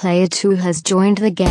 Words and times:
Player 0.00 0.28
2 0.28 0.50
has 0.50 0.80
joined 0.80 1.18
the 1.18 1.28
game. 1.28 1.48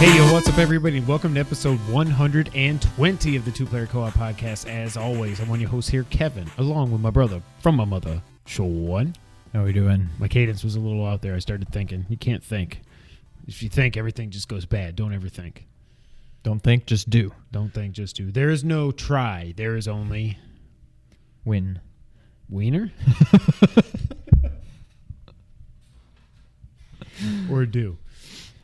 Hey, 0.00 0.16
yo, 0.16 0.32
what's 0.32 0.48
up, 0.48 0.58
everybody? 0.58 0.98
Welcome 0.98 1.34
to 1.34 1.40
episode 1.40 1.78
120 1.90 3.36
of 3.36 3.44
the 3.44 3.50
Two 3.52 3.66
Player 3.66 3.86
Co 3.86 4.02
op 4.02 4.14
podcast. 4.14 4.68
As 4.68 4.96
always, 4.96 5.38
I'm 5.38 5.48
one 5.48 5.58
of 5.58 5.60
your 5.60 5.70
hosts 5.70 5.88
here, 5.88 6.02
Kevin, 6.10 6.50
along 6.58 6.90
with 6.90 7.00
my 7.00 7.10
brother 7.10 7.40
from 7.60 7.76
my 7.76 7.84
mother, 7.84 8.20
Sean. 8.44 9.14
How 9.52 9.60
are 9.60 9.64
we 9.66 9.72
doing? 9.72 10.08
My 10.18 10.26
cadence 10.26 10.64
was 10.64 10.74
a 10.74 10.80
little 10.80 11.06
out 11.06 11.22
there. 11.22 11.36
I 11.36 11.38
started 11.38 11.68
thinking. 11.68 12.04
You 12.08 12.16
can't 12.16 12.42
think. 12.42 12.80
If 13.46 13.62
you 13.62 13.68
think, 13.68 13.96
everything 13.96 14.30
just 14.30 14.48
goes 14.48 14.66
bad. 14.66 14.96
Don't 14.96 15.14
ever 15.14 15.28
think. 15.28 15.66
Don't 16.42 16.58
think, 16.60 16.86
just 16.86 17.08
do. 17.08 17.32
Don't 17.52 17.72
think, 17.72 17.92
just 17.94 18.16
do. 18.16 18.32
There 18.32 18.50
is 18.50 18.64
no 18.64 18.90
try. 18.90 19.54
There 19.56 19.76
is 19.76 19.86
only 19.86 20.36
Win. 21.48 21.80
wiener 22.50 22.92
or 27.50 27.64
do. 27.64 27.96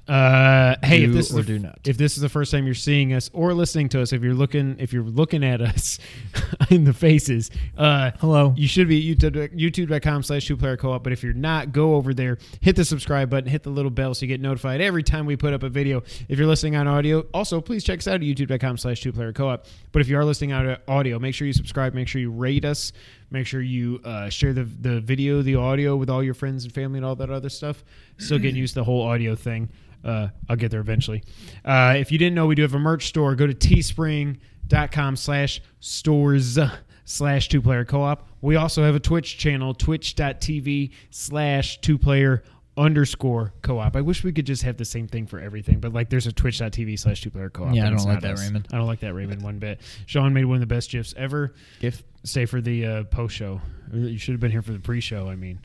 Uh, 0.07 0.77
hey, 0.83 1.05
if 1.05 1.11
Do 1.11 1.13
this 1.15 1.31
is 1.31 1.37
or 1.39 1.41
the 1.43 1.47
do 1.47 1.59
not. 1.61 1.79
if 1.87 1.97
this 1.97 2.15
is 2.17 2.21
the 2.21 2.29
first 2.29 2.53
time 2.53 2.67
you're 2.67 2.75
seeing 2.75 3.15
us 3.15 3.31
or 3.33 3.55
listening 3.55 3.89
to 3.91 4.03
us, 4.03 4.13
if 4.13 4.23
you're 4.23 4.35
looking 4.35 4.77
if 4.79 4.93
you're 4.93 5.03
looking 5.03 5.43
at 5.43 5.63
us 5.63 5.99
in 6.71 6.85
the 6.85 6.93
faces, 6.93 7.51
uh, 7.79 8.11
Hello. 8.21 8.53
you 8.55 8.69
should 8.69 8.87
be 8.87 9.11
at 9.13 9.19
YouTube, 9.19 9.59
youtube.com 9.59 10.23
slash 10.23 10.47
two 10.47 10.59
player 10.59 10.77
co-op. 10.77 11.03
But 11.03 11.15
if 11.15 11.23
you're 11.23 11.33
not, 11.33 11.73
go 11.73 11.95
over 11.95 12.13
there, 12.13 12.37
hit 12.61 12.77
the 12.77 12.85
subscribe 12.85 13.31
button, 13.31 13.49
hit 13.49 13.63
the 13.63 13.71
little 13.71 13.91
bell 13.91 14.13
so 14.13 14.25
you 14.25 14.29
get 14.29 14.43
notified 14.43 14.83
every 14.83 15.03
time 15.03 15.25
we 15.25 15.37
put 15.37 15.55
up 15.55 15.63
a 15.63 15.71
video. 15.71 16.03
If 16.29 16.39
you're 16.39 16.49
listening 16.49 16.77
on 16.77 16.87
audio, 16.87 17.21
also 17.33 17.63
please 17.63 17.83
check 17.83 18.01
us 18.01 18.07
out 18.07 18.17
at 18.17 18.21
youtube.com 18.21 18.77
slash 18.77 19.01
two 19.01 19.13
player 19.13 19.33
co-op. 19.33 19.65
But 19.93 20.03
if 20.03 20.09
you 20.09 20.19
are 20.19 20.25
listening 20.25 20.53
on 20.53 20.77
audio, 20.87 21.19
make 21.19 21.35
sure 21.35 21.47
you 21.47 21.55
subscribe, 21.55 21.95
make 21.95 22.09
sure 22.09 22.21
you 22.21 22.31
rate 22.31 22.67
us, 22.67 22.93
make 23.31 23.47
sure 23.47 23.63
you 23.63 24.01
uh, 24.05 24.29
share 24.29 24.53
the, 24.53 24.65
the 24.65 25.01
video, 25.01 25.41
the 25.41 25.55
audio 25.55 25.97
with 25.97 26.11
all 26.11 26.23
your 26.23 26.35
friends 26.35 26.65
and 26.65 26.75
family 26.75 26.99
and 26.99 27.07
all 27.07 27.17
that 27.17 27.31
other 27.31 27.49
stuff. 27.49 27.83
Still 28.19 28.39
getting 28.39 28.57
used 28.57 28.75
to 28.75 28.81
the 28.81 28.85
whole 28.85 29.01
audio 29.01 29.35
thing. 29.35 29.71
Uh, 30.05 30.29
I'll 30.49 30.57
get 30.57 30.71
there 30.71 30.81
eventually. 30.81 31.23
Uh, 31.65 31.95
if 31.97 32.13
you 32.13 32.19
didn't 32.19 32.35
know, 32.35 32.47
we 32.47 32.55
do 32.55 32.63
have 32.63 32.75
a 32.75 32.79
merch 32.79 33.07
store. 33.07 33.35
Go 33.35 33.47
to 33.47 33.55
teespring.com 33.55 35.17
slash 35.17 35.63
stores 35.81 36.59
slash 37.05 37.49
two 37.49 37.63
player 37.63 37.85
co 37.85 38.03
op. 38.03 38.29
We 38.41 38.57
also 38.57 38.83
have 38.83 38.95
a 38.95 39.01
Twitch 39.01 39.39
channel, 39.39 39.75
twitch.tv 39.75 40.91
slash 41.11 41.81
two 41.81 41.99
player 41.99 42.43
underscore 42.77 43.53
co 43.63 43.79
op. 43.79 43.97
I 43.97 44.01
wish 44.01 44.25
we 44.25 44.33
could 44.33 44.47
just 44.47 44.63
have 44.63 44.77
the 44.77 44.85
same 44.85 45.07
thing 45.07 45.27
for 45.27 45.39
everything, 45.41 45.81
but 45.81 45.93
like 45.93 46.11
there's 46.11 46.27
a 46.27 46.33
twitch.tv 46.33 46.99
slash 46.99 47.23
two 47.23 47.31
player 47.31 47.51
co 47.51 47.65
op. 47.65 47.75
Yeah, 47.75 47.87
I 47.87 47.91
don't 47.91 48.05
like 48.05 48.21
that, 48.21 48.39
Raymond. 48.39 48.69
I 48.73 48.77
don't 48.77 48.87
like 48.87 49.01
that, 49.01 49.15
Raymond, 49.15 49.43
one 49.43 49.59
bit. 49.59 49.81
Sean 50.07 50.35
made 50.35 50.45
one 50.45 50.57
of 50.57 50.61
the 50.61 50.67
best 50.67 50.91
gifs 50.91 51.15
ever. 51.17 51.55
Gif. 51.81 52.03
Stay 52.25 52.47
for 52.47 52.61
the 52.61 52.87
uh, 52.87 53.05
post 53.05 53.35
show. 53.35 53.61
You 53.93 54.19
should 54.19 54.33
have 54.33 54.41
been 54.41 54.51
here 54.51 54.63
for 54.63 54.73
the 54.73 54.79
pre 54.81 55.01
show. 55.01 55.29
I 55.29 55.37
mean, 55.37 55.61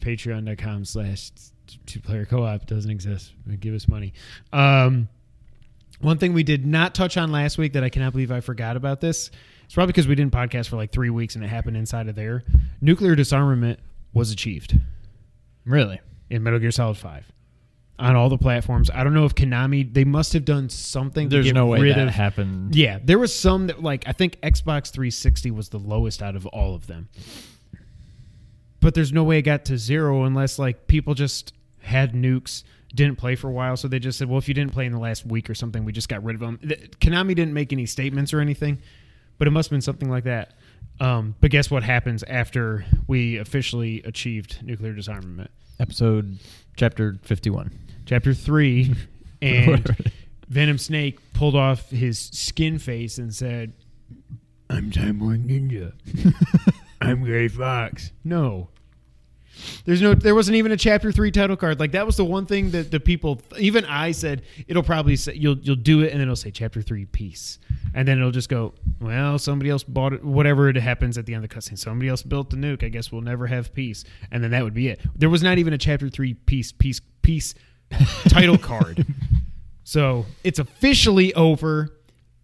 patreon.com 0.00 0.84
slash 0.84 1.32
two 1.86 2.00
player 2.00 2.24
co 2.24 2.44
op 2.44 2.66
doesn't 2.66 2.90
exist. 2.90 3.32
Give 3.60 3.74
us 3.74 3.88
money. 3.88 4.12
Um, 4.52 5.08
one 6.00 6.18
thing 6.18 6.32
we 6.34 6.42
did 6.42 6.66
not 6.66 6.94
touch 6.94 7.16
on 7.16 7.32
last 7.32 7.56
week 7.58 7.72
that 7.74 7.82
I 7.84 7.88
cannot 7.88 8.12
believe 8.12 8.30
I 8.30 8.40
forgot 8.40 8.76
about 8.76 9.00
this. 9.00 9.30
It's 9.64 9.74
probably 9.74 9.92
because 9.92 10.06
we 10.06 10.14
didn't 10.14 10.32
podcast 10.32 10.68
for 10.68 10.76
like 10.76 10.92
three 10.92 11.10
weeks 11.10 11.34
and 11.34 11.44
it 11.44 11.48
happened 11.48 11.76
inside 11.76 12.08
of 12.08 12.14
there. 12.14 12.44
Nuclear 12.80 13.14
disarmament 13.16 13.80
was 14.12 14.30
achieved 14.30 14.78
Really? 15.64 16.00
in 16.30 16.42
Metal 16.42 16.58
Gear 16.58 16.70
Solid 16.70 16.96
5 16.96 17.24
on 17.98 18.14
all 18.14 18.28
the 18.28 18.38
platforms. 18.38 18.90
I 18.90 19.02
don't 19.04 19.14
know 19.14 19.24
if 19.24 19.34
Konami, 19.34 19.92
they 19.92 20.04
must 20.04 20.34
have 20.34 20.44
done 20.44 20.68
something 20.68 21.28
There's 21.30 21.46
to 21.46 21.52
get 21.52 21.54
no 21.54 21.66
way 21.66 21.90
that 21.92 21.98
of. 22.08 22.14
happened. 22.14 22.76
Yeah, 22.76 22.98
there 23.02 23.18
was 23.18 23.34
some 23.34 23.66
that 23.68 23.82
like 23.82 24.04
I 24.06 24.12
think 24.12 24.38
Xbox 24.42 24.90
360 24.92 25.50
was 25.50 25.70
the 25.70 25.78
lowest 25.78 26.22
out 26.22 26.36
of 26.36 26.46
all 26.46 26.74
of 26.74 26.86
them. 26.86 27.08
But 28.86 28.94
there's 28.94 29.12
no 29.12 29.24
way 29.24 29.38
it 29.40 29.42
got 29.42 29.64
to 29.64 29.78
zero 29.78 30.22
unless 30.22 30.60
like 30.60 30.86
people 30.86 31.14
just 31.14 31.52
had 31.80 32.12
nukes, 32.12 32.62
didn't 32.94 33.18
play 33.18 33.34
for 33.34 33.48
a 33.48 33.52
while, 33.52 33.76
so 33.76 33.88
they 33.88 33.98
just 33.98 34.16
said, 34.16 34.28
"Well, 34.28 34.38
if 34.38 34.46
you 34.46 34.54
didn't 34.54 34.70
play 34.72 34.86
in 34.86 34.92
the 34.92 35.00
last 35.00 35.26
week 35.26 35.50
or 35.50 35.56
something, 35.56 35.84
we 35.84 35.90
just 35.90 36.08
got 36.08 36.22
rid 36.22 36.36
of 36.36 36.40
them." 36.40 36.58
Th- 36.58 36.92
Konami 37.00 37.34
didn't 37.34 37.52
make 37.52 37.72
any 37.72 37.84
statements 37.84 38.32
or 38.32 38.38
anything, 38.38 38.78
but 39.38 39.48
it 39.48 39.50
must 39.50 39.70
have 39.70 39.72
been 39.72 39.80
something 39.80 40.08
like 40.08 40.22
that. 40.22 40.54
Um, 41.00 41.34
but 41.40 41.50
guess 41.50 41.68
what 41.68 41.82
happens 41.82 42.22
after 42.28 42.86
we 43.08 43.38
officially 43.38 44.04
achieved 44.04 44.60
nuclear 44.62 44.92
disarmament? 44.92 45.50
Episode, 45.80 46.38
chapter 46.76 47.18
51. 47.22 47.76
Chapter 48.04 48.34
three, 48.34 48.94
and 49.42 49.96
Venom 50.48 50.78
Snake 50.78 51.18
pulled 51.32 51.56
off 51.56 51.90
his 51.90 52.20
skin 52.20 52.78
face 52.78 53.18
and 53.18 53.34
said, 53.34 53.72
"I'm 54.70 54.92
Time 54.92 55.18
War 55.18 55.32
Ninja. 55.32 55.92
I'm 57.00 57.24
Gray 57.24 57.48
Fox." 57.48 58.12
No, 58.22 58.68
there's 59.84 60.02
no. 60.02 60.14
There 60.14 60.34
wasn't 60.34 60.56
even 60.56 60.72
a 60.72 60.76
Chapter 60.76 61.12
Three 61.12 61.30
title 61.30 61.56
card. 61.56 61.80
Like 61.80 61.92
that 61.92 62.06
was 62.06 62.16
the 62.16 62.24
one 62.24 62.46
thing 62.46 62.70
that 62.70 62.90
the 62.90 63.00
people, 63.00 63.40
even 63.58 63.84
I 63.84 64.12
said, 64.12 64.42
it'll 64.68 64.82
probably 64.82 65.16
say 65.16 65.34
you'll 65.34 65.58
you'll 65.58 65.76
do 65.76 66.02
it, 66.02 66.12
and 66.12 66.14
then 66.14 66.22
it'll 66.22 66.36
say 66.36 66.50
Chapter 66.50 66.82
Three 66.82 67.04
Peace, 67.06 67.58
and 67.94 68.06
then 68.06 68.18
it'll 68.18 68.30
just 68.30 68.48
go, 68.48 68.74
well, 69.00 69.38
somebody 69.38 69.70
else 69.70 69.82
bought 69.82 70.12
it. 70.12 70.24
Whatever 70.24 70.68
it 70.68 70.76
happens 70.76 71.18
at 71.18 71.26
the 71.26 71.34
end 71.34 71.44
of 71.44 71.50
the 71.50 71.56
cutscene, 71.56 71.78
somebody 71.78 72.08
else 72.08 72.22
built 72.22 72.50
the 72.50 72.56
nuke. 72.56 72.84
I 72.84 72.88
guess 72.88 73.10
we'll 73.10 73.22
never 73.22 73.46
have 73.46 73.72
peace, 73.72 74.04
and 74.30 74.42
then 74.42 74.50
that 74.50 74.62
would 74.62 74.74
be 74.74 74.88
it. 74.88 75.00
There 75.14 75.30
was 75.30 75.42
not 75.42 75.58
even 75.58 75.72
a 75.72 75.78
Chapter 75.78 76.08
Three 76.08 76.34
Peace 76.34 76.72
Peace 76.72 77.00
Peace 77.22 77.54
title 78.28 78.58
card. 78.58 79.06
So 79.84 80.26
it's 80.42 80.58
officially 80.58 81.32
over. 81.34 81.95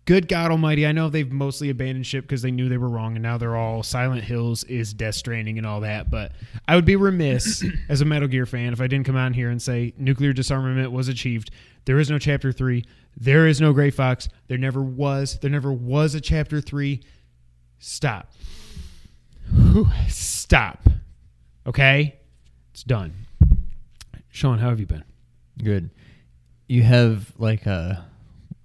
Good 0.05 0.27
God 0.27 0.51
Almighty! 0.51 0.85
I 0.85 0.91
know 0.91 1.09
they've 1.09 1.31
mostly 1.31 1.71
abandoned 1.71 2.07
ship 2.07 2.25
because 2.25 2.43
they 2.43 2.51
knew 2.51 2.69
they 2.69 2.77
were 2.77 2.89
wrong, 2.89 3.15
and 3.15 3.23
now 3.23 3.39
they're 3.39 3.57
all 3.57 3.85
Silent 3.85 4.25
Hills 4.25 4.65
is 4.65 4.93
Death 4.93 5.15
Stranding 5.15 5.59
and 5.59 5.67
all 5.67 5.81
that. 5.81 6.11
But 6.11 6.33
I 6.67 6.75
would 6.75 6.85
be 6.85 6.97
remiss 6.97 7.65
as 7.89 8.01
a 8.01 8.05
Metal 8.05 8.27
Gear 8.27 8.45
fan 8.45 8.73
if 8.73 8.81
I 8.81 8.89
didn't 8.89 9.07
come 9.07 9.17
out 9.17 9.35
here 9.35 9.49
and 9.49 9.63
say 9.63 9.95
nuclear 9.97 10.33
disarmament 10.33 10.91
was 10.91 11.07
achieved. 11.07 11.53
There 11.85 12.01
is 12.01 12.11
no 12.11 12.19
Chapter 12.19 12.51
Three. 12.51 12.85
There 13.17 13.47
is 13.47 13.61
no 13.61 13.73
Gray 13.73 13.91
Fox. 13.91 14.29
There 14.49 14.59
never 14.59 14.83
was. 14.83 15.39
There 15.39 15.51
never 15.51 15.73
was 15.73 16.17
a 16.17 16.21
Chapter 16.21 16.61
Three. 16.61 17.03
Stop. 17.79 18.33
Whew. 19.55 19.89
Stop. 20.09 20.89
Okay, 21.65 22.17
it's 22.73 22.83
done. 22.83 23.15
Sean, 24.31 24.59
how 24.59 24.71
have 24.71 24.81
you 24.81 24.87
been? 24.87 25.05
Good. 25.63 25.91
You 26.67 26.83
have 26.83 27.33
like 27.39 27.67
a 27.67 28.05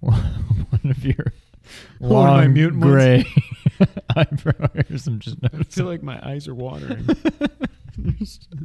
one 0.00 0.80
of 0.84 1.04
your 1.04 1.14
of 2.00 2.00
my 2.00 2.08
long 2.08 2.52
mutant 2.52 2.82
gray 2.82 3.24
eyebrow 4.16 4.68
hairs. 4.74 5.06
I'm 5.06 5.18
just 5.18 5.36
I 5.42 5.48
noticing. 5.52 5.64
feel 5.64 5.86
like 5.86 6.02
my 6.02 6.20
eyes 6.26 6.48
are 6.48 6.54
watering. 6.54 7.06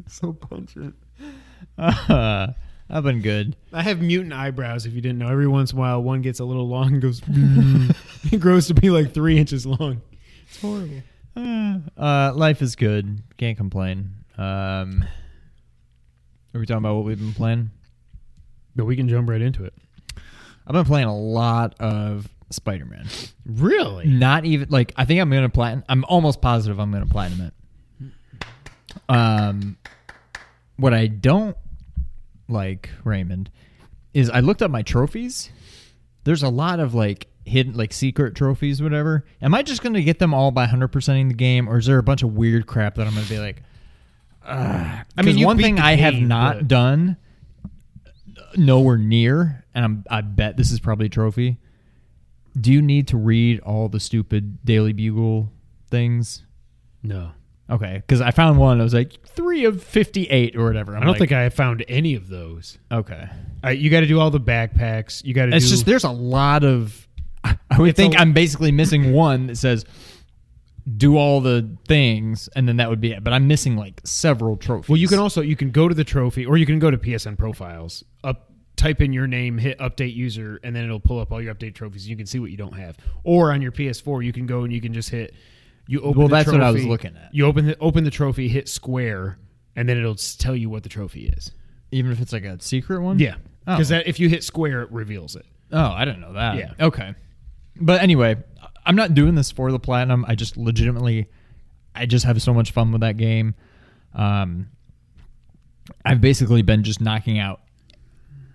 so 0.07 0.33
pungent. 0.33 0.95
Uh, 1.77 2.47
I've 2.89 3.03
been 3.03 3.21
good. 3.21 3.55
I 3.71 3.81
have 3.81 4.01
mutant 4.01 4.33
eyebrows. 4.33 4.85
If 4.85 4.93
you 4.93 5.01
didn't 5.01 5.17
know, 5.19 5.29
every 5.29 5.47
once 5.47 5.71
in 5.71 5.77
a 5.77 5.81
while, 5.81 6.03
one 6.03 6.21
gets 6.21 6.39
a 6.39 6.45
little 6.45 6.67
long 6.67 6.93
and 6.93 7.01
goes. 7.01 7.21
it 8.31 8.39
grows 8.39 8.67
to 8.67 8.73
be 8.73 8.89
like 8.89 9.13
three 9.13 9.37
inches 9.37 9.65
long. 9.65 10.01
It's 10.47 10.61
horrible. 10.61 11.01
Uh, 11.35 11.79
uh, 11.97 12.33
life 12.35 12.61
is 12.61 12.75
good. 12.75 13.23
Can't 13.37 13.57
complain. 13.57 14.11
Um, 14.37 15.03
are 16.53 16.59
we 16.59 16.65
talking 16.67 16.77
about 16.77 16.95
what 16.95 17.05
we've 17.05 17.17
been 17.19 17.33
playing? 17.33 17.71
But 18.75 18.85
we 18.85 18.95
can 18.95 19.09
jump 19.09 19.29
right 19.29 19.41
into 19.41 19.63
it. 19.63 19.73
I've 20.67 20.73
been 20.73 20.85
playing 20.85 21.07
a 21.07 21.17
lot 21.17 21.75
of 21.79 22.27
Spider 22.49 22.85
Man. 22.85 23.07
Really? 23.45 24.05
Not 24.07 24.45
even 24.45 24.69
like 24.69 24.93
I 24.95 25.05
think 25.05 25.19
I'm 25.21 25.29
gonna 25.29 25.49
platinum. 25.49 25.83
I'm 25.89 26.05
almost 26.05 26.41
positive 26.41 26.79
I'm 26.79 26.91
gonna 26.91 27.05
platinum 27.05 27.47
it. 27.47 27.53
Um, 29.09 29.77
what 30.77 30.93
I 30.93 31.07
don't 31.07 31.57
like, 32.47 32.89
Raymond, 33.03 33.49
is 34.13 34.29
I 34.29 34.39
looked 34.39 34.61
up 34.61 34.71
my 34.71 34.81
trophies. 34.81 35.51
There's 36.23 36.43
a 36.43 36.49
lot 36.49 36.79
of 36.79 36.93
like 36.93 37.27
hidden, 37.45 37.73
like 37.73 37.91
secret 37.91 38.35
trophies, 38.35 38.81
whatever. 38.81 39.25
Am 39.41 39.53
I 39.53 39.63
just 39.63 39.81
gonna 39.83 40.01
get 40.01 40.19
them 40.19 40.33
all 40.33 40.51
by 40.51 40.65
100%ing 40.67 41.27
the 41.29 41.33
game, 41.33 41.67
or 41.67 41.77
is 41.77 41.85
there 41.85 41.97
a 41.97 42.03
bunch 42.03 42.23
of 42.23 42.33
weird 42.35 42.67
crap 42.67 42.95
that 42.95 43.07
I'm 43.07 43.13
gonna 43.15 43.25
be 43.27 43.39
like? 43.39 43.63
Uh, 44.45 45.01
I 45.17 45.21
mean, 45.21 45.43
one 45.45 45.57
thing 45.57 45.79
I 45.79 45.95
have 45.95 46.15
not 46.15 46.57
but- 46.59 46.67
done 46.67 47.17
nowhere 48.55 48.97
near, 48.97 49.62
and 49.75 49.85
I'm, 49.85 50.03
I 50.09 50.21
bet 50.21 50.57
this 50.57 50.71
is 50.71 50.79
probably 50.79 51.07
a 51.07 51.09
trophy. 51.09 51.59
Do 52.59 52.71
you 52.71 52.81
need 52.81 53.07
to 53.09 53.17
read 53.17 53.59
all 53.61 53.89
the 53.89 53.99
stupid 53.99 54.63
Daily 54.63 54.93
Bugle 54.93 55.51
things? 55.89 56.43
No. 57.01 57.31
Okay, 57.69 57.95
because 57.95 58.21
I 58.21 58.31
found 58.31 58.59
one. 58.59 58.79
I 58.79 58.83
was 58.83 58.93
like 58.93 59.25
three 59.25 59.65
of 59.65 59.81
fifty-eight 59.81 60.55
or 60.55 60.65
whatever. 60.65 60.95
I 60.95 60.99
don't 60.99 61.17
think 61.17 61.31
I 61.31 61.43
have 61.43 61.53
found 61.53 61.83
any 61.87 62.13
of 62.13 62.27
those. 62.27 62.77
Okay, 62.91 63.27
Uh, 63.63 63.69
you 63.69 63.89
got 63.89 64.01
to 64.01 64.05
do 64.05 64.19
all 64.19 64.29
the 64.29 64.39
backpacks. 64.39 65.23
You 65.23 65.33
got 65.33 65.45
to 65.47 65.55
it's 65.55 65.65
do. 65.65 65.71
just 65.71 65.85
there's 65.85 66.03
a 66.03 66.11
lot 66.11 66.63
of. 66.63 67.07
I 67.43 67.57
would 67.79 67.95
think 67.95 68.17
i 68.17 68.21
I'm 68.21 68.33
basically 68.33 68.71
missing 68.71 69.13
one 69.13 69.47
that 69.47 69.57
says 69.57 69.85
do 70.97 71.17
all 71.17 71.39
the 71.39 71.77
things, 71.87 72.49
and 72.55 72.67
then 72.67 72.77
that 72.77 72.89
would 72.89 72.99
be 73.01 73.13
it. 73.13 73.23
But 73.23 73.33
I'm 73.33 73.47
missing 73.47 73.77
like 73.77 74.01
several 74.03 74.57
trophies. 74.57 74.89
well, 74.89 74.97
you 74.97 75.07
can 75.07 75.19
also 75.19 75.41
you 75.41 75.55
can 75.55 75.71
go 75.71 75.87
to 75.87 75.95
the 75.95 76.03
trophy, 76.03 76.45
or 76.45 76.57
you 76.57 76.65
can 76.65 76.79
go 76.79 76.91
to 76.91 76.97
PSN 76.97 77.37
profiles. 77.37 78.03
Up, 78.23 78.51
type 78.75 79.01
in 79.01 79.13
your 79.13 79.27
name, 79.27 79.57
hit 79.57 79.77
update 79.79 80.13
user, 80.15 80.59
and 80.63 80.75
then 80.75 80.83
it'll 80.85 80.99
pull 80.99 81.19
up 81.19 81.31
all 81.31 81.41
your 81.41 81.53
update 81.53 81.73
trophies. 81.75 82.07
You 82.09 82.17
can 82.17 82.25
see 82.25 82.39
what 82.39 82.51
you 82.51 82.57
don't 82.57 82.73
have. 82.77 82.97
Or 83.23 83.51
on 83.51 83.61
your 83.61 83.71
PS4, 83.71 84.23
you 84.25 84.33
can 84.33 84.45
go 84.45 84.63
and 84.63 84.73
you 84.73 84.81
can 84.81 84.93
just 84.93 85.09
hit 85.09 85.33
You 85.87 85.99
open 86.01 86.19
Well, 86.19 86.27
the 86.29 86.35
that's 86.35 86.51
what 86.51 86.61
I 86.61 86.71
was 86.71 86.81
trophy- 86.81 86.89
looking 86.89 87.15
at. 87.17 87.33
You 87.33 87.45
open 87.45 87.65
the 87.67 87.77
open 87.79 88.03
the 88.03 88.09
trophy, 88.11 88.47
hit 88.47 88.69
square, 88.69 89.37
and 89.75 89.87
then 89.87 89.97
it'll 89.97 90.15
tell 90.15 90.55
you 90.55 90.69
what 90.69 90.83
the 90.83 90.89
trophy 90.89 91.27
is. 91.27 91.51
Even 91.91 92.11
if 92.11 92.21
it's 92.21 92.31
like 92.33 92.45
a 92.45 92.59
secret 92.61 93.01
one. 93.01 93.19
Yeah, 93.19 93.35
Oh. 93.67 93.75
because 93.77 93.91
if 93.91 94.19
you 94.19 94.29
hit 94.29 94.43
square, 94.43 94.81
it 94.83 94.91
reveals 94.91 95.35
it. 95.35 95.45
Oh, 95.71 95.91
I 95.91 96.05
didn't 96.05 96.21
know 96.21 96.33
that. 96.33 96.57
Yeah. 96.57 96.71
Okay. 96.79 97.13
But 97.75 98.01
anyway, 98.01 98.37
I'm 98.85 98.95
not 98.95 99.13
doing 99.13 99.35
this 99.35 99.51
for 99.51 99.71
the 99.71 99.79
platinum. 99.79 100.25
I 100.27 100.35
just 100.35 100.55
legitimately, 100.57 101.27
I 101.95 102.05
just 102.05 102.25
have 102.25 102.41
so 102.41 102.53
much 102.53 102.71
fun 102.71 102.91
with 102.91 103.01
that 103.01 103.17
game. 103.17 103.55
Um, 104.13 104.69
I've 106.05 106.21
basically 106.21 106.61
been 106.61 106.83
just 106.83 107.01
knocking 107.01 107.39
out 107.39 107.61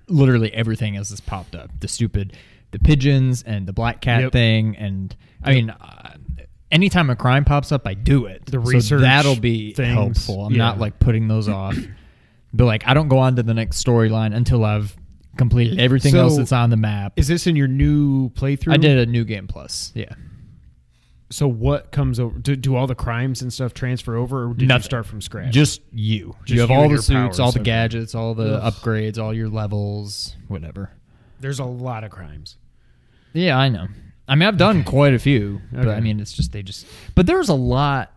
literally 0.09 0.53
everything 0.55 0.97
as 0.97 1.11
this 1.11 1.21
popped 1.21 1.55
up. 1.55 1.71
The 1.81 1.89
stupid, 1.89 2.35
the 2.71 2.79
pigeons 2.79 3.43
and 3.43 3.67
the 3.67 3.73
black 3.73 4.01
cat 4.01 4.23
Yep. 4.23 4.33
thing, 4.33 4.77
and 4.77 5.15
I 5.43 5.55
mean, 5.55 5.71
uh, 5.71 6.15
anytime 6.71 7.11
a 7.11 7.17
crime 7.17 7.45
pops 7.45 7.73
up, 7.73 7.87
I 7.87 7.95
do 7.95 8.27
it. 8.27 8.47
The 8.47 8.53
So 8.53 8.59
research 8.61 9.01
that'll 9.01 9.37
be 9.37 9.73
things, 9.75 9.95
helpful. 9.95 10.45
I'm 10.47 10.55
not 10.57 10.79
like 10.79 10.99
putting 10.99 11.29
those 11.29 11.49
off. 11.49 11.77
But 12.53 12.65
like, 12.65 12.87
I 12.87 12.95
don't 12.95 13.09
go 13.09 13.19
on 13.19 13.37
to 13.37 13.43
the 13.43 13.55
next 13.55 13.85
storyline 13.85 14.35
until 14.35 14.65
I've 14.65 14.97
completed 15.37 15.79
everything 15.79 16.13
So- 16.13 16.21
else 16.21 16.37
that's 16.37 16.53
on 16.53 16.71
the 16.71 16.77
map. 16.77 17.13
Is 17.17 17.29
this 17.29 17.47
in 17.47 17.57
your 17.57 17.69
new 17.69 18.31
playthrough? 18.31 18.73
I 18.73 18.77
did 18.79 18.99
a 18.99 19.11
new 19.11 19.25
game 19.25 19.47
plus. 19.47 19.93
Yeah. 19.95 20.13
So 21.31 21.47
what 21.47 21.93
comes 21.93 22.19
over? 22.19 22.39
Do, 22.39 22.57
do 22.57 22.75
all 22.75 22.87
the 22.87 22.95
crimes 22.95 23.43
and 23.43 23.53
stuff 23.53 23.75
transfer 23.75 24.17
over, 24.17 24.49
or 24.49 24.55
did 24.55 24.71
you 24.71 24.81
start 24.81 25.05
from 25.05 25.21
scratch? 25.21 25.53
Just 25.53 25.83
you. 25.93 26.35
Just 26.45 26.55
you 26.55 26.61
have 26.61 26.71
you 26.71 26.77
all 26.77 26.83
and 26.83 26.91
the 26.91 26.95
your 26.95 27.03
suits, 27.03 27.15
powers, 27.15 27.41
all 27.41 27.53
the 27.53 27.61
okay. 27.61 27.65
gadgets, 27.65 28.15
all 28.15 28.35
the 28.35 28.55
Ugh. 28.63 28.73
upgrades, 28.73 29.19
all 29.19 29.35
your 29.35 29.49
levels, 29.51 30.35
whatever. 30.49 30.91
There's 31.41 31.59
a 31.59 31.65
lot 31.65 32.03
of 32.03 32.11
crimes. 32.11 32.57
Yeah, 33.35 33.59
I 33.59 33.69
know. 33.69 33.89
I 34.27 34.35
mean, 34.35 34.49
I've 34.49 34.57
done 34.57 34.85
quite 34.85 35.13
a 35.15 35.19
few, 35.19 35.61
but 35.71 35.87
Okay. 35.87 35.91
I 35.97 36.01
mean, 36.01 36.19
it's 36.19 36.33
just 36.33 36.53
they 36.53 36.63
just. 36.63 36.87
But 37.15 37.27
there's 37.27 37.49
a 37.51 37.55
lot. 37.55 38.13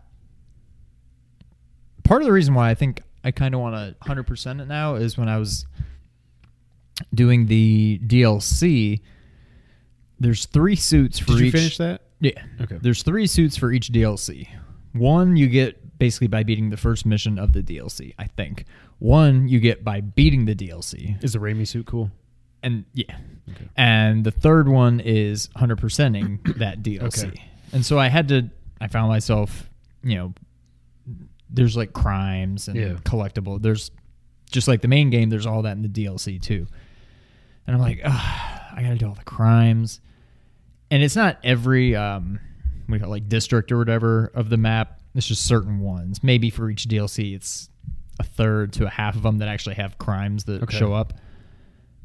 Part 2.03 2.21
of 2.21 2.25
the 2.25 2.33
reason 2.33 2.53
why 2.53 2.69
I 2.69 2.75
think 2.75 3.01
I 3.23 3.31
kind 3.31 3.53
of 3.53 3.61
want 3.61 3.75
to 3.75 3.95
100% 4.09 4.61
it 4.61 4.67
now 4.67 4.95
is 4.95 5.17
when 5.17 5.27
I 5.29 5.37
was 5.37 5.65
doing 7.13 7.45
the 7.47 7.99
DLC. 8.05 9.01
There's 10.19 10.45
three 10.45 10.75
suits 10.75 11.19
for 11.19 11.27
Did 11.33 11.39
you 11.39 11.45
each. 11.47 11.53
finish 11.53 11.77
that? 11.77 12.01
Yeah. 12.21 12.41
Okay. 12.61 12.77
There's 12.81 13.03
three 13.03 13.27
suits 13.27 13.57
for 13.57 13.71
each 13.71 13.91
DLC. 13.91 14.47
One 14.93 15.35
you 15.35 15.47
get 15.47 15.97
basically 15.99 16.27
by 16.27 16.43
beating 16.43 16.69
the 16.69 16.77
first 16.77 17.05
mission 17.05 17.37
of 17.37 17.51
the 17.53 17.61
DLC, 17.61 18.13
I 18.17 18.25
think. 18.27 18.65
One 18.99 19.47
you 19.49 19.59
get 19.59 19.83
by 19.83 19.99
beating 20.01 20.45
the 20.45 20.55
DLC. 20.55 21.21
Is 21.23 21.33
the 21.33 21.39
Raimi 21.39 21.67
suit 21.67 21.85
cool? 21.87 22.09
And 22.63 22.85
yeah. 22.93 23.17
Okay. 23.49 23.67
And 23.75 24.23
the 24.23 24.31
third 24.31 24.67
one 24.69 24.99
is 24.99 25.47
100%ing 25.57 26.39
that 26.57 26.81
DLC. 26.83 27.27
Okay. 27.29 27.43
And 27.73 27.85
so 27.85 27.97
I 27.99 28.07
had 28.07 28.27
to 28.29 28.49
I 28.79 28.87
found 28.87 29.09
myself, 29.09 29.69
you 30.03 30.15
know, 30.15 30.33
there's 31.49 31.75
like 31.75 31.93
crimes 31.93 32.67
and 32.67 32.77
Yeah. 32.77 32.93
collectible. 33.03 33.61
There's 33.61 33.91
just 34.51 34.67
like 34.67 34.81
the 34.81 34.87
main 34.87 35.09
game, 35.09 35.29
there's 35.29 35.45
all 35.45 35.61
that 35.63 35.75
in 35.77 35.81
the 35.81 35.89
DLC 35.89 36.41
too. 36.41 36.67
And 37.67 37.75
I'm 37.75 37.81
like, 37.81 38.01
I 38.03 38.79
gotta 38.81 38.95
do 38.95 39.07
all 39.07 39.13
the 39.15 39.23
crimes. 39.23 40.01
And 40.91 41.01
it's 41.01 41.15
not 41.15 41.37
every 41.43 41.95
um 41.95 42.39
what 42.87 42.97
do 42.97 43.01
call 43.01 43.09
like 43.09 43.29
district 43.29 43.71
or 43.71 43.77
whatever 43.77 44.31
of 44.35 44.49
the 44.49 44.57
map. 44.57 44.99
It's 45.15 45.27
just 45.27 45.45
certain 45.45 45.79
ones. 45.79 46.23
Maybe 46.23 46.49
for 46.49 46.69
each 46.69 46.85
DLC 46.85 47.33
it's 47.35 47.69
a 48.19 48.23
third 48.23 48.73
to 48.73 48.85
a 48.85 48.89
half 48.89 49.15
of 49.15 49.23
them 49.23 49.39
that 49.39 49.47
actually 49.47 49.75
have 49.75 49.97
crimes 49.97 50.43
that 50.43 50.61
Okay. 50.63 50.77
show 50.77 50.93
up. 50.93 51.13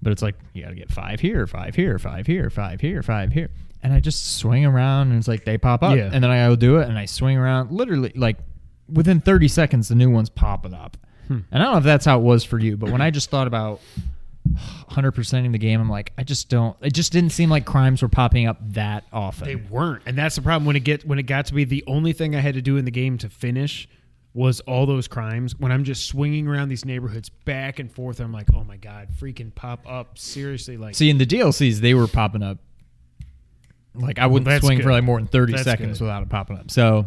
But 0.02 0.12
it's 0.12 0.22
like 0.22 0.36
you 0.54 0.62
got 0.62 0.68
to 0.70 0.74
get 0.76 0.90
five 0.90 1.20
here, 1.20 1.46
five 1.46 1.74
here, 1.74 1.98
five 1.98 2.26
here, 2.26 2.48
five 2.50 2.80
here, 2.80 3.02
five 3.02 3.32
here, 3.32 3.48
and 3.82 3.92
I 3.92 3.98
just 4.00 4.36
swing 4.36 4.64
around, 4.64 5.08
and 5.08 5.18
it's 5.18 5.26
like 5.26 5.44
they 5.44 5.56
pop 5.58 5.82
up, 5.82 5.96
Yeah. 5.96 6.10
and 6.12 6.22
then 6.22 6.30
I 6.30 6.46
go 6.46 6.54
do 6.54 6.76
it, 6.78 6.88
and 6.88 6.98
I 6.98 7.06
swing 7.06 7.36
around. 7.38 7.72
Literally, 7.72 8.12
like 8.14 8.36
within 8.92 9.20
thirty 9.20 9.48
seconds, 9.48 9.88
the 9.88 9.94
new 9.94 10.10
one's 10.10 10.28
popping 10.28 10.74
up. 10.74 10.96
Hmm. 11.28 11.38
And 11.50 11.62
I 11.62 11.64
don't 11.64 11.72
know 11.72 11.78
if 11.78 11.84
that's 11.84 12.04
how 12.04 12.18
it 12.18 12.22
was 12.22 12.44
for 12.44 12.58
you, 12.58 12.76
but 12.76 12.90
when 12.90 13.00
I 13.00 13.10
just 13.10 13.30
thought 13.30 13.46
about 13.48 13.80
100%ing 14.90 15.52
the 15.52 15.58
game, 15.58 15.80
I'm 15.80 15.88
like, 15.90 16.12
I 16.16 16.24
just 16.24 16.48
don't. 16.48 16.76
It 16.82 16.92
just 16.92 17.12
didn't 17.12 17.30
seem 17.30 17.50
like 17.50 17.64
crimes 17.64 18.02
were 18.02 18.08
popping 18.08 18.46
up 18.46 18.58
that 18.72 19.04
often. 19.12 19.46
They 19.46 19.56
weren't, 19.56 20.02
and 20.06 20.16
that's 20.16 20.36
the 20.36 20.42
problem. 20.42 20.66
When 20.66 20.76
it 20.76 20.84
get 20.84 21.06
when 21.06 21.18
it 21.18 21.24
got 21.24 21.46
to 21.46 21.54
be 21.54 21.64
the 21.64 21.84
only 21.86 22.12
thing 22.12 22.34
I 22.34 22.40
had 22.40 22.54
to 22.54 22.62
do 22.62 22.76
in 22.76 22.84
the 22.84 22.90
game 22.90 23.18
to 23.18 23.28
finish 23.28 23.88
was 24.34 24.60
all 24.60 24.84
those 24.86 25.08
crimes. 25.08 25.58
When 25.58 25.72
I'm 25.72 25.84
just 25.84 26.06
swinging 26.06 26.46
around 26.46 26.68
these 26.68 26.84
neighborhoods 26.84 27.28
back 27.28 27.78
and 27.78 27.90
forth, 27.90 28.20
I'm 28.20 28.32
like, 28.32 28.48
oh 28.54 28.64
my 28.64 28.76
god, 28.76 29.08
freaking 29.18 29.54
pop 29.54 29.80
up! 29.88 30.18
Seriously, 30.18 30.76
like 30.76 30.94
See, 30.94 31.10
in 31.10 31.18
the 31.18 31.26
DLCs, 31.26 31.78
they 31.78 31.94
were 31.94 32.06
popping 32.06 32.42
up. 32.42 32.58
Like 33.94 34.18
I 34.18 34.26
wouldn't 34.26 34.46
that's 34.46 34.64
swing 34.64 34.82
for 34.82 34.92
like 34.92 35.04
more 35.04 35.18
than 35.18 35.26
thirty 35.26 35.52
That's 35.52 35.64
seconds 35.64 35.98
good. 35.98 36.04
without 36.04 36.22
it 36.22 36.28
popping 36.28 36.58
up. 36.58 36.70
So 36.70 37.06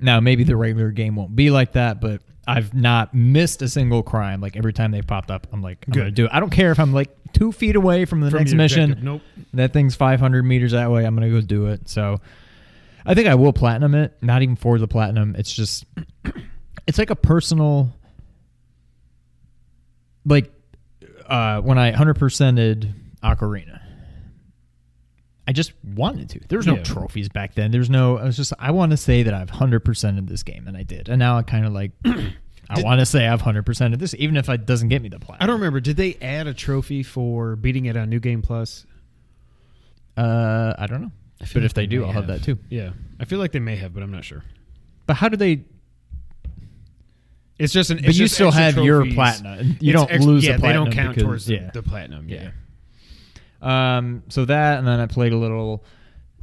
now 0.00 0.20
maybe 0.20 0.44
the 0.44 0.56
regular 0.56 0.90
game 0.90 1.16
won't 1.16 1.36
be 1.36 1.50
like 1.50 1.72
that, 1.72 2.00
but 2.00 2.22
I've 2.50 2.74
not 2.74 3.14
missed 3.14 3.62
a 3.62 3.68
single 3.68 4.02
crime. 4.02 4.40
Like 4.40 4.56
every 4.56 4.72
time 4.72 4.90
they 4.90 5.02
popped 5.02 5.30
up, 5.30 5.46
I'm 5.52 5.62
like, 5.62 5.84
I'm 5.86 5.92
Good. 5.92 6.00
gonna 6.00 6.10
do 6.10 6.24
it. 6.26 6.30
I 6.32 6.40
don't 6.40 6.50
care 6.50 6.72
if 6.72 6.78
I'm 6.80 6.92
like 6.92 7.10
two 7.32 7.52
feet 7.52 7.76
away 7.76 8.04
from 8.04 8.20
the 8.20 8.30
from 8.30 8.40
next 8.40 8.52
mission. 8.54 8.82
objective. 8.92 9.04
Nope. 9.04 9.22
That 9.54 9.72
thing's 9.72 9.94
500 9.94 10.42
meters 10.44 10.72
that 10.72 10.90
way. 10.90 11.04
I'm 11.04 11.14
gonna 11.14 11.30
go 11.30 11.40
do 11.40 11.66
it. 11.66 11.88
So 11.88 12.20
I 13.06 13.14
think 13.14 13.28
I 13.28 13.34
will 13.34 13.52
platinum 13.52 13.94
it. 13.94 14.16
Not 14.20 14.42
even 14.42 14.56
for 14.56 14.78
the 14.78 14.88
platinum. 14.88 15.34
It's 15.38 15.52
just 15.52 15.84
it's 16.86 16.98
like 16.98 17.10
a 17.10 17.16
personal 17.16 17.90
like 20.26 20.52
uh 21.26 21.60
when 21.60 21.78
I 21.78 21.92
100%ed 21.92 22.94
Ocarina. 23.22 23.80
I 25.50 25.52
just 25.52 25.72
wanted 25.96 26.28
to. 26.30 26.40
There 26.48 26.58
was 26.58 26.66
no 26.68 26.76
Yeah. 26.76 26.84
trophies 26.84 27.28
back 27.28 27.54
then. 27.56 27.72
There's 27.72 27.90
no 27.90 28.18
I 28.18 28.24
was 28.24 28.36
just 28.36 28.52
I 28.60 28.70
want 28.70 28.90
to 28.92 28.96
say 28.96 29.24
that 29.24 29.34
I've 29.34 29.50
100%ed 29.50 30.28
this 30.28 30.44
game 30.44 30.68
and 30.68 30.76
I 30.76 30.84
did. 30.84 31.08
And 31.08 31.18
now 31.18 31.38
I 31.38 31.42
kind 31.42 31.66
of 31.66 31.72
like 31.72 31.90
I 32.04 32.82
want 32.82 33.00
to 33.00 33.06
say 33.06 33.26
I've 33.26 33.40
hundred 33.40 33.66
percent 33.66 33.92
of 33.94 33.98
this 33.98 34.14
even 34.16 34.36
if 34.36 34.48
it 34.48 34.64
doesn't 34.64 34.90
get 34.90 35.02
me 35.02 35.08
the 35.08 35.18
platinum. 35.18 35.42
I 35.42 35.46
don't 35.46 35.56
remember. 35.60 35.80
Did 35.80 35.96
they 35.96 36.14
add 36.22 36.46
a 36.46 36.54
trophy 36.54 37.02
for 37.02 37.56
beating 37.56 37.86
it 37.86 37.96
on 37.96 38.08
New 38.10 38.20
Game 38.20 38.42
Plus? 38.42 38.86
uh 40.16 40.74
I 40.78 40.86
don't 40.86 41.02
know. 41.02 41.10
I 41.40 41.46
But 41.52 41.64
if 41.64 41.70
like 41.70 41.74
they 41.74 41.86
do, 41.86 42.04
I'll 42.04 42.12
have 42.12 42.28
that 42.28 42.42
too. 42.44 42.58
Yeah, 42.68 42.90
I 43.18 43.24
feel 43.24 43.38
like 43.40 43.50
they 43.52 43.58
may 43.60 43.74
have, 43.76 43.92
but 43.92 44.02
I'm 44.04 44.12
not 44.12 44.24
sure. 44.24 44.44
But 45.06 45.16
how 45.16 45.28
do 45.28 45.36
they 45.36 45.64
It's 47.58 47.72
just 47.72 47.90
an. 47.90 47.96
But 47.98 48.06
you 48.06 48.12
just 48.12 48.34
still 48.34 48.48
extra 48.48 48.62
have 48.64 48.76
your 48.78 48.98
trophies. 49.00 49.14
platinum. 49.14 49.76
You 49.80 49.90
It's 49.90 50.00
don't 50.00 50.10
ex- 50.10 50.24
lose 50.24 50.46
Yeah, 50.46 50.54
a 50.54 50.58
platinum 50.58 50.84
they 50.84 50.90
don't 50.90 51.04
count 51.04 51.14
because- 51.16 51.26
towards 51.26 51.46
the, 51.46 51.54
yeah. 51.54 51.70
the 51.74 51.82
platinum. 51.82 52.28
Yeah. 52.28 52.50
Um, 53.62 54.22
so 54.28 54.44
that, 54.44 54.78
and 54.78 54.86
then 54.86 55.00
I 55.00 55.06
played 55.06 55.32
a 55.32 55.36
little 55.36 55.84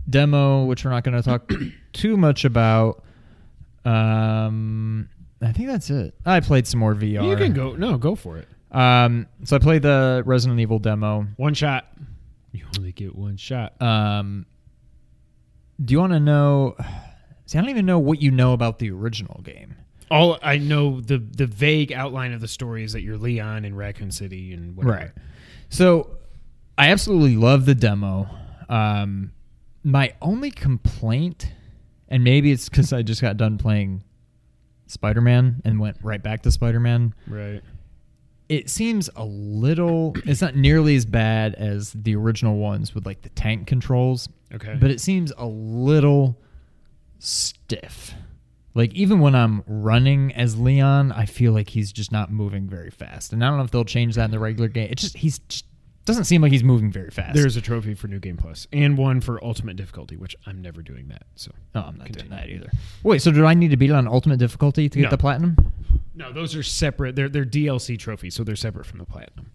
demo, 0.10 0.66
which 0.66 0.86
we're 0.86 0.92
not 0.92 1.04
going 1.04 1.18
to 1.18 1.24
talk 1.24 1.52
too 1.94 2.18
much 2.18 2.46
about. 2.46 3.04
Um, 3.86 5.10
I 5.42 5.52
think 5.52 5.70
that's 5.70 5.90
it. 5.90 6.14
I 6.26 6.40
played 6.40 6.68
some 6.68 6.80
more 6.80 6.96
VR. 6.96 7.28
You 7.30 7.36
can 7.36 7.54
go. 7.54 7.76
No, 7.76 7.98
go 7.98 8.16
for 8.16 8.38
it. 8.38 8.48
Um, 8.72 9.28
so 9.44 9.56
I 9.56 9.60
played 9.60 9.82
the 9.82 10.24
Resident 10.26 10.60
Evil 10.60 10.80
demo. 10.80 11.28
One 11.38 11.54
shot. 11.54 11.88
You 12.52 12.66
only 12.78 12.92
get 12.92 13.16
one 13.16 13.38
shot. 13.38 13.80
Um, 13.82 14.46
do 15.84 15.94
you 15.94 16.00
want 16.00 16.14
to 16.14 16.20
know? 16.20 16.76
See, 17.46 17.58
I 17.58 17.62
don't 17.62 17.70
even 17.70 17.86
know 17.86 18.00
what 18.00 18.22
you 18.22 18.32
know 18.32 18.54
about 18.54 18.80
the 18.80 18.92
original 18.92 19.42
game. 19.44 19.76
All 20.10 20.38
I 20.42 20.58
know 20.58 21.02
the 21.02 21.18
the 21.18 21.46
vague 21.46 21.92
outline 21.92 22.34
of 22.34 22.42
the 22.42 22.48
story 22.48 22.84
is 22.84 22.94
that 22.94 23.02
you're 23.02 23.18
Leon 23.18 23.66
in 23.66 23.76
Raccoon 23.76 24.12
City 24.12 24.54
and 24.54 24.76
whatever. 24.76 24.96
Right. 24.96 25.12
So 25.70 26.17
I 26.78 26.90
absolutely 26.90 27.36
love 27.36 27.66
the 27.66 27.76
demo. 27.76 28.30
Um, 28.70 29.32
my 29.84 30.14
only 30.22 30.52
complaint, 30.52 31.52
and 32.08 32.24
maybe 32.24 32.52
it's 32.52 32.70
because 32.70 32.94
I 32.94 33.02
just 33.02 33.22
got 33.22 33.38
done 33.38 33.58
playing 33.58 34.04
Spider 34.88 35.22
Man 35.22 35.62
and 35.66 35.80
went 35.80 35.98
right 36.04 36.22
back 36.22 36.44
to 36.44 36.52
Spider 36.52 36.80
Man. 36.80 37.14
Right. 37.28 37.62
It 38.50 38.70
seems 38.70 39.10
a 39.16 39.26
little. 39.26 40.16
It's 40.26 40.42
not 40.42 40.56
nearly 40.56 40.96
as 40.96 41.06
bad 41.06 41.56
as 41.56 41.92
the 41.94 42.16
original 42.16 42.58
ones 42.58 42.94
with 42.96 43.06
like 43.06 43.22
the 43.22 43.30
tank 43.30 43.68
controls, 43.68 44.30
Okay. 44.54 44.78
but 44.80 44.90
it 44.92 45.02
seems 45.02 45.34
a 45.38 45.46
little 45.46 46.38
stiff. 47.20 48.14
Like 48.74 48.94
even 48.94 49.20
when 49.20 49.36
I'm 49.36 49.64
running 49.68 50.32
as 50.34 50.58
Leon, 50.58 51.12
I 51.12 51.26
feel 51.26 51.52
like 51.52 51.70
he's 51.70 51.92
just 51.92 52.12
not 52.12 52.32
moving 52.32 52.70
very 52.70 52.92
fast. 52.92 53.34
And 53.34 53.44
I 53.44 53.50
don't 53.50 53.58
know 53.58 53.64
if 53.64 53.72
they'll 53.72 53.84
change 53.84 54.16
that 54.16 54.26
in 54.26 54.32
the 54.32 54.40
regular 54.40 54.70
game. 54.70 54.90
It 54.92 54.98
just 54.98 55.18
he's 55.18 55.40
just 55.40 55.66
doesn't 56.08 56.24
seem 56.26 56.42
like 56.42 56.52
he's 56.52 56.64
moving 56.64 56.92
very 56.92 57.12
fast. 57.12 57.36
There's 57.36 57.56
a 57.58 57.62
trophy 57.62 57.94
for 57.94 58.08
New 58.08 58.20
Game 58.20 58.38
Plus 58.38 58.66
and 58.74 58.98
one 58.98 59.22
for 59.22 59.44
Ultimate 59.44 59.76
Difficulty, 59.76 60.18
which 60.18 60.36
I'm 60.46 60.62
never 60.62 60.82
doing 60.82 61.10
that. 61.10 61.24
So 61.36 61.52
oh, 61.76 61.82
I'm 61.82 61.98
not 61.98 62.08
Continue. 62.08 62.30
doing 62.30 62.42
that 62.42 62.50
either. 62.50 62.72
Wait, 63.04 63.22
so 63.22 63.32
do 63.32 63.46
I 63.46 63.54
need 63.54 63.70
to 63.72 63.78
beat 63.78 63.90
it 63.92 63.94
on 63.94 64.08
ultimate 64.08 64.40
difficulty 64.40 64.90
to 64.90 64.98
get 64.98 65.04
No. 65.06 65.10
the 65.12 65.18
platinum? 65.18 65.56
no, 66.16 66.32
those 66.34 66.56
are 66.56 66.64
separate. 66.64 67.16
They're 67.16 67.30
they're 67.30 67.46
DLC 67.46 68.00
trophies, 68.00 68.34
so 68.34 68.44
they're 68.44 68.56
separate 68.56 68.86
from 68.88 69.00
the 69.00 69.06
platinum. 69.06 69.52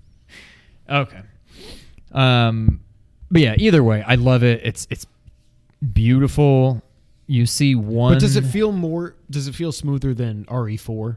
Okay. 0.89 1.21
Um, 2.13 2.81
but 3.31 3.41
yeah, 3.43 3.55
either 3.59 3.83
way, 3.83 4.03
I 4.07 4.15
love 4.17 4.43
it. 4.45 4.61
It's 4.63 4.87
it's 4.91 5.07
beautiful. 5.93 6.83
You 7.27 7.47
see 7.47 7.75
one. 7.75 8.15
But 8.15 8.21
does 8.21 8.37
it 8.37 8.45
feel 8.45 8.73
more? 8.73 9.15
Does 9.31 9.49
it 9.49 9.55
feel 9.55 9.73
smoother 9.73 10.13
than 10.15 10.45
RE4? 10.47 11.17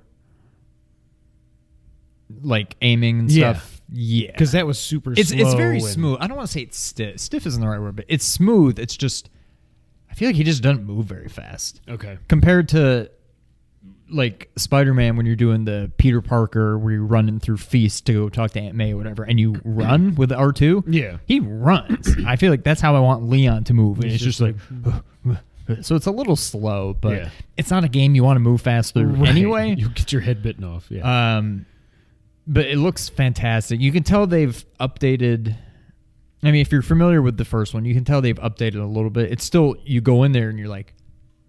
like 2.42 2.76
aiming 2.82 3.20
and 3.20 3.32
Yeah. 3.32 3.54
stuff? 3.54 3.75
Yeah, 3.92 4.32
Because 4.32 4.52
that 4.54 4.66
was 4.66 4.80
super. 4.80 5.14
it's 5.14 5.32
it's 5.32 5.54
very 5.54 5.78
and- 5.78 5.86
smooth. 5.86 6.18
I 6.20 6.28
don't 6.28 6.38
want 6.38 6.48
to 6.50 6.54
say 6.54 6.62
it's 6.62 6.78
stiff. 6.80 7.20
Stiff 7.20 7.46
isn't 7.46 7.62
the 7.62 7.68
right 7.68 7.80
word, 7.80 7.96
but 7.96 8.06
it's 8.08 8.26
smooth. 8.26 8.80
It's 8.80 8.98
just 8.98 9.30
I 10.10 10.14
feel 10.16 10.30
like 10.30 10.36
he 10.36 10.44
just 10.44 10.64
doesn't 10.64 10.86
move 10.86 11.06
very 11.06 11.28
fast 11.30 11.82
Okay. 11.90 12.18
compared 12.28 12.70
to 12.70 13.12
like 14.10 14.50
Spider-Man 14.56 15.16
when 15.18 15.26
you're 15.26 15.36
doing 15.36 15.66
the 15.66 15.92
Peter 15.98 16.22
Parker 16.22 16.78
where 16.78 16.94
you're 16.94 17.04
running 17.04 17.40
through 17.40 17.58
Feast 17.58 18.06
to 18.06 18.14
go 18.14 18.30
talk 18.30 18.52
to 18.52 18.60
Aunt 18.62 18.76
May 18.76 18.94
or 18.94 18.98
whatever, 18.98 19.24
and 19.24 19.40
you 19.40 19.60
run 19.66 20.16
with 20.16 20.30
the 20.30 20.36
R2. 20.36 20.84
Yeah. 20.88 21.18
he 21.26 21.40
runs. 21.40 22.16
I 22.26 22.36
feel 22.36 22.52
like 22.52 22.64
that's 22.64 22.82
how 22.82 22.96
I 22.96 23.00
want 23.00 23.24
Leon 23.30 23.64
to 23.66 23.74
move, 23.74 24.00
and 24.00 24.12
it's 24.12 24.24
just, 24.24 24.42
like. 24.42 24.56
So 25.82 25.96
it's 25.96 26.06
a 26.06 26.12
little 26.12 26.36
slow, 26.36 26.96
but 27.02 27.14
Yeah. 27.18 27.30
it's 27.58 27.72
not 27.72 27.84
a 27.84 27.88
game 27.88 28.14
you 28.14 28.24
want 28.24 28.36
to 28.36 28.40
move 28.40 28.62
fast 28.62 28.94
through 28.94 29.08
Right. 29.08 29.30
anyway. 29.30 29.74
you 29.76 29.90
get 29.90 30.12
your 30.12 30.22
head 30.22 30.44
bitten 30.44 30.64
off. 30.64 30.86
Yeah. 30.92 31.38
Um, 31.38 31.66
but 32.48 32.66
it 32.66 32.78
looks 32.78 33.10
fantastic. 33.10 33.80
You 33.80 33.92
can 33.92 34.04
tell 34.04 34.28
they've 34.28 34.66
updated. 34.80 35.56
I 36.44 36.52
mean, 36.52 36.62
if 36.62 36.72
you're 36.72 36.82
familiar 36.84 37.22
with 37.22 37.38
the 37.38 37.46
first 37.46 37.74
one, 37.74 37.86
you 37.86 37.94
can 37.94 38.06
tell 38.06 38.22
they've 38.22 38.38
updated 38.40 38.82
a 38.82 38.86
little 38.86 39.10
bit. 39.10 39.32
It's 39.32 39.44
still 39.44 39.76
you 39.84 40.02
go 40.02 40.24
in 40.24 40.32
there 40.32 40.50
and 40.50 40.60
you're 40.60 40.68
like, 40.68 40.94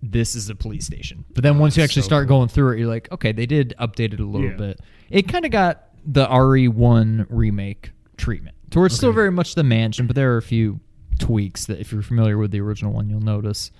this 0.02 0.34
is 0.34 0.48
a 0.48 0.54
police 0.54 0.86
station. 0.86 1.24
But 1.34 1.42
then 1.42 1.58
once 1.58 1.76
you 1.76 1.82
actually 1.82 2.02
so 2.02 2.06
start 2.06 2.28
cool. 2.28 2.38
going 2.38 2.48
through 2.48 2.72
it, 2.74 2.78
you're 2.78 2.88
like, 2.88 3.10
okay, 3.12 3.32
they 3.32 3.46
did 3.46 3.74
update 3.78 4.14
it 4.14 4.20
a 4.20 4.24
little 4.24 4.50
Yeah. 4.50 4.56
bit. 4.56 4.80
It 5.10 5.28
kind 5.28 5.44
of 5.44 5.50
got 5.50 5.88
the 6.06 6.26
RE1 6.26 7.26
remake 7.28 7.90
treatment. 8.16 8.56
To 8.70 8.78
where 8.78 8.86
it's 8.86 8.96
still 8.96 9.12
very 9.12 9.30
much 9.30 9.54
the 9.54 9.64
mansion, 9.64 10.06
but 10.06 10.16
there 10.16 10.32
are 10.32 10.38
a 10.38 10.42
few 10.42 10.80
tweaks 11.18 11.66
that 11.66 11.78
if 11.80 11.92
you're 11.92 12.02
familiar 12.02 12.38
with 12.38 12.50
the 12.50 12.60
original 12.60 12.92
one, 12.92 13.08
you'll 13.10 13.20
notice. 13.20 13.70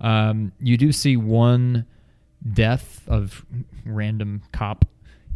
Um, 0.00 0.52
you 0.60 0.76
do 0.76 0.92
see 0.92 1.16
one 1.16 1.86
death 2.52 3.02
of 3.08 3.44
random 3.84 4.42
cop 4.52 4.84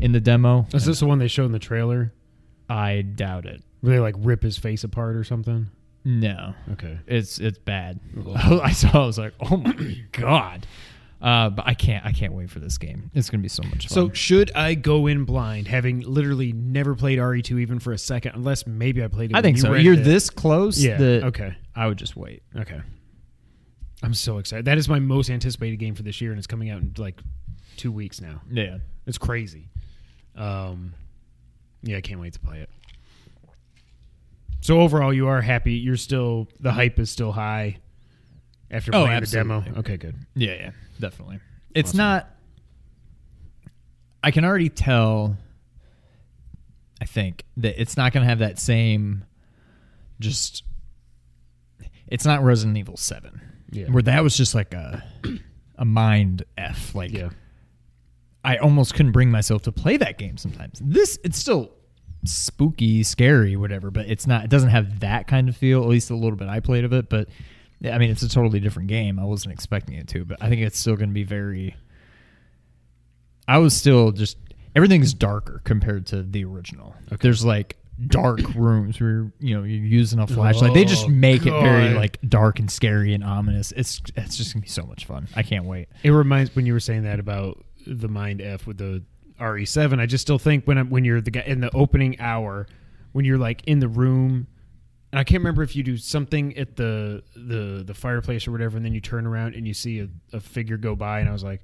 in 0.00 0.12
the 0.12 0.20
demo. 0.20 0.66
Is 0.72 0.84
this 0.84 1.00
the 1.00 1.06
one 1.06 1.18
they 1.18 1.28
showed 1.28 1.46
in 1.46 1.52
the 1.52 1.58
trailer? 1.58 2.12
I 2.68 3.02
doubt 3.02 3.46
it. 3.46 3.62
Where 3.80 3.94
they 3.94 4.00
like 4.00 4.14
rip 4.18 4.42
his 4.42 4.56
face 4.58 4.84
apart 4.84 5.16
or 5.16 5.24
something? 5.24 5.68
No, 6.04 6.54
Okay. 6.72 6.98
it's 7.06 7.38
it's 7.38 7.58
bad. 7.58 8.00
I 8.36 8.72
saw. 8.72 9.02
I 9.02 9.06
was 9.06 9.18
like, 9.18 9.34
oh 9.40 9.56
my 9.56 9.74
god. 10.12 10.66
Uh, 11.20 11.50
but 11.50 11.66
I 11.66 11.74
can't. 11.74 12.06
I 12.06 12.12
can't 12.12 12.32
wait 12.32 12.48
for 12.48 12.60
this 12.60 12.78
game. 12.78 13.10
It's 13.12 13.28
gonna 13.28 13.42
be 13.42 13.48
so 13.50 13.62
much 13.64 13.88
fun. 13.88 13.94
So 13.94 14.10
should 14.14 14.50
I 14.54 14.72
go 14.74 15.06
in 15.06 15.24
blind, 15.24 15.68
having 15.68 16.00
literally 16.00 16.52
never 16.52 16.94
played 16.94 17.18
RE2 17.18 17.60
even 17.60 17.78
for 17.78 17.92
a 17.92 17.98
second, 17.98 18.32
unless 18.36 18.66
maybe 18.66 19.04
I 19.04 19.08
played 19.08 19.30
it? 19.30 19.34
I 19.34 19.38
when 19.38 19.42
think 19.42 19.56
you 19.58 19.62
so. 19.64 19.68
rented 19.70 19.84
You're 19.84 19.94
it? 19.94 20.04
this 20.04 20.30
close. 20.30 20.82
Yeah. 20.82 20.96
that 20.96 21.24
Okay. 21.24 21.54
I 21.76 21.86
would 21.86 21.98
just 21.98 22.16
wait. 22.16 22.42
Okay. 22.56 22.80
I'm 24.02 24.14
so 24.14 24.38
excited. 24.38 24.64
That 24.64 24.78
is 24.78 24.88
my 24.88 24.98
most 24.98 25.28
anticipated 25.28 25.76
game 25.76 25.94
for 25.94 26.02
this 26.02 26.22
year, 26.22 26.30
and 26.30 26.38
it's 26.38 26.46
coming 26.46 26.70
out 26.70 26.80
in 26.80 26.94
like 26.96 27.20
two 27.76 27.92
weeks 27.92 28.22
now. 28.22 28.40
Yeah. 28.50 28.78
It's 29.06 29.18
crazy. 29.18 29.68
Um, 30.36 30.94
yeah, 31.82 31.96
I 31.96 32.00
can't 32.00 32.20
wait 32.20 32.32
to 32.34 32.40
play 32.40 32.58
it. 32.60 32.70
So 34.60 34.80
overall, 34.80 35.12
you 35.12 35.28
are 35.28 35.40
happy. 35.40 35.74
You're 35.74 35.96
still 35.96 36.48
the 36.60 36.72
hype 36.72 36.98
is 36.98 37.10
still 37.10 37.32
high 37.32 37.78
after 38.70 38.90
Oh, 38.94 39.06
playing 39.06 39.20
the 39.20 39.26
demo. 39.26 39.58
absolutely. 39.58 39.80
Okay, 39.80 39.96
good. 39.96 40.16
Yeah. 40.34 40.54
Yeah. 40.54 40.70
Definitely. 40.98 41.40
It's 41.74 41.90
Awesome. 41.90 41.98
not. 41.98 42.30
I 44.22 44.30
can 44.30 44.44
already 44.44 44.68
tell. 44.68 45.36
I 47.00 47.06
think 47.06 47.44
that 47.56 47.80
it's 47.80 47.96
not 47.96 48.12
going 48.12 48.22
to 48.24 48.28
have 48.28 48.40
that 48.40 48.58
same, 48.58 49.24
just. 50.20 50.62
It's 52.06 52.26
not 52.26 52.42
Resident 52.42 52.76
Evil 52.76 52.96
Seven, 52.98 53.40
Yeah. 53.70 53.86
where 53.86 54.02
that 54.02 54.22
was 54.22 54.36
just 54.36 54.54
like 54.54 54.74
a, 54.74 55.02
a 55.78 55.84
mind 55.86 56.42
f. 56.58 56.94
Like 56.94 57.12
Yeah. 57.12 57.30
I 58.44 58.56
almost 58.56 58.94
couldn't 58.94 59.12
bring 59.12 59.30
myself 59.30 59.62
to 59.62 59.72
play 59.72 59.96
that 59.98 60.16
game 60.18 60.36
sometimes. 60.36 60.80
This 60.82 61.18
it's 61.24 61.38
still 61.38 61.72
spooky, 62.24 63.02
scary, 63.02 63.56
whatever, 63.56 63.90
but 63.90 64.06
it's 64.06 64.26
not 64.26 64.44
it 64.44 64.50
doesn't 64.50 64.70
have 64.70 65.00
that 65.00 65.26
kind 65.26 65.48
of 65.48 65.56
feel, 65.56 65.82
at 65.82 65.88
least 65.88 66.10
a 66.10 66.16
little 66.16 66.36
bit 66.36 66.48
I 66.48 66.60
played 66.60 66.84
of 66.84 66.92
it, 66.92 67.08
but 67.08 67.28
I 67.84 67.98
mean 67.98 68.10
it's 68.10 68.22
a 68.22 68.28
totally 68.28 68.60
different 68.60 68.88
game. 68.88 69.18
I 69.18 69.24
wasn't 69.24 69.52
expecting 69.54 69.96
it 69.96 70.08
to, 70.08 70.24
but 70.24 70.38
I 70.42 70.48
think 70.48 70.62
it's 70.62 70.78
still 70.78 70.96
going 70.96 71.10
to 71.10 71.14
be 71.14 71.24
very 71.24 71.76
I 73.48 73.58
was 73.58 73.74
still 73.76 74.12
just 74.12 74.36
everything's 74.76 75.12
darker 75.14 75.60
compared 75.64 76.06
to 76.06 76.22
the 76.22 76.44
original. 76.44 76.94
There's 77.20 77.44
like 77.44 77.76
dark 78.06 78.40
rooms 78.54 79.00
where 79.00 79.32
you 79.40 79.56
know 79.56 79.64
you're 79.64 79.84
using 79.84 80.18
a 80.18 80.26
flashlight. 80.26 80.72
they 80.74 80.84
just 80.84 81.06
Oh, 81.06 81.08
make 81.08 81.46
it 81.46 81.50
very 81.60 81.94
like 81.94 82.18
dark 82.28 82.58
and 82.58 82.70
scary 82.70 83.12
and 83.14 83.24
ominous. 83.24 83.72
It's 83.72 84.00
it's 84.16 84.36
just 84.36 84.54
gonna 84.54 84.62
be 84.62 84.68
so 84.68 84.84
much 84.84 85.04
fun. 85.04 85.28
I 85.36 85.42
can't 85.42 85.64
wait. 85.64 85.88
It 86.02 86.10
reminds 86.10 86.54
when 86.54 86.64
you 86.66 86.72
were 86.72 86.80
saying 86.80 87.02
that 87.04 87.18
about 87.20 87.64
the 87.86 88.08
Mind 88.08 88.40
F 88.40 88.66
with 88.66 88.78
the 88.78 89.02
RE7. 89.40 90.00
I 90.00 90.06
just 90.06 90.22
still 90.22 90.38
think 90.38 90.66
when 90.66 90.78
I'm, 90.78 90.90
when 90.90 91.04
you're 91.04 91.20
the 91.20 91.30
guy 91.30 91.40
in 91.46 91.60
the 91.60 91.70
opening 91.74 92.20
hour, 92.20 92.66
when 93.12 93.24
you're 93.24 93.38
like 93.38 93.62
in 93.66 93.78
the 93.80 93.88
room, 93.88 94.46
and 95.12 95.18
I 95.18 95.24
can't 95.24 95.40
remember 95.40 95.62
if 95.62 95.74
you 95.74 95.82
do 95.82 95.96
something 95.96 96.56
at 96.56 96.76
the 96.76 97.22
the 97.34 97.82
the 97.84 97.94
fireplace 97.94 98.46
or 98.46 98.52
whatever, 98.52 98.76
and 98.76 98.84
then 98.86 98.92
you 98.92 99.00
turn 99.00 99.26
around 99.26 99.54
and 99.54 99.66
you 99.66 99.74
see 99.74 100.00
a, 100.00 100.08
a 100.32 100.40
figure 100.40 100.76
go 100.76 100.94
by, 100.94 101.20
and 101.20 101.28
I 101.28 101.32
was 101.32 101.42
like, 101.42 101.62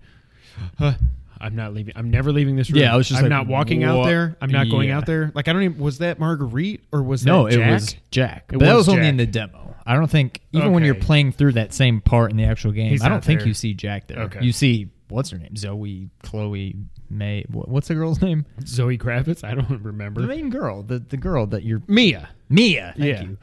huh, 0.79 0.95
I'm 1.41 1.55
not 1.55 1.73
leaving. 1.75 1.93
I'm 1.97 2.11
never 2.11 2.33
leaving 2.33 2.57
this 2.57 2.71
room. 2.71 2.81
Yeah, 2.81 2.93
I 2.93 2.97
was 2.97 3.07
just 3.09 3.19
I'm 3.19 3.25
like, 3.25 3.31
not 3.31 3.47
walking 3.47 3.85
out 3.85 4.05
there. 4.05 4.37
I'm 4.41 4.51
not 4.51 4.69
going 4.69 4.89
Yeah. 4.89 4.97
out 4.97 5.07
there. 5.07 5.31
Like 5.35 5.47
I 5.49 5.53
don't 5.53 5.63
even. 5.63 5.79
Was 5.79 5.99
that 5.99 6.19
Marguerite 6.19 6.81
or 6.93 7.03
was 7.03 7.25
No, 7.25 7.45
that 7.49 7.53
it 7.61 7.71
was 7.71 7.95
Jack. 8.11 8.47
It 8.53 8.59
but 8.59 8.61
that 8.61 8.75
was 8.75 8.87
was 8.89 8.97
only 8.97 9.07
in 9.09 9.17
the 9.17 9.27
demo. 9.27 9.75
I 9.89 9.95
don't 9.95 10.11
think 10.11 10.41
even 10.51 10.73
when 10.73 10.83
you're 10.83 10.97
playing 10.97 11.31
through 11.31 11.53
that 11.53 11.73
same 11.73 12.01
part 12.01 12.33
in 12.33 12.37
the 12.37 12.45
actual 12.45 12.73
game, 12.73 12.91
He's 12.91 13.03
I 13.03 13.09
don't 13.09 13.23
think 13.23 13.41
there. 13.41 13.49
you 13.49 13.55
see 13.55 13.75
Jack 13.75 14.09
there. 14.09 14.19
Okay. 14.23 14.41
You 14.45 14.51
see 14.51 14.89
what's 15.09 15.31
her 15.31 15.39
name? 15.39 15.57
Zoe, 15.57 16.09
Chloe, 16.23 16.77
May. 17.11 17.45
What's 17.51 17.89
the 17.89 17.95
girl's 17.95 18.21
name? 18.21 18.47
Zoe 18.67 18.99
Kravitz. 18.99 19.45
I 19.45 19.55
don't 19.55 19.83
remember. 19.83 20.21
The 20.23 20.27
main 20.27 20.51
girl, 20.51 20.83
the 20.83 20.99
the 20.99 21.17
girl 21.17 21.47
that 21.49 21.63
you're 21.63 21.83
Mia. 21.87 22.29
Mia. 22.49 22.95
Thank 22.97 23.09
yeah. 23.09 23.23
you. 23.23 23.39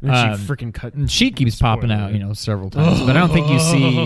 And 0.00 0.10
Um, 0.12 0.38
she 0.38 0.44
freaking 0.44 0.72
cut. 0.72 0.94
And 0.94 1.10
she 1.10 1.30
keeps 1.32 1.58
popping 1.60 1.90
out, 1.90 2.12
you 2.12 2.20
know, 2.20 2.32
several 2.32 2.70
times. 2.70 3.00
but 3.00 3.16
I 3.16 3.20
don't 3.20 3.32
think 3.32 3.48
you 3.48 3.58
see 3.58 4.02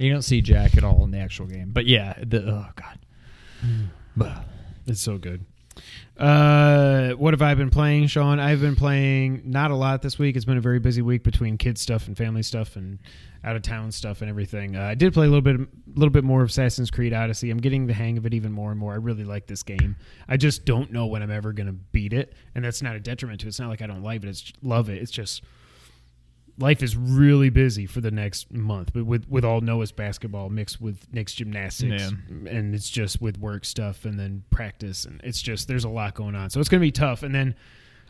you 0.04 0.12
don't 0.12 0.22
see 0.22 0.40
Jack 0.40 0.76
at 0.76 0.84
all 0.84 1.02
in 1.04 1.10
the 1.10 1.18
actual 1.18 1.46
game. 1.46 1.70
But 1.72 1.86
yeah, 1.86 2.14
the 2.24 2.42
oh 2.46 2.66
god. 2.76 2.98
But 4.16 4.44
It's 4.86 5.00
so 5.00 5.18
good. 5.18 5.44
Uh, 6.18 7.10
what 7.12 7.32
have 7.32 7.42
I 7.42 7.54
been 7.54 7.70
playing, 7.70 8.08
Sean? 8.08 8.40
I've 8.40 8.60
been 8.60 8.74
playing 8.74 9.42
not 9.44 9.70
a 9.70 9.76
lot 9.76 10.02
this 10.02 10.18
week. 10.18 10.34
It's 10.34 10.44
been 10.44 10.58
a 10.58 10.60
very 10.60 10.80
busy 10.80 11.00
week 11.00 11.22
between 11.22 11.56
kids 11.56 11.80
stuff 11.80 12.08
and 12.08 12.16
family 12.16 12.42
stuff 12.42 12.74
and 12.74 12.98
out 13.44 13.54
of 13.54 13.62
town 13.62 13.92
stuff 13.92 14.20
and 14.20 14.28
everything. 14.28 14.74
Uh, 14.74 14.82
I 14.82 14.94
did 14.96 15.14
play 15.14 15.26
a 15.26 15.28
little 15.28 15.42
bit, 15.42 15.60
a 15.60 15.66
little 15.94 16.10
bit 16.10 16.24
more 16.24 16.42
of 16.42 16.48
Assassin's 16.48 16.90
Creed 16.90 17.12
Odyssey. 17.12 17.50
I'm 17.50 17.58
getting 17.58 17.86
the 17.86 17.92
hang 17.92 18.18
of 18.18 18.26
it 18.26 18.34
even 18.34 18.50
more 18.50 18.72
and 18.72 18.80
more. 18.80 18.94
I 18.94 18.96
really 18.96 19.22
like 19.22 19.46
this 19.46 19.62
game. 19.62 19.94
I 20.28 20.36
just 20.36 20.64
don't 20.64 20.90
know 20.90 21.06
when 21.06 21.22
I'm 21.22 21.30
ever 21.30 21.52
gonna 21.52 21.72
beat 21.72 22.12
it, 22.12 22.34
and 22.56 22.64
that's 22.64 22.82
not 22.82 22.96
a 22.96 23.00
detriment 23.00 23.40
to 23.40 23.46
it. 23.46 23.50
It's 23.50 23.60
not 23.60 23.68
like 23.68 23.80
I 23.80 23.86
don't 23.86 24.02
like 24.02 24.24
it. 24.24 24.28
It's 24.28 24.52
love 24.60 24.88
it. 24.88 25.00
It's 25.00 25.12
just 25.12 25.44
life 26.58 26.82
is 26.82 26.96
really 26.96 27.50
busy 27.50 27.86
for 27.86 28.00
the 28.00 28.10
next 28.10 28.52
month, 28.52 28.92
but 28.92 29.06
with 29.06 29.28
with 29.28 29.44
all 29.44 29.60
Noah's 29.60 29.92
basketball 29.92 30.50
mixed 30.50 30.80
with 30.80 31.12
Nick's 31.12 31.34
gymnastics, 31.34 32.12
and 32.28 32.74
it's 32.74 32.90
just 32.90 33.20
with 33.20 33.38
work 33.38 33.64
stuff 33.64 34.04
and 34.04 34.18
then 34.18 34.42
practice, 34.50 35.04
and 35.04 35.20
it's 35.24 35.40
just 35.40 35.68
there's 35.68 35.84
a 35.84 35.88
lot 35.88 36.14
going 36.14 36.34
on, 36.34 36.50
so 36.50 36.60
it's 36.60 36.68
gonna 36.68 36.80
be 36.80 36.92
tough. 36.92 37.22
And 37.22 37.34
then 37.34 37.54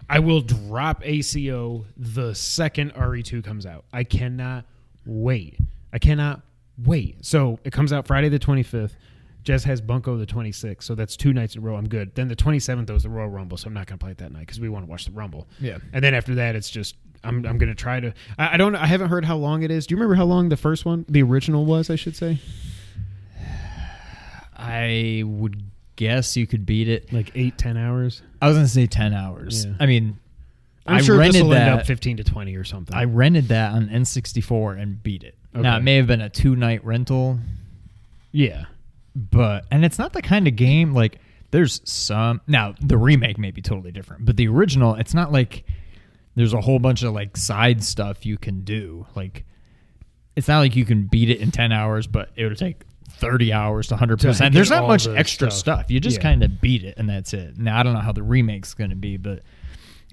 I 0.09 0.19
will 0.21 0.41
drop 0.41 1.03
ACO 1.05 1.85
the 1.97 2.35
second 2.35 2.95
RE2 2.95 3.45
comes 3.45 3.67
out. 3.67 3.85
I 3.93 4.05
cannot 4.05 4.65
wait. 5.05 5.59
I 5.93 5.99
cannot 5.99 6.43
wait. 6.85 7.25
So 7.25 7.59
it 7.65 7.73
comes 7.73 7.93
out 7.93 8.07
Friday 8.07 8.29
the 8.29 8.39
25th. 8.39 8.93
Jez 9.45 9.65
has 9.65 9.81
Bunko 9.81 10.19
the 10.19 10.27
26th, 10.27 10.83
so 10.83 10.95
that's 10.95 11.17
two 11.17 11.33
nights 11.33 11.55
in 11.55 11.63
a 11.63 11.65
row. 11.65 11.77
I'm 11.77 11.89
good. 11.89 12.15
Then 12.15 12.29
the 12.29 12.37
27th 12.37 12.87
though 12.87 12.95
is 12.95 13.05
the 13.05 13.11
Royal 13.11 13.29
Rumble, 13.29 13.57
so 13.57 13.69
I'm 13.69 13.75
not 13.75 13.87
gonna 13.87 13.99
play 13.99 14.11
it 14.11 14.19
that 14.19 14.33
night 14.33 14.41
because 14.41 14.61
we 14.61 14.69
want 14.69 14.85
to 14.85 14.91
watch 14.91 15.05
the 15.07 15.13
Rumble. 15.13 15.49
Yeah. 15.61 15.79
And 15.93 16.05
then 16.05 16.15
after 16.15 16.35
that, 16.37 16.55
it's 16.57 16.71
just 16.71 16.97
I'm 17.25 17.45
I'm 17.47 17.59
gonna 17.59 17.75
try 17.75 18.01
to. 18.01 18.15
I, 18.39 18.55
I 18.55 18.57
don't. 18.57 18.75
I 18.75 18.87
haven't 18.87 19.09
heard 19.09 19.25
how 19.25 19.37
long 19.37 19.63
it 19.63 19.71
is. 19.71 19.87
Do 19.87 19.95
you 19.95 19.97
remember 19.97 20.15
how 20.15 20.25
long 20.25 20.49
the 20.49 20.57
first 20.57 20.85
one, 20.85 21.05
the 21.09 21.23
original, 21.23 21.65
was? 21.65 21.91
I 21.91 21.97
should 21.97 22.17
say 22.17 22.39
I 24.57 25.23
would 25.25 25.63
guess 25.97 26.37
you 26.37 26.47
could 26.47 26.67
beat 26.67 26.89
it. 26.89 27.13
like 27.13 27.33
eight, 27.35 27.59
ten 27.59 27.77
hours. 27.77 28.23
I 28.43 28.49
was 28.49 28.57
gonna 28.57 28.69
say 28.69 28.87
ten 28.87 29.15
hours. 29.15 29.67
Yeah. 29.67 29.75
I 29.81 29.87
mean 29.87 30.19
I'm 30.89 30.97
I 30.97 31.01
sure 31.03 31.17
this 31.17 31.35
rented 31.35 31.53
that 31.53 31.81
up 31.81 31.87
15 31.87 32.17
to 32.17 32.25
20 32.25 32.57
or 32.57 32.65
something. 32.65 32.97
I 32.97 33.05
rented 33.05 33.49
that 33.49 33.73
on 33.73 33.89
N64 33.89 34.81
and 34.81 35.03
beat 35.03 35.23
it. 35.23 35.35
Now 35.55 35.77
it 35.77 35.83
may 35.83 35.97
have 35.97 36.07
been 36.07 36.21
a 36.21 36.31
two 36.31 36.57
night 36.57 36.85
rental, 36.85 37.39
yeah. 38.33 38.67
but 39.15 39.65
and 39.71 39.85
it's 39.85 39.99
not 39.99 40.13
the 40.13 40.23
kind 40.23 40.47
of 40.47 40.57
game 40.57 40.95
like 40.95 41.19
there's 41.51 41.81
some 41.85 42.41
now 42.47 42.75
the 42.81 42.97
remake 42.97 43.39
may 43.39 43.51
be 43.51 43.61
totally 43.61 43.91
different, 43.91 44.25
but 44.25 44.37
the 44.37 44.49
original 44.49 44.95
it's 44.95 45.15
not 45.15 45.33
like 45.33 45.65
there's 46.39 46.55
a 46.55 46.61
whole 46.61 46.79
bunch 46.79 47.03
of 47.03 47.13
like 47.13 47.37
side 47.37 47.83
stuff 47.83 48.25
you 48.25 48.39
can 48.39 48.63
do. 48.63 49.07
Like 49.15 49.45
it's 50.37 50.49
not 50.49 50.61
like 50.61 50.77
you 50.77 50.85
can 50.85 51.07
beat 51.07 51.31
it 51.31 51.41
in 51.41 51.51
ten 51.51 51.73
hours, 51.73 52.07
but 52.07 52.31
it 52.37 52.45
would 52.45 52.57
take 52.59 52.83
thirty 53.11 53.53
hours 53.53 53.89
to 53.89 53.97
hundred 53.97 54.21
To 54.21 54.29
percent. 54.29 54.53
get 54.53 54.57
There's 54.59 54.71
not 54.71 54.87
much 54.87 55.05
the 55.05 55.17
extra 55.17 55.51
stuff. 55.51 55.59
stuff. 55.81 55.91
You 55.91 55.99
just 56.01 56.19
Yeah. 56.19 56.23
kind 56.23 56.43
of 56.45 56.61
beat 56.61 56.85
it 56.85 56.95
and 56.99 57.09
that's 57.09 57.35
it. 57.35 57.59
Now 57.59 57.79
I 57.81 57.83
don't 57.83 57.95
know 57.95 58.01
how 58.01 58.13
the 58.13 58.23
remake's 58.23 58.75
going 58.75 58.91
to 58.91 58.97
be, 58.97 59.17
but 59.17 59.43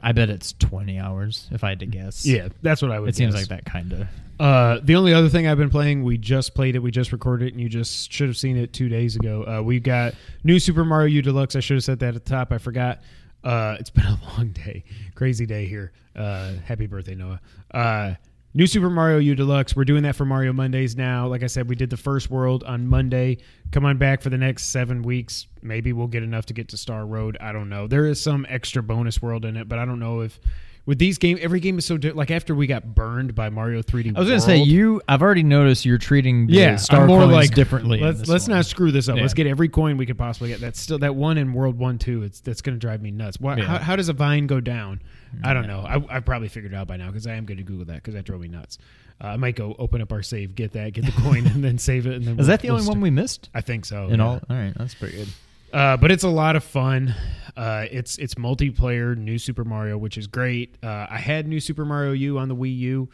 I 0.01 0.11
bet 0.11 0.29
it's 0.29 0.53
twenty 0.53 0.99
hours 0.99 1.47
if 1.51 1.63
I 1.63 1.69
had 1.69 1.79
to 1.79 1.85
guess. 1.85 2.25
Yeah, 2.25 2.49
that's 2.61 2.81
what 2.81 2.91
I 2.91 2.99
would. 2.99 3.15
Say. 3.15 3.23
It 3.23 3.31
seems 3.31 3.35
like 3.35 3.47
that 3.49 3.65
kind 3.65 3.93
of. 3.93 4.07
Uh, 4.37 4.79
the 4.83 4.95
only 4.95 5.13
other 5.13 5.29
thing 5.29 5.47
I've 5.47 5.57
been 5.57 5.69
playing, 5.69 6.03
we 6.03 6.17
just 6.17 6.53
played 6.55 6.75
it, 6.75 6.79
we 6.79 6.91
just 6.91 7.13
recorded 7.13 7.47
it, 7.47 7.53
and 7.53 7.61
you 7.61 7.69
just 7.69 8.11
should 8.11 8.27
have 8.27 8.35
seen 8.35 8.57
it 8.57 8.73
two 8.73 8.89
days 8.89 9.15
ago. 9.15 9.43
Uh, 9.47 9.61
we 9.63 9.79
got 9.79 10.13
new 10.43 10.59
Super 10.59 10.83
Mario 10.83 11.07
U 11.07 11.21
Deluxe. 11.21 11.55
I 11.55 11.61
should 11.61 11.75
have 11.77 11.85
said 11.85 11.99
that 11.99 12.15
at 12.15 12.25
the 12.25 12.29
top. 12.29 12.51
I 12.51 12.57
forgot. 12.57 13.01
Uh, 13.45 13.77
it's 13.79 13.91
been 13.91 14.05
a 14.05 14.19
long 14.37 14.49
day, 14.49 14.83
crazy 15.13 15.45
day 15.45 15.65
here. 15.65 15.93
Uh, 16.15 16.53
happy 16.65 16.87
birthday, 16.87 17.15
Noah. 17.15 17.39
Uh, 17.71 18.15
New 18.55 18.67
Super 18.67 18.89
Mario 18.89 19.17
U 19.17 19.35
Deluxe. 19.35 19.75
We're 19.75 19.83
doing 19.83 20.03
that 20.03 20.15
for 20.15 20.25
Mario 20.25 20.53
Mondays 20.53 20.95
now. 20.95 21.27
Like 21.27 21.43
I 21.43 21.47
said, 21.47 21.69
we 21.69 21.75
did 21.75 21.89
the 21.89 21.97
first 21.97 22.29
world 22.29 22.63
on 22.63 22.87
Monday. 22.87 23.37
Come 23.71 23.83
on 23.83 23.97
back 23.97 24.21
for 24.21 24.29
the 24.29 24.37
next 24.37 24.67
seven 24.67 25.03
weeks. 25.03 25.47
Maybe 25.61 25.91
we'll 25.91 26.07
get 26.07 26.23
enough 26.23 26.45
to 26.47 26.53
get 26.53 26.69
to 26.69 26.77
Star 26.77 27.05
Road. 27.05 27.37
I 27.41 27.51
don't 27.51 27.67
know. 27.67 27.85
There 27.85 28.05
is 28.05 28.21
some 28.21 28.45
extra 28.49 28.81
bonus 28.81 29.21
world 29.21 29.43
in 29.43 29.57
it, 29.57 29.67
but 29.67 29.77
I 29.77 29.83
don't 29.83 29.99
know 29.99 30.21
if 30.21 30.39
with 30.85 30.99
these 30.99 31.17
games, 31.17 31.39
every 31.41 31.59
game 31.59 31.77
is 31.77 31.85
so 31.85 31.97
di- 31.97 32.11
like 32.11 32.29
after 32.31 32.53
we 32.53 32.67
got 32.67 32.93
burned 32.93 33.33
by 33.33 33.49
Mario 33.49 33.81
3D. 33.81 34.15
I 34.15 34.19
was 34.19 34.27
going 34.29 34.39
to 34.39 34.45
say 34.45 34.57
you. 34.57 35.01
I've 35.07 35.21
already 35.21 35.41
noticed 35.43 35.85
you're 35.85 35.97
treating 35.97 36.47
the 36.47 36.53
yeah, 36.53 36.75
star 36.75 37.01
I'm 37.01 37.07
more 37.07 37.21
coins 37.21 37.33
like 37.33 37.55
differently. 37.55 37.99
Let's 37.99 38.27
let's 38.27 38.47
one. 38.47 38.57
not 38.57 38.65
screw 38.65 38.91
this 38.91 39.09
up. 39.09 39.15
Yeah. 39.15 39.23
Let's 39.23 39.33
get 39.33 39.47
every 39.47 39.67
coin 39.69 39.97
we 39.97 40.05
could 40.05 40.17
possibly 40.17 40.49
get. 40.49 40.59
That's 40.61 40.79
still 40.79 40.99
that 40.99 41.15
one 41.15 41.37
in 41.37 41.53
World 41.53 41.77
One 41.79 41.97
Two. 41.97 42.23
It's 42.23 42.39
that's 42.41 42.61
going 42.61 42.75
to 42.75 42.79
drive 42.79 43.01
me 43.01 43.11
nuts. 43.11 43.39
Why, 43.39 43.57
Yeah. 43.57 43.65
how, 43.65 43.77
how 43.79 43.95
does 43.95 44.09
a 44.09 44.13
vine 44.13 44.47
go 44.47 44.59
down? 44.59 45.01
I 45.43 45.53
don't 45.53 45.67
know. 45.67 45.79
I, 45.81 46.17
I 46.17 46.19
probably 46.21 46.47
figured 46.47 46.71
it 46.71 46.75
out 46.75 46.87
by 46.87 46.97
now 46.97 47.07
because 47.07 47.27
I 47.27 47.33
am 47.33 47.45
going 47.45 47.57
to 47.57 47.63
Google 47.63 47.85
that 47.85 47.95
because 47.95 48.13
that 48.13 48.23
drove 48.25 48.41
me 48.41 48.47
nuts. 48.47 48.77
Uh, 49.21 49.27
I 49.27 49.37
might 49.37 49.55
go 49.55 49.75
open 49.79 50.01
up 50.01 50.11
our 50.11 50.21
save, 50.21 50.55
get 50.55 50.73
that, 50.73 50.93
get 50.93 51.05
the 51.05 51.11
coin, 51.13 51.45
and 51.53 51.63
then 51.63 51.77
save 51.77 52.05
it. 52.05 52.13
And 52.15 52.23
then 52.25 52.33
Is 52.33 52.37
we'll- 52.39 52.47
that 52.47 52.61
the 52.61 52.69
we'll 52.69 52.77
only 52.77 52.87
one 52.89 53.01
we 53.01 53.09
missed? 53.09 53.49
I 53.53 53.61
think 53.61 53.85
so. 53.85 54.07
In 54.07 54.19
all, 54.21 54.39
all 54.49 54.55
right, 54.55 54.73
that's 54.77 54.93
pretty 54.93 55.17
good. 55.17 55.27
Uh, 55.75 55.97
but 55.97 56.09
it's 56.09 56.23
a 56.23 56.29
lot 56.29 56.55
of 56.55 56.63
fun. 56.63 57.13
Uh, 57.57 57.85
it's 57.91 58.17
it's 58.17 58.35
multiplayer, 58.35 59.15
new 59.17 59.37
Super 59.37 59.65
Mario, 59.65 59.97
which 59.97 60.17
is 60.17 60.25
great. 60.27 60.77
Uh, 60.81 61.05
I 61.09 61.17
had 61.17 61.47
new 61.47 61.59
Super 61.59 61.83
Mario 61.83 62.13
U 62.13 62.37
on 62.37 62.47
the 62.47 62.55
Wii 62.55 62.77
U. 62.79 63.09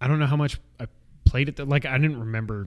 I 0.00 0.08
don't 0.08 0.18
know 0.18 0.26
how 0.26 0.36
much 0.36 0.58
I 0.80 0.86
played 1.26 1.48
it. 1.50 1.56
Th- 1.56 1.68
like 1.68 1.84
I 1.84 1.98
didn't 1.98 2.18
remember 2.20 2.66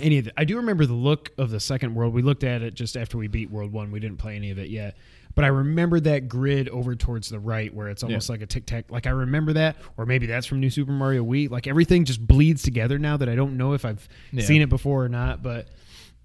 any 0.00 0.18
of 0.18 0.26
it. 0.28 0.34
I 0.36 0.44
do 0.44 0.56
remember 0.56 0.86
the 0.86 0.94
look 0.94 1.30
of 1.38 1.50
the 1.50 1.60
second 1.60 1.94
world. 1.94 2.14
We 2.14 2.22
looked 2.22 2.44
at 2.44 2.62
it 2.62 2.74
just 2.74 2.96
after 2.96 3.18
we 3.18 3.28
beat 3.28 3.50
World 3.50 3.72
One. 3.72 3.90
We 3.90 4.00
didn't 4.00 4.16
play 4.18 4.36
any 4.36 4.50
of 4.50 4.58
it 4.58 4.68
yet, 4.70 4.96
but 5.34 5.44
I 5.44 5.48
remember 5.48 6.00
that 6.00 6.28
grid 6.28 6.68
over 6.70 6.94
towards 6.94 7.28
the 7.28 7.38
right 7.38 7.72
where 7.74 7.88
it's 7.88 8.02
almost 8.02 8.28
Yeah. 8.28 8.32
like 8.34 8.40
a 8.42 8.46
tic 8.46 8.64
tac. 8.66 8.90
Like 8.90 9.06
I 9.06 9.10
remember 9.10 9.52
that, 9.54 9.76
or 9.96 10.06
maybe 10.06 10.26
that's 10.26 10.46
from 10.46 10.60
New 10.60 10.70
Super 10.70 10.92
Mario 10.92 11.22
Wii. 11.24 11.50
Like 11.50 11.66
everything 11.66 12.06
just 12.06 12.26
bleeds 12.26 12.62
together 12.62 12.98
now 12.98 13.16
that 13.18 13.28
I 13.28 13.34
don't 13.34 13.56
know 13.58 13.72
if 13.74 13.84
I've 13.84 14.08
Yeah. 14.32 14.42
seen 14.44 14.62
it 14.62 14.68
before 14.68 15.04
or 15.04 15.08
not. 15.08 15.42
But 15.42 15.68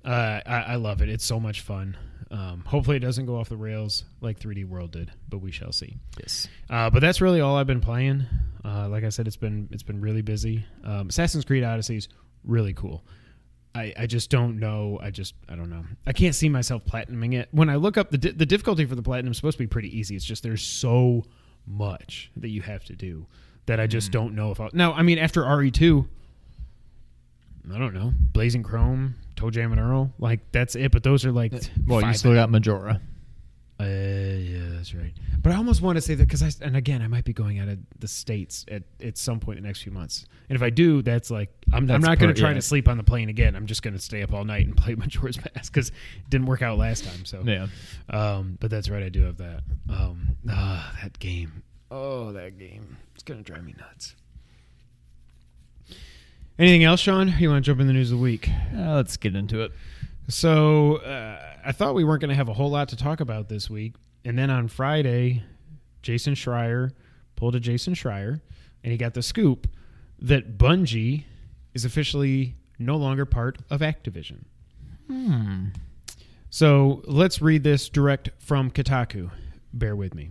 uh, 0.05 0.41
I, 0.45 0.61
I 0.69 0.75
love 0.75 1.01
it. 1.01 1.09
It's 1.09 1.25
so 1.25 1.39
much 1.39 1.61
fun. 1.61 1.97
Um, 2.29 2.63
hopefully, 2.65 2.95
it 2.97 3.01
doesn't 3.01 3.25
go 3.25 3.35
off 3.35 3.49
the 3.49 3.57
rails 3.57 4.05
like 4.21 4.39
3D 4.39 4.65
World 4.65 4.91
did, 4.91 5.11
but 5.29 5.39
we 5.39 5.51
shall 5.51 5.73
see. 5.73 5.97
Yes. 6.19 6.47
Uh, 6.69 6.89
but 6.89 6.99
that's 7.01 7.19
really 7.19 7.41
all 7.41 7.57
I've 7.57 7.67
been 7.67 7.81
playing. 7.81 8.25
Uh, 8.63 8.87
like 8.87 9.03
I 9.03 9.09
said, 9.09 9.27
it's 9.27 9.35
been 9.37 9.67
it's 9.71 9.83
been 9.83 9.99
really 9.99 10.21
busy. 10.21 10.65
Um, 10.85 11.09
Assassin's 11.09 11.43
Creed 11.43 11.63
Odyssey 11.63 11.97
is 11.97 12.07
really 12.45 12.73
cool. 12.73 13.03
I, 13.73 13.93
I 13.97 14.05
just 14.05 14.29
don't 14.29 14.59
know. 14.59 14.99
I 15.01 15.11
just 15.11 15.33
I 15.49 15.55
don't 15.55 15.69
know. 15.69 15.83
I 16.05 16.13
can't 16.13 16.35
see 16.35 16.49
myself 16.49 16.85
platinuming 16.85 17.33
it. 17.33 17.49
When 17.51 17.69
I 17.69 17.75
look 17.75 17.97
up 17.97 18.11
the 18.11 18.17
di- 18.17 18.31
the 18.31 18.45
difficulty 18.45 18.85
for 18.85 18.95
the 18.95 19.01
platinum 19.01 19.31
is 19.31 19.37
supposed 19.37 19.57
to 19.57 19.63
be 19.63 19.67
pretty 19.67 19.97
easy. 19.97 20.15
It's 20.15 20.25
just 20.25 20.43
there's 20.43 20.61
so 20.63 21.23
much 21.65 22.31
that 22.37 22.49
you 22.49 22.61
have 22.61 22.83
to 22.85 22.95
do 22.95 23.25
that 23.65 23.79
I 23.79 23.87
just 23.87 24.11
don't 24.11 24.35
know 24.35 24.51
if 24.51 24.59
I'll. 24.59 24.69
Now 24.73 24.93
I 24.93 25.01
mean 25.01 25.17
after 25.17 25.43
RE 25.43 25.71
two, 25.71 26.07
I 27.73 27.77
don't 27.77 27.93
know. 27.93 28.13
Blazing 28.33 28.63
Chrome, 28.63 29.15
ToeJam 29.41 29.71
and 29.71 29.79
Earl, 29.79 30.13
like 30.19 30.39
that's 30.51 30.75
it. 30.75 30.91
But 30.91 31.03
those 31.03 31.25
are 31.25 31.31
like 31.31 31.53
Well, 31.87 32.01
you 32.05 32.13
still 32.13 32.33
got 32.33 32.49
Majora. 32.49 33.01
uh, 33.79 33.83
yeah, 33.83 34.69
that's 34.73 34.93
right. 34.93 35.13
But 35.41 35.53
I 35.53 35.55
almost 35.55 35.81
want 35.81 35.95
to 35.95 36.01
say 36.01 36.13
that 36.13 36.27
because 36.27 36.43
I 36.43 36.51
and 36.65 36.77
again 36.77 37.01
I 37.01 37.07
might 37.07 37.25
be 37.25 37.33
going 37.33 37.59
out 37.59 37.67
of 37.67 37.79
the 37.99 38.07
states 38.07 38.65
at, 38.69 38.83
at 39.03 39.17
some 39.17 39.39
point 39.39 39.57
in 39.57 39.63
the 39.63 39.69
next 39.69 39.81
few 39.81 39.91
months. 39.91 40.25
And 40.49 40.55
if 40.55 40.61
I 40.61 40.69
do, 40.69 41.01
that's 41.01 41.31
like 41.31 41.49
I'm, 41.73 41.89
I'm 41.89 42.01
not 42.01 42.19
going 42.19 42.33
to 42.33 42.39
try 42.39 42.49
yeah. 42.49 42.55
to 42.55 42.61
sleep 42.61 42.87
on 42.87 42.97
the 42.97 43.03
plane 43.03 43.29
again. 43.29 43.55
I'm 43.55 43.65
just 43.65 43.81
going 43.81 43.93
to 43.95 43.99
stay 43.99 44.21
up 44.21 44.33
all 44.33 44.43
night 44.43 44.67
and 44.67 44.77
play 44.83 44.93
Majora's 44.95 45.37
Mask 45.37 45.73
because 45.73 45.89
it 45.89 46.29
didn't 46.29 46.45
work 46.47 46.61
out 46.61 46.77
last 46.77 47.05
time. 47.05 47.25
So 47.25 47.41
Yeah. 47.43 47.67
um, 48.09 48.57
but 48.59 48.69
that's 48.69 48.89
right, 48.89 49.01
I 49.03 49.09
do 49.09 49.23
have 49.23 49.37
that. 49.37 49.61
Um, 49.89 50.35
ah, 50.49 50.93
that 51.01 51.17
game. 51.19 51.63
Oh, 51.89 52.31
that 52.33 52.57
game. 52.59 52.97
It's 53.15 53.23
going 53.23 53.43
to 53.43 53.51
drive 53.51 53.63
me 53.63 53.73
nuts. 53.79 54.15
Anything 56.61 56.83
else, 56.83 56.99
Sean? 56.99 57.33
You 57.39 57.49
want 57.49 57.65
to 57.65 57.71
jump 57.71 57.81
in 57.81 57.87
the 57.87 57.93
news 57.93 58.11
of 58.11 58.19
the 58.19 58.23
week? 58.23 58.47
Uh, 58.77 58.93
let's 58.93 59.17
get 59.17 59.35
into 59.35 59.61
it. 59.61 59.71
So 60.27 60.97
uh, 60.97 61.55
I 61.65 61.71
thought 61.71 61.95
we 61.95 62.03
weren't 62.03 62.21
going 62.21 62.29
to 62.29 62.35
have 62.35 62.49
a 62.49 62.53
whole 62.53 62.69
lot 62.69 62.89
to 62.89 62.95
talk 62.95 63.19
about 63.19 63.49
this 63.49 63.67
week, 63.67 63.95
and 64.23 64.37
then 64.37 64.51
on 64.51 64.67
Friday, 64.67 65.41
Jason 66.03 66.35
Schreier 66.35 66.91
pulled 67.35 67.55
a 67.55 67.59
Jason 67.59 67.95
Schreier, 67.95 68.41
and 68.83 68.91
he 68.91 68.97
got 68.99 69.15
the 69.15 69.23
scoop 69.23 69.67
that 70.19 70.59
Bungie 70.59 71.23
is 71.73 71.83
officially 71.83 72.55
no 72.77 72.95
longer 72.95 73.25
part 73.25 73.57
of 73.71 73.79
Activision. 73.79 74.43
Hmm. 75.07 75.69
So 76.51 77.01
let's 77.05 77.41
read 77.41 77.63
this 77.63 77.89
direct 77.89 78.29
from 78.37 78.69
Kotaku. 78.69 79.31
Bear 79.73 79.95
with 79.95 80.13
me. 80.13 80.29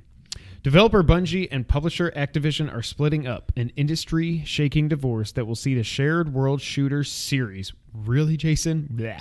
Developer 0.62 1.02
Bungie 1.02 1.48
and 1.50 1.66
publisher 1.66 2.10
Activision 2.14 2.70
are 2.70 2.82
splitting 2.82 3.26
up, 3.26 3.50
an 3.56 3.72
industry 3.76 4.42
shaking 4.44 4.88
divorce 4.88 5.32
that 5.32 5.46
will 5.46 5.54
see 5.54 5.74
the 5.74 5.82
shared 5.82 6.34
world 6.34 6.60
shooter 6.60 7.02
series. 7.02 7.72
Really, 7.94 8.36
Jason? 8.36 8.86
Blah. 8.90 9.20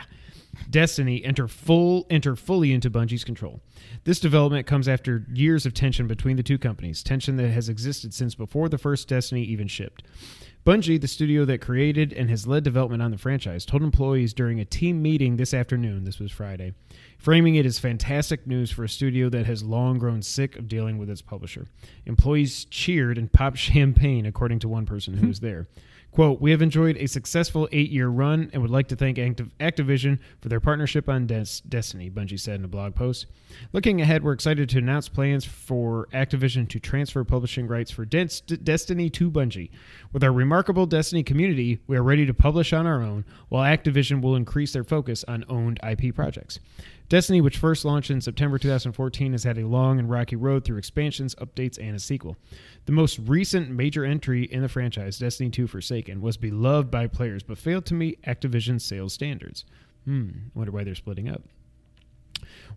Destiny 0.69 1.23
enter 1.23 1.47
full 1.47 2.05
enter 2.09 2.35
fully 2.35 2.73
into 2.73 2.89
Bungie's 2.91 3.23
control. 3.23 3.61
This 4.03 4.19
development 4.19 4.67
comes 4.67 4.89
after 4.89 5.25
years 5.33 5.65
of 5.65 5.73
tension 5.73 6.07
between 6.07 6.35
the 6.35 6.43
two 6.43 6.57
companies, 6.57 7.03
tension 7.03 7.37
that 7.37 7.51
has 7.51 7.69
existed 7.69 8.13
since 8.13 8.35
before 8.35 8.67
the 8.67 8.77
first 8.77 9.07
Destiny 9.07 9.43
even 9.43 9.69
shipped. 9.69 10.03
Bungie, 10.65 10.99
the 10.99 11.07
studio 11.07 11.45
that 11.45 11.61
created 11.61 12.11
and 12.11 12.29
has 12.29 12.45
led 12.45 12.63
development 12.63 13.01
on 13.01 13.11
the 13.11 13.17
franchise, 13.17 13.65
told 13.65 13.81
employees 13.81 14.33
during 14.33 14.59
a 14.59 14.65
team 14.65 15.01
meeting 15.01 15.37
this 15.37 15.53
afternoon, 15.53 16.03
this 16.03 16.19
was 16.19 16.31
Friday, 16.31 16.73
framing 17.17 17.55
it 17.55 17.65
as 17.65 17.79
fantastic 17.79 18.45
news 18.45 18.69
for 18.69 18.83
a 18.83 18.89
studio 18.89 19.29
that 19.29 19.45
has 19.45 19.63
long 19.63 19.97
grown 19.97 20.21
sick 20.21 20.57
of 20.57 20.67
dealing 20.67 20.97
with 20.97 21.09
its 21.09 21.21
publisher. 21.21 21.67
Employees 22.05 22.65
cheered 22.65 23.17
and 23.17 23.31
popped 23.31 23.57
champagne, 23.69 24.25
according 24.25 24.59
to 24.59 24.67
one 24.67 24.85
person 24.85 25.15
who 25.15 25.27
was 25.27 25.39
there. 25.41 25.67
Quote, 26.11 26.41
We 26.41 26.51
have 26.51 26.61
enjoyed 26.61 26.97
a 26.97 27.07
successful 27.07 27.69
eight 27.71 27.91
year 27.91 28.07
run 28.07 28.49
and 28.51 28.61
would 28.61 28.71
like 28.71 28.87
to 28.87 28.95
thank 28.95 29.17
Activ- 29.17 29.51
Activision 29.59 30.19
for 30.41 30.49
their 30.49 30.59
partnership 30.59 31.07
on 31.07 31.27
Des- 31.27 31.61
Destiny, 31.67 32.09
Bungie 32.09 32.39
said 32.39 32.59
in 32.59 32.65
a 32.65 32.67
blog 32.67 32.95
post. 32.95 33.27
Looking 33.73 34.01
ahead, 34.01 34.23
we're 34.23 34.33
excited 34.33 34.69
to 34.69 34.79
announce 34.79 35.07
plans 35.07 35.45
for 35.45 36.07
Activision 36.11 36.67
to 36.69 36.79
transfer 36.79 37.23
publishing 37.23 37.67
rights 37.67 37.91
for 37.91 38.05
Des- 38.05 38.41
Destiny 38.63 39.09
to 39.11 39.29
Bungie. 39.29 39.69
With 40.11 40.23
our 40.23 40.33
remarkable 40.33 40.87
Destiny 40.87 41.23
community, 41.23 41.79
we 41.85 41.95
are 41.95 42.03
ready 42.03 42.25
to 42.25 42.33
publish 42.33 42.73
on 42.73 42.87
our 42.87 43.01
own, 43.03 43.23
while 43.49 43.63
Activision 43.63 44.21
will 44.21 44.35
increase 44.35 44.73
their 44.73 44.83
focus 44.83 45.23
on 45.27 45.45
owned 45.47 45.79
IP 45.87 46.13
projects. 46.15 46.59
Destiny, 47.07 47.41
which 47.41 47.57
first 47.57 47.85
launched 47.85 48.11
in 48.11 48.21
September 48.21 48.59
2014, 48.59 49.31
has 49.31 49.43
had 49.43 49.57
a 49.57 49.67
long 49.67 49.97
and 49.97 50.11
rocky 50.11 50.35
road 50.35 50.63
through 50.63 50.77
expansions, 50.77 51.33
updates, 51.35 51.79
and 51.81 51.95
a 51.95 51.99
sequel. 51.99 52.37
The 52.89 52.95
most 52.95 53.19
recent 53.19 53.69
major 53.69 54.03
entry 54.03 54.45
in 54.45 54.63
the 54.63 54.67
franchise, 54.67 55.19
Destiny 55.19 55.51
2 55.51 55.67
Forsaken, 55.67 56.21
was 56.21 56.37
beloved 56.37 56.89
by 56.89 57.05
players 57.05 57.43
but 57.43 57.59
failed 57.59 57.85
to 57.85 57.93
meet 57.93 58.19
Activision's 58.23 58.83
sales 58.83 59.13
standards. 59.13 59.63
Hmm, 60.05 60.29
wonder 60.55 60.71
why 60.71 60.83
they're 60.83 60.95
splitting 60.95 61.29
up. 61.29 61.43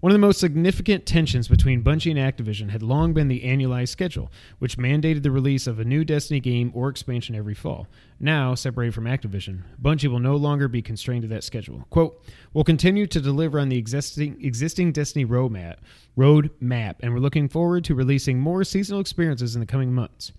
One 0.01 0.11
of 0.11 0.15
the 0.15 0.27
most 0.27 0.41
significant 0.41 1.07
tensions 1.07 1.47
between 1.47 1.85
Bungie 1.85 2.11
and 2.11 2.19
Activision 2.19 2.71
had 2.71 2.83
long 2.83 3.13
been 3.13 3.29
the 3.29 3.43
annualized 3.43 3.91
schedule, 3.91 4.33
which 4.59 4.77
mandated 4.77 5.23
the 5.23 5.31
release 5.31 5.69
of 5.69 5.79
a 5.79 5.85
new 5.85 6.05
Destiny 6.05 6.41
game 6.41 6.73
or 6.75 6.89
expansion 6.89 7.37
every 7.37 7.55
fall. 7.55 7.87
Now, 8.19 8.57
separated 8.57 8.95
from 8.95 9.05
Activision, 9.05 9.63
Bungie 9.81 10.09
will 10.09 10.19
no 10.19 10.35
longer 10.35 10.67
be 10.67 10.83
constrained 10.83 11.23
to 11.23 11.29
that 11.29 11.45
schedule. 11.45 11.87
Quote, 11.91 12.21
We'll 12.53 12.65
continue 12.65 13.07
to 13.07 13.21
deliver 13.21 13.61
on 13.61 13.69
the 13.69 13.79
existing, 13.79 14.45
existing 14.45 14.91
Destiny 14.91 15.25
roadmap, 15.25 15.77
roadmap, 16.19 16.97
and 17.01 17.15
we're 17.15 17.21
looking 17.21 17.49
forward 17.49 17.85
to 17.85 17.95
releasing 17.95 18.41
more 18.41 18.65
seasonal 18.65 19.01
experiences 19.01 19.55
in 19.55 19.61
the 19.61 19.67
coming 19.67 19.93
months, 19.93 20.33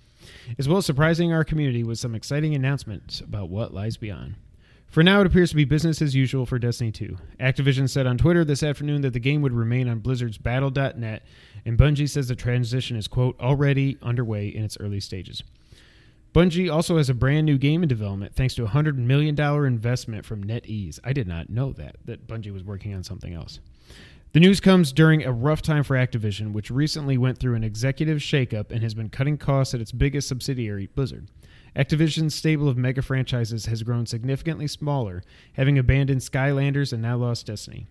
as 0.59 0.67
well 0.67 0.79
as 0.79 0.85
surprising 0.85 1.31
our 1.31 1.45
community 1.45 1.85
with 1.85 1.99
some 1.99 2.15
exciting 2.15 2.53
announcements 2.53 3.21
about 3.21 3.47
what 3.47 3.73
lies 3.73 3.95
beyond. 3.95 4.35
For 4.93 5.01
now, 5.01 5.21
it 5.21 5.25
appears 5.25 5.49
to 5.49 5.55
be 5.55 5.65
business 5.65 6.03
as 6.03 6.13
usual 6.13 6.45
for 6.45 6.59
Destiny 6.59 6.91
2. 6.91 7.17
Activision 7.39 7.89
said 7.89 8.05
on 8.05 8.15
Twitter 8.15 8.45
this 8.45 8.61
afternoon 8.61 9.01
that 9.01 9.13
the 9.13 9.19
game 9.19 9.41
would 9.41 9.51
remain 9.51 9.89
on 9.89 9.97
Blizzard's 9.97 10.37
Battle.net, 10.37 11.23
and 11.65 11.79
Bungie 11.79 12.07
says 12.07 12.27
the 12.27 12.35
transition 12.35 12.95
is, 12.95 13.07
quote, 13.07 13.35
already 13.39 13.97
underway 14.03 14.49
in 14.49 14.63
its 14.63 14.77
early 14.79 14.99
stages. 14.99 15.41
Bungie 16.35 16.71
also 16.71 16.97
has 16.97 17.09
a 17.09 17.15
brand 17.15 17.47
new 17.47 17.57
game 17.57 17.81
in 17.81 17.89
development 17.89 18.35
thanks 18.35 18.53
to 18.53 18.65
a 18.65 18.67
$100 18.67 18.97
million 18.97 19.35
investment 19.65 20.27
from 20.27 20.43
NetEase. 20.43 20.99
I 21.03 21.11
did 21.11 21.27
not 21.27 21.49
know 21.49 21.73
that, 21.73 21.95
that 22.05 22.27
Bungie 22.27 22.53
was 22.53 22.63
working 22.63 22.93
on 22.93 23.03
something 23.03 23.33
else. 23.33 23.61
The 24.33 24.41
news 24.41 24.59
comes 24.59 24.93
during 24.93 25.23
a 25.23 25.31
rough 25.31 25.63
time 25.63 25.83
for 25.83 25.95
Activision, 25.95 26.53
which 26.53 26.69
recently 26.69 27.17
went 27.17 27.39
through 27.39 27.55
an 27.55 27.63
executive 27.63 28.19
shakeup 28.19 28.69
and 28.69 28.83
has 28.83 28.93
been 28.93 29.09
cutting 29.09 29.39
costs 29.39 29.73
at 29.73 29.81
its 29.81 29.91
biggest 29.91 30.27
subsidiary, 30.27 30.85
Blizzard. 30.93 31.29
Activision's 31.75 32.35
stable 32.35 32.69
of 32.69 32.77
mega 32.77 33.01
franchises 33.01 33.65
has 33.65 33.83
grown 33.83 34.05
significantly 34.05 34.67
smaller, 34.67 35.23
having 35.53 35.77
abandoned 35.77 36.21
Skylanders 36.21 36.93
and 36.93 37.01
now 37.01 37.17
lost 37.17 37.47
Destiny. 37.47 37.87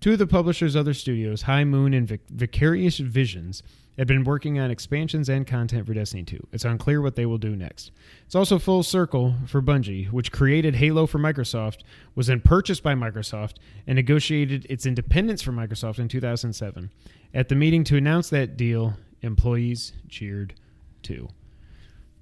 Two 0.00 0.12
of 0.12 0.18
the 0.18 0.26
publisher's 0.26 0.76
other 0.76 0.94
studios, 0.94 1.42
High 1.42 1.64
Moon 1.64 1.94
and 1.94 2.06
Vic- 2.06 2.28
Vicarious 2.30 2.98
Visions, 2.98 3.62
have 3.98 4.06
been 4.06 4.24
working 4.24 4.58
on 4.58 4.70
expansions 4.70 5.28
and 5.28 5.46
content 5.46 5.86
for 5.86 5.94
Destiny 5.94 6.22
2. 6.22 6.48
It's 6.52 6.66
unclear 6.66 7.00
what 7.00 7.16
they 7.16 7.24
will 7.24 7.38
do 7.38 7.56
next. 7.56 7.92
It's 8.26 8.34
also 8.34 8.58
full 8.58 8.82
circle 8.82 9.34
for 9.46 9.62
Bungie, 9.62 10.10
which 10.12 10.32
created 10.32 10.76
Halo 10.76 11.06
for 11.06 11.18
Microsoft, 11.18 11.78
was 12.14 12.26
then 12.26 12.40
purchased 12.40 12.82
by 12.82 12.94
Microsoft, 12.94 13.54
and 13.86 13.96
negotiated 13.96 14.66
its 14.68 14.84
independence 14.84 15.40
from 15.40 15.56
Microsoft 15.56 15.98
in 15.98 16.08
2007. 16.08 16.90
At 17.32 17.48
the 17.48 17.54
meeting 17.54 17.84
to 17.84 17.96
announce 17.96 18.28
that 18.30 18.56
deal, 18.58 18.94
employees 19.22 19.94
cheered 20.10 20.54
too. 21.02 21.28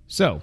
So, 0.06 0.42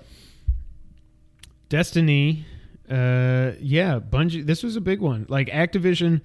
Destiny, 1.72 2.46
uh, 2.90 3.54
yeah, 3.62 3.98
Bungie. 3.98 4.46
This 4.46 4.62
was 4.62 4.76
a 4.76 4.82
big 4.82 5.00
one. 5.00 5.26
Like 5.30 5.48
Activision, 5.48 6.20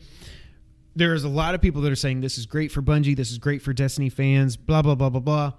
there 0.96 1.14
is 1.14 1.22
a 1.22 1.28
lot 1.28 1.54
of 1.54 1.62
people 1.62 1.82
that 1.82 1.92
are 1.92 1.96
saying 1.96 2.20
this 2.20 2.36
is 2.36 2.46
great 2.46 2.72
for 2.72 2.82
Bungie. 2.82 3.14
This 3.14 3.30
is 3.30 3.38
great 3.38 3.62
for 3.62 3.72
Destiny 3.72 4.08
fans. 4.08 4.56
Blah 4.56 4.82
blah 4.82 4.96
blah 4.96 5.08
blah 5.08 5.20
blah. 5.20 5.52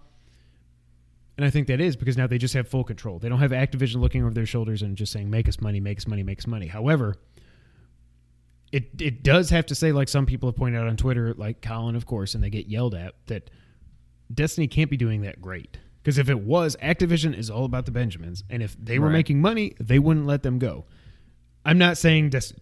And 1.37 1.45
I 1.45 1.49
think 1.49 1.67
that 1.67 1.79
is 1.79 1.95
because 1.95 2.17
now 2.17 2.27
they 2.27 2.37
just 2.37 2.53
have 2.53 2.67
full 2.67 2.83
control. 2.83 3.17
They 3.17 3.29
don't 3.29 3.39
have 3.39 3.51
Activision 3.51 4.01
looking 4.01 4.23
over 4.23 4.33
their 4.33 4.45
shoulders 4.45 4.81
and 4.81 4.97
just 4.97 5.13
saying, 5.13 5.29
"Make 5.29 5.47
us 5.47 5.61
money, 5.61 5.79
make 5.79 5.99
us 5.99 6.05
money, 6.05 6.21
make 6.21 6.39
us 6.39 6.47
money." 6.47 6.67
However, 6.67 7.15
it 8.73 8.89
it 8.99 9.23
does 9.23 9.51
have 9.51 9.67
to 9.67 9.75
say, 9.75 9.93
like 9.93 10.09
some 10.09 10.25
people 10.25 10.49
have 10.49 10.57
pointed 10.57 10.81
out 10.81 10.87
on 10.87 10.97
Twitter, 10.97 11.33
like 11.33 11.61
Colin, 11.61 11.95
of 11.95 12.05
course, 12.05 12.35
and 12.35 12.43
they 12.43 12.49
get 12.49 12.67
yelled 12.67 12.93
at 12.93 13.15
that 13.27 13.49
Destiny 14.33 14.67
can't 14.67 14.89
be 14.89 14.97
doing 14.97 15.21
that 15.21 15.41
great. 15.41 15.77
Because 16.07 16.19
if 16.19 16.29
it 16.29 16.39
was, 16.39 16.77
Activision 16.81 17.37
is 17.37 17.49
all 17.49 17.65
about 17.65 17.85
the 17.85 17.91
Benjamins, 17.91 18.41
and 18.49 18.63
if 18.63 18.77
they 18.81 18.97
were 18.97 19.07
Right. 19.07 19.11
making 19.11 19.41
money, 19.41 19.73
they 19.77 19.99
wouldn't 19.99 20.25
let 20.25 20.41
them 20.41 20.57
go. 20.57 20.85
I'm 21.65 21.77
not 21.77 21.97
saying 21.97 22.29
Des- 22.29 22.53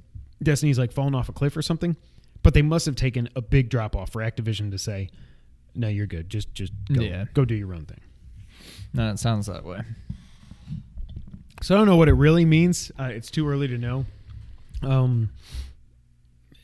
Destiny's 0.42 0.80
like 0.80 0.92
falling 0.92 1.14
off 1.14 1.30
a 1.30 1.32
cliff 1.32 1.56
or 1.56 1.62
something, 1.62 1.96
but 2.42 2.56
they 2.56 2.64
must 2.64 2.88
have 2.88 2.96
taken 2.96 3.30
a 3.36 3.44
big 3.44 3.70
drop 3.70 3.96
off 3.96 4.10
for 4.12 4.24
Activision 4.24 4.72
to 4.72 4.80
say, 4.80 5.10
"No, 5.76 5.88
you're 5.88 6.08
good. 6.08 6.28
Just 6.28 6.56
just 6.56 6.74
go, 6.92 7.04
Yeah. 7.04 7.26
go 7.36 7.46
do 7.46 7.54
your 7.54 7.76
own 7.76 7.86
thing." 7.86 8.00
No, 8.96 9.12
it 9.12 9.20
sounds 9.20 9.46
that 9.46 9.64
way. 9.64 9.82
So 11.62 11.76
I 11.76 11.78
don't 11.78 11.86
know 11.86 11.98
what 11.98 12.10
it 12.10 12.14
really 12.14 12.46
means. 12.46 12.92
Uh, 12.98 13.12
it's 13.14 13.30
too 13.30 13.48
early 13.48 13.68
to 13.68 13.78
know. 13.78 14.08
Um, 14.82 15.30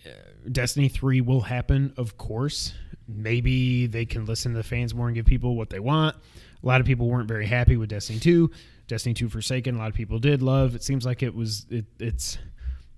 uh, 0.03 0.09
Destiny 0.51 0.89
three 0.89 1.21
will 1.21 1.41
happen, 1.41 1.93
of 1.95 2.17
course. 2.17 2.73
Maybe 3.07 3.85
they 3.85 4.05
can 4.07 4.25
listen 4.25 4.53
to 4.53 4.57
the 4.57 4.63
fans 4.63 4.95
more 4.95 5.05
and 5.07 5.13
give 5.13 5.27
people 5.27 5.55
what 5.55 5.69
they 5.69 5.79
want. 5.79 6.15
A 6.63 6.67
lot 6.67 6.81
of 6.81 6.87
people 6.87 7.07
weren't 7.07 7.27
very 7.27 7.45
happy 7.45 7.77
with 7.77 7.89
Destiny 7.89 8.19
two. 8.19 8.51
Destiny 8.87 9.13
two 9.13 9.29
Forsaken, 9.29 9.75
a 9.75 9.77
lot 9.77 9.89
of 9.89 9.95
people 9.95 10.19
did 10.19 10.41
love. 10.41 10.75
It 10.75 10.83
seems 10.83 11.05
like 11.05 11.23
it 11.23 11.33
was 11.33 11.65
it, 11.69 11.85
it's 11.99 12.37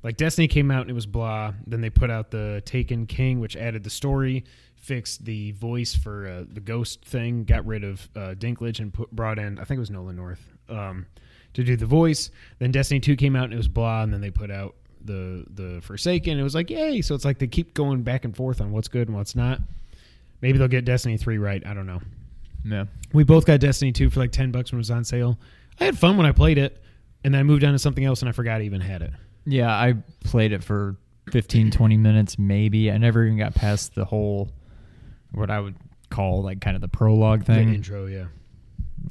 like 0.01 0.17
Destiny 0.17 0.47
came 0.47 0.71
out 0.71 0.81
and 0.81 0.89
it 0.89 0.93
was 0.93 1.05
blah. 1.05 1.53
Then 1.65 1.81
they 1.81 1.89
put 1.89 2.09
out 2.09 2.31
the 2.31 2.61
Taken 2.65 3.05
King, 3.05 3.39
which 3.39 3.55
added 3.55 3.83
the 3.83 3.89
story, 3.89 4.43
fixed 4.75 5.23
the 5.23 5.51
voice 5.51 5.95
for 5.95 6.27
uh, 6.27 6.43
the 6.51 6.59
ghost 6.59 7.05
thing, 7.05 7.45
got 7.45 7.65
rid 7.65 7.83
of 7.83 8.09
uh, 8.15 8.33
Dinklage 8.37 8.79
and 8.79 8.93
put 8.93 9.11
brought 9.11 9.39
in 9.39 9.59
I 9.59 9.63
think 9.63 9.77
it 9.77 9.81
was 9.81 9.91
Nolan 9.91 10.15
North 10.15 10.41
um, 10.67 11.05
to 11.53 11.63
do 11.63 11.77
the 11.77 11.85
voice. 11.85 12.31
Then 12.59 12.71
Destiny 12.71 12.99
two 12.99 13.15
came 13.15 13.35
out 13.35 13.45
and 13.45 13.53
it 13.53 13.57
was 13.57 13.67
blah, 13.67 14.03
and 14.03 14.13
then 14.13 14.19
they 14.19 14.31
put 14.31 14.51
out 14.51 14.75
the 15.05 15.45
the 15.53 15.79
Forsaken. 15.81 16.37
It 16.37 16.43
was 16.43 16.55
like 16.55 16.69
yay! 16.69 17.01
So 17.01 17.15
it's 17.15 17.25
like 17.25 17.39
they 17.39 17.47
keep 17.47 17.73
going 17.73 18.03
back 18.03 18.25
and 18.25 18.35
forth 18.35 18.59
on 18.61 18.71
what's 18.71 18.87
good 18.87 19.07
and 19.07 19.15
what's 19.15 19.35
not. 19.35 19.59
Maybe 20.41 20.57
they'll 20.57 20.67
get 20.67 20.83
Destiny 20.83 21.17
three 21.17 21.37
right. 21.37 21.65
I 21.65 21.73
don't 21.73 21.87
know. 21.87 22.01
Yeah. 22.65 22.85
We 23.13 23.23
both 23.23 23.45
got 23.45 23.59
Destiny 23.59 23.91
2 23.91 24.09
for 24.09 24.19
like 24.19 24.31
10 24.31 24.51
bucks 24.51 24.71
when 24.71 24.77
it 24.77 24.81
was 24.81 24.91
on 24.91 25.03
sale. 25.03 25.39
I 25.79 25.85
had 25.85 25.97
fun 25.97 26.17
when 26.17 26.25
I 26.25 26.31
played 26.31 26.57
it, 26.57 26.81
and 27.23 27.33
then 27.33 27.39
I 27.39 27.43
moved 27.43 27.63
on 27.63 27.73
to 27.73 27.79
something 27.79 28.03
else 28.05 28.21
and 28.21 28.29
I 28.29 28.31
forgot 28.31 28.61
I 28.61 28.63
even 28.65 28.81
had 28.81 29.01
it. 29.01 29.11
Yeah, 29.45 29.69
I 29.71 29.95
played 30.23 30.51
it 30.53 30.63
for 30.63 30.95
15, 31.31 31.71
20 31.71 31.97
minutes, 31.97 32.37
maybe. 32.39 32.91
I 32.91 32.97
never 32.97 33.25
even 33.25 33.37
got 33.37 33.53
past 33.55 33.95
the 33.95 34.05
whole, 34.05 34.51
what 35.31 35.49
I 35.49 35.59
would 35.59 35.75
call 36.09 36.43
like 36.43 36.61
kind 36.61 36.75
of 36.75 36.81
the 36.81 36.87
prologue 36.87 37.41
The 37.45 37.53
thing. 37.55 37.73
intro, 37.73 38.05
yeah. 38.05 38.25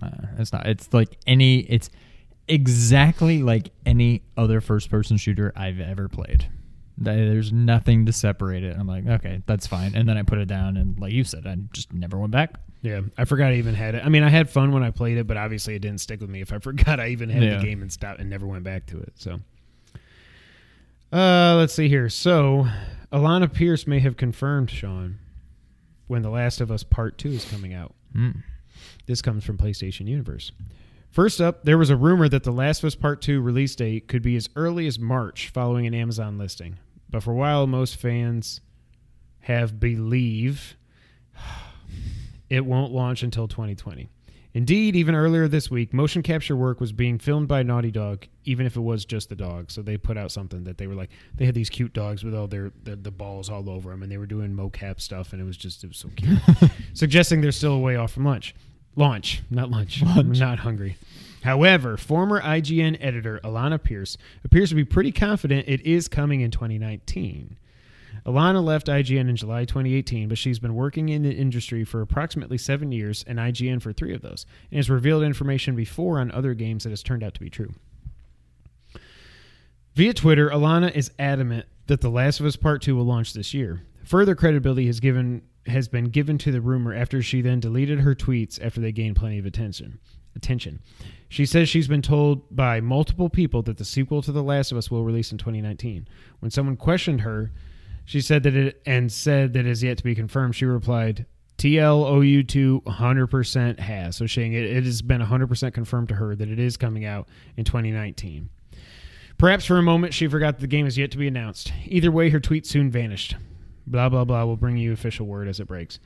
Uh, 0.03 0.09
it's 0.39 0.53
not. 0.53 0.67
It's 0.67 0.93
like 0.95 1.19
any. 1.27 1.61
It's 1.61 1.91
exactly 2.49 3.43
like 3.43 3.71
any 3.87 4.23
other 4.37 4.61
first-person 4.61 5.17
shooter 5.17 5.53
I've 5.57 5.81
ever 5.81 6.09
played. 6.09 6.47
There's 6.99 7.53
nothing 7.53 8.07
to 8.07 8.13
separate 8.13 8.63
it. 8.65 8.77
I'm 8.79 8.87
like, 8.87 9.07
okay, 9.07 9.43
that's 9.47 9.67
fine. 9.67 9.95
And 9.95 10.09
then 10.09 10.17
I 10.17 10.23
put 10.23 10.39
it 10.39 10.47
down, 10.47 10.77
and 10.77 10.99
like 10.99 11.13
you 11.13 11.25
said, 11.25 11.47
I 11.47 11.57
just 11.73 11.93
never 11.93 12.19
went 12.19 12.31
back. 12.33 12.55
Yeah, 12.83 13.03
I 13.17 13.25
forgot 13.27 13.53
I 13.53 13.55
even 13.57 13.75
had 13.75 13.95
it. 13.95 14.05
I 14.05 14.09
mean, 14.09 14.25
I 14.25 14.29
had 14.29 14.51
fun 14.51 14.73
when 14.73 14.83
I 14.83 14.91
played 14.91 15.17
it, 15.17 15.27
but 15.29 15.37
obviously 15.37 15.77
it 15.77 15.79
didn't 15.79 16.01
stick 16.01 16.21
with 16.21 16.29
me 16.29 16.41
if 16.41 16.53
I 16.53 16.59
forgot 16.61 16.99
I 17.01 17.09
even 17.09 17.31
had 17.31 17.43
Yeah. 17.43 17.59
the 17.59 17.65
game 17.65 17.81
and 17.81 17.93
stopped 17.93 18.21
and 18.21 18.29
never 18.29 18.47
went 18.47 18.65
back 18.65 18.87
to 18.87 18.99
it. 18.99 19.13
So, 19.17 19.39
uh, 21.13 21.57
let's 21.57 21.73
see 21.75 21.89
here. 21.89 22.09
So, 22.09 22.67
Alana 23.13 23.53
Pierce 23.53 23.87
may 23.87 24.01
have 24.01 24.17
confirmed 24.17 24.71
Sean 24.71 25.19
when 26.09 26.23
The 26.23 26.31
Last 26.31 26.61
of 26.61 26.71
Us 26.71 26.83
Part 26.83 27.19
Two 27.19 27.31
is 27.31 27.45
coming 27.45 27.73
out. 27.73 27.95
Mm. 28.17 28.43
This 29.07 29.23
comes 29.23 29.45
from 29.45 29.59
PlayStation 29.59 30.07
Universe. 30.07 30.51
First 31.11 31.41
up, 31.41 31.65
there 31.65 31.79
was 31.79 31.91
a 31.91 31.97
rumor 31.97 32.29
that 32.29 32.43
The 32.43 32.53
Last 32.53 32.83
of 32.83 32.87
Us 32.87 32.95
Part 32.95 33.21
2 33.21 33.43
release 33.43 33.75
date 33.77 34.09
could 34.09 34.23
be 34.23 34.35
as 34.35 34.49
early 34.57 34.87
as 34.87 34.99
March 34.99 35.51
following 35.51 35.87
an 35.87 35.93
Amazon 35.93 36.39
listing. 36.39 36.79
But 37.11 37.23
for 37.23 37.33
a 37.33 37.35
while, 37.35 37.67
most 37.67 37.97
fans 37.97 38.61
have 39.41 39.79
believe 39.79 40.75
it 42.53 42.67
won't 42.67 42.93
launch 42.93 43.23
until 43.23 43.49
2020. 43.49 44.11
Indeed, 44.55 44.95
even 44.97 45.15
earlier 45.15 45.49
this 45.49 45.71
week, 45.71 45.95
motion 45.95 46.23
capture 46.23 46.55
work 46.55 46.79
was 46.79 46.93
being 46.93 47.19
filmed 47.19 47.49
by 47.49 47.63
Naughty 47.63 47.91
Dog, 47.91 48.27
even 48.45 48.67
if 48.67 48.77
it 48.77 48.81
was 48.81 49.07
just 49.07 49.31
the 49.31 49.35
dog. 49.35 49.71
So 49.71 49.81
they 49.81 49.97
put 49.97 50.19
out 50.19 50.31
something 50.31 50.65
that 50.65 50.77
they 50.77 50.87
were 50.87 50.95
like, 50.95 51.09
they 51.35 51.47
had 51.47 51.55
these 51.55 51.71
cute 51.71 51.95
dogs 51.95 52.23
with 52.23 52.35
all 52.35 52.47
their 52.47 52.71
the, 52.85 52.97
the 52.97 53.11
balls 53.11 53.49
all 53.49 53.71
over 53.71 53.89
them, 53.89 54.03
and 54.03 54.13
they 54.13 54.19
were 54.19 54.27
doing 54.27 54.55
mocap 54.55 55.01
stuff, 55.01 55.33
and 55.33 55.41
it 55.41 55.45
was 55.45 55.57
just 55.57 55.83
it 55.83 55.87
was 55.87 55.97
so 55.97 56.11
cute, 56.15 56.39
suggesting 56.93 57.41
they're 57.41 57.53
still 57.53 57.73
a 57.73 57.79
way 57.79 57.97
off 57.97 58.13
from 58.13 58.27
lunch. 58.27 58.55
Launch, 58.97 59.43
not 59.51 59.71
lunch. 59.71 60.03
I'm 60.07 60.33
not 60.33 60.59
hungry. 60.59 60.99
However, 61.43 61.97
former 61.97 62.43
IGN 62.43 62.99
editor 63.01 63.41
Alana 63.43 63.83
Pierce 63.83 64.19
appears 64.45 64.69
to 64.69 64.75
be 64.75 64.85
pretty 64.85 65.13
confident 65.13 65.67
it 65.67 65.81
is 65.87 66.07
coming 66.09 66.43
in 66.43 66.51
2019. 66.51 67.57
Alana 68.25 68.63
left 68.63 68.87
IGN 68.87 69.29
in 69.29 69.37
July 69.37 69.65
2018, 69.65 70.29
but 70.29 70.39
she's 70.39 70.59
been 70.59 70.75
working 70.75 71.09
in 71.09 71.23
the 71.23 71.33
industry 71.33 71.85
for 71.85 72.01
approximately 72.01 72.57
seven 72.57 72.93
years 72.93 73.25
and 73.27 73.39
IGN 73.39 73.83
for 73.83 73.93
three 73.93 74.15
of 74.15 74.23
those, 74.23 74.47
and 74.71 74.77
has 74.77 74.89
revealed 74.89 75.25
information 75.25 75.75
before 75.75 76.21
on 76.21 76.31
other 76.31 76.55
games 76.55 76.85
that 76.85 76.91
has 76.91 77.03
turned 77.03 77.25
out 77.25 77.35
to 77.35 77.41
be 77.41 77.51
true. 77.51 77.75
Via 79.95 80.15
Twitter, 80.15 80.49
Alana 80.49 80.95
is 80.95 81.11
adamant 81.19 81.67
that 81.87 82.01
The 82.01 82.11
Last 82.11 82.41
of 82.41 82.47
Us 82.47 82.57
Part 82.57 82.81
2 82.83 82.97
will 82.97 83.05
launch 83.05 83.35
this 83.35 83.53
year. 83.53 83.83
Further 84.05 84.35
credibility 84.35 84.87
has 84.87 85.01
given 85.01 85.43
has 85.67 85.87
been 85.87 86.07
given 86.07 86.39
to 86.39 86.51
the 86.51 86.61
rumor 86.61 86.93
after 86.93 87.23
she 87.23 87.41
then 87.41 87.61
deleted 87.61 88.01
her 88.01 88.17
tweets 88.17 88.61
after 88.65 88.81
they 88.81 88.91
gained 88.91 89.15
plenty 89.15 89.39
of 89.39 89.47
attention. 89.47 90.01
Attention. 90.35 90.81
She 91.29 91.47
says 91.47 91.69
she's 91.69 91.87
been 91.87 92.03
told 92.03 92.55
by 92.55 92.81
multiple 92.81 93.29
people 93.29 93.63
that 93.63 93.77
the 93.77 93.85
sequel 93.85 94.23
to 94.23 94.33
The 94.33 94.43
Last 94.43 94.73
of 94.73 94.79
Us 94.79 94.91
will 94.91 95.05
release 95.05 95.31
in 95.31 95.39
2019. 95.39 96.09
When 96.41 96.51
someone 96.51 96.77
questioned 96.77 97.21
her, 97.21 97.53
she 98.05 98.21
said 98.21 98.43
that 98.43 98.55
it 98.55 98.83
and 98.87 99.11
said 99.11 99.53
that 99.53 99.67
is 99.67 99.83
yet 99.83 99.99
to 99.99 100.05
be 100.05 100.15
confirmed. 100.15 100.55
She 100.57 100.65
replied, 100.65 101.27
TLOU2 101.59 102.83
100% 102.83 103.79
has. 103.79 104.17
So 104.17 104.27
saying 104.27 104.53
it, 104.53 104.65
it 104.65 104.85
has 104.85 105.03
been 105.03 105.21
100% 105.21 105.75
confirmed 105.75 106.09
to 106.09 106.17
her 106.17 106.35
that 106.35 106.49
it 106.49 106.59
is 106.59 106.77
coming 106.77 107.05
out 107.05 107.29
in 107.57 107.65
2019. 107.65 108.49
Perhaps 109.39 109.65
for 109.65 109.79
a 109.79 109.83
moment 109.83 110.15
she 110.15 110.29
forgot 110.29 110.57
that 110.57 110.61
the 110.61 110.67
game 110.67 110.87
is 110.87 110.99
yet 110.99 111.11
to 111.13 111.19
be 111.19 111.29
announced. 111.29 111.73
Either 111.87 112.11
way, 112.11 112.31
her 112.31 112.41
tweet 112.41 112.67
soon 112.67 112.91
vanished. 112.91 113.37
Blah, 113.87 114.09
blah, 114.09 114.25
blah. 114.25 114.45
We'll 114.45 114.57
bring 114.57 114.77
you 114.77 114.93
official 114.93 115.27
word 115.27 115.49
as 115.49 115.61
it 115.61 115.67
breaks. 115.67 115.99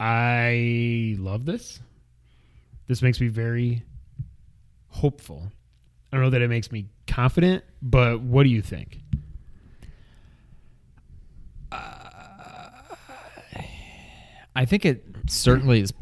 I 0.00 1.16
love 1.18 1.44
this. 1.44 1.80
This 2.86 3.02
makes 3.02 3.20
me 3.20 3.28
very 3.28 3.82
hopeful. 4.88 5.50
I 6.12 6.16
don't 6.16 6.24
know 6.24 6.30
that 6.30 6.42
it 6.42 6.48
makes 6.48 6.70
me 6.70 6.88
confident, 7.06 7.64
but 7.80 8.20
what 8.20 8.42
do 8.42 8.50
you 8.50 8.60
think? 8.62 8.98
I 14.54 14.64
think 14.64 14.84
it 14.84 15.04
certainly 15.28 15.80
is 15.80 15.92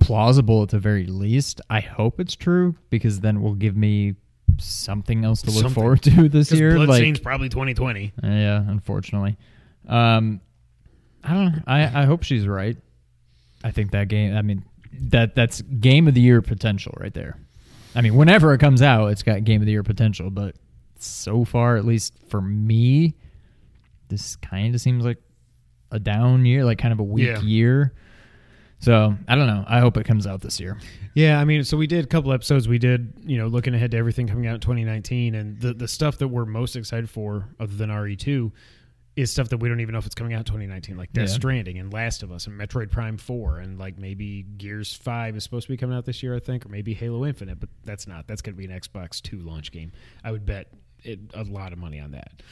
plausible 0.00 0.62
at 0.62 0.68
the 0.70 0.78
very 0.78 1.06
least. 1.06 1.60
I 1.70 1.80
hope 1.80 2.20
it's 2.20 2.36
true 2.36 2.76
because 2.90 3.20
then 3.20 3.36
it 3.36 3.40
will 3.40 3.54
give 3.54 3.76
me 3.76 4.14
something 4.58 5.24
else 5.24 5.42
to 5.42 5.50
look 5.50 5.62
Something. 5.62 5.74
forward 5.74 6.02
to 6.02 6.10
this 6.28 6.48
Because 6.48 6.60
year. 6.60 6.74
Bloodstained's 6.76 7.18
Like, 7.20 7.24
probably 7.24 7.48
2020. 7.48 8.12
yeah, 8.22 8.62
unfortunately. 8.68 9.36
Um, 9.88 10.40
I 11.22 11.32
don't 11.34 11.52
know. 11.56 11.62
I, 11.66 12.02
I 12.02 12.04
hope 12.04 12.22
she's 12.22 12.46
right. 12.46 12.76
I 13.62 13.70
think 13.70 13.92
that 13.92 14.08
game. 14.08 14.36
I 14.36 14.42
mean, 14.42 14.62
that 15.08 15.34
that's 15.34 15.62
game 15.62 16.06
of 16.06 16.14
the 16.14 16.20
year 16.20 16.42
potential 16.42 16.94
right 17.00 17.14
there. 17.14 17.38
I 17.94 18.02
mean, 18.02 18.14
whenever 18.14 18.52
it 18.52 18.58
comes 18.58 18.82
out, 18.82 19.06
it's 19.08 19.22
got 19.22 19.44
game 19.44 19.62
of 19.62 19.66
the 19.66 19.72
year 19.72 19.82
potential. 19.82 20.28
But 20.28 20.56
so 20.98 21.44
far, 21.44 21.76
at 21.76 21.84
least 21.86 22.12
for 22.28 22.42
me, 22.42 23.14
this 24.08 24.36
kind 24.36 24.74
of 24.74 24.80
seems 24.82 25.04
like 25.04 25.16
a 25.94 25.98
down 25.98 26.44
year, 26.44 26.64
like 26.64 26.78
kind 26.78 26.92
of 26.92 27.00
a 27.00 27.04
weak 27.04 27.26
Yeah. 27.26 27.40
year. 27.40 27.94
So 28.80 29.16
I 29.26 29.34
don't 29.34 29.46
know. 29.46 29.64
I 29.66 29.80
hope 29.80 29.96
it 29.96 30.04
comes 30.04 30.26
out 30.26 30.42
this 30.42 30.60
year. 30.60 30.78
Yeah, 31.14 31.40
I 31.40 31.44
mean, 31.44 31.64
so 31.64 31.76
we 31.78 31.86
did 31.86 32.04
a 32.04 32.08
couple 32.08 32.32
episodes. 32.32 32.68
We 32.68 32.78
did, 32.78 33.14
you 33.24 33.38
know, 33.38 33.46
looking 33.46 33.72
ahead 33.74 33.92
to 33.92 33.96
everything 33.96 34.26
coming 34.26 34.46
out 34.46 34.56
in 34.56 34.60
2019, 34.60 35.34
and 35.34 35.58
the 35.60 35.72
the 35.72 35.88
stuff 35.88 36.18
that 36.18 36.28
we're 36.28 36.44
most 36.44 36.76
excited 36.76 37.08
for, 37.08 37.48
other 37.58 37.74
than 37.74 37.88
RE2, 37.88 38.52
is 39.16 39.30
stuff 39.30 39.48
that 39.50 39.58
we 39.58 39.68
don't 39.68 39.80
even 39.80 39.92
know 39.92 39.98
if 40.00 40.06
it's 40.06 40.14
coming 40.16 40.34
out 40.34 40.40
in 40.40 40.44
2019, 40.44 40.96
like 40.98 41.12
Death 41.12 41.28
Yeah. 41.28 41.34
Stranding 41.34 41.78
and 41.78 41.92
Last 41.92 42.22
of 42.24 42.30
Us 42.32 42.46
and 42.46 42.60
Metroid 42.60 42.90
Prime 42.90 43.16
4, 43.16 43.60
and 43.60 43.78
like 43.78 43.96
maybe 43.96 44.42
Gears 44.58 44.92
5 44.92 45.36
is 45.36 45.44
supposed 45.44 45.66
to 45.68 45.72
be 45.72 45.76
coming 45.78 45.96
out 45.96 46.04
this 46.04 46.22
year, 46.22 46.34
I 46.34 46.40
think, 46.40 46.66
or 46.66 46.68
maybe 46.68 46.92
Halo 46.94 47.24
Infinite, 47.24 47.60
but 47.60 47.68
that's 47.84 48.06
not. 48.08 48.26
That's 48.26 48.42
going 48.42 48.54
to 48.54 48.58
be 48.58 48.70
an 48.70 48.78
Xbox 48.78 49.22
2 49.22 49.38
launch 49.38 49.70
game. 49.72 49.92
I 50.24 50.32
would 50.32 50.44
bet 50.44 50.66
it, 51.04 51.20
a 51.32 51.44
lot 51.44 51.72
of 51.72 51.78
money 51.78 52.00
on 52.00 52.10
that. 52.10 52.42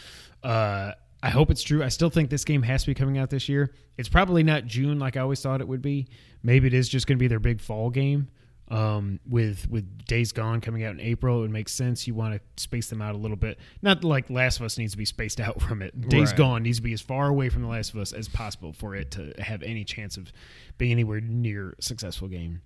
Uh, 0.43 0.93
I 1.23 1.31
hope 1.31 1.51
it's 1.51 1.63
true. 1.63 1.83
I 1.85 1.89
still 1.89 2.11
think 2.11 2.31
this 2.31 2.45
game 2.45 2.63
has 2.63 2.83
to 2.83 2.89
be 2.89 2.95
coming 2.95 3.17
out 3.17 3.31
this 3.31 3.49
year. 3.49 3.73
It's 3.97 4.09
probably 4.09 4.43
not 4.43 4.67
June 4.67 4.99
like 4.99 5.17
I 5.17 5.21
always 5.21 5.41
thought 5.41 5.61
it 5.61 5.69
would 5.69 5.83
be. 5.83 6.09
Maybe 6.43 6.67
it 6.67 6.75
is 6.75 6.89
just 6.89 7.07
going 7.07 7.17
to 7.17 7.21
be 7.21 7.29
their 7.29 7.39
big 7.39 7.61
fall 7.61 7.91
game. 7.91 8.29
Um, 8.69 9.21
with 9.29 9.69
with 9.69 10.07
Days 10.07 10.33
Gone 10.33 10.63
coming 10.63 10.83
out 10.83 10.93
in 10.93 11.01
April, 11.01 11.39
it 11.39 11.41
would 11.43 11.51
make 11.51 11.69
sense. 11.69 12.07
You 12.07 12.15
want 12.15 12.35
to 12.35 12.63
space 12.63 12.89
them 12.89 13.03
out 13.03 13.15
a 13.15 13.19
little 13.19 13.37
bit. 13.37 13.59
Not 13.83 14.03
like 14.03 14.31
Last 14.31 14.61
of 14.61 14.65
Us 14.65 14.79
needs 14.79 14.93
to 14.93 14.99
be 14.99 15.05
spaced 15.05 15.41
out 15.41 15.61
from 15.69 15.83
it. 15.83 16.09
Days 16.09 16.31
Right. 16.31 16.39
Gone 16.39 16.63
needs 16.63 16.79
to 16.79 16.83
be 16.83 16.95
as 16.95 17.03
far 17.03 17.29
away 17.29 17.51
from 17.51 17.63
The 17.63 17.69
Last 17.69 17.93
of 17.93 18.01
Us 18.01 18.13
as 18.15 18.29
possible 18.29 18.73
for 18.73 18.95
it 18.97 19.11
to 19.13 19.35
have 19.39 19.63
any 19.63 19.85
chance 19.85 20.17
of 20.17 20.33
being 20.79 20.93
anywhere 20.93 21.21
near 21.21 21.75
a 21.79 21.83
successful 21.83 22.29
game. 22.29 22.63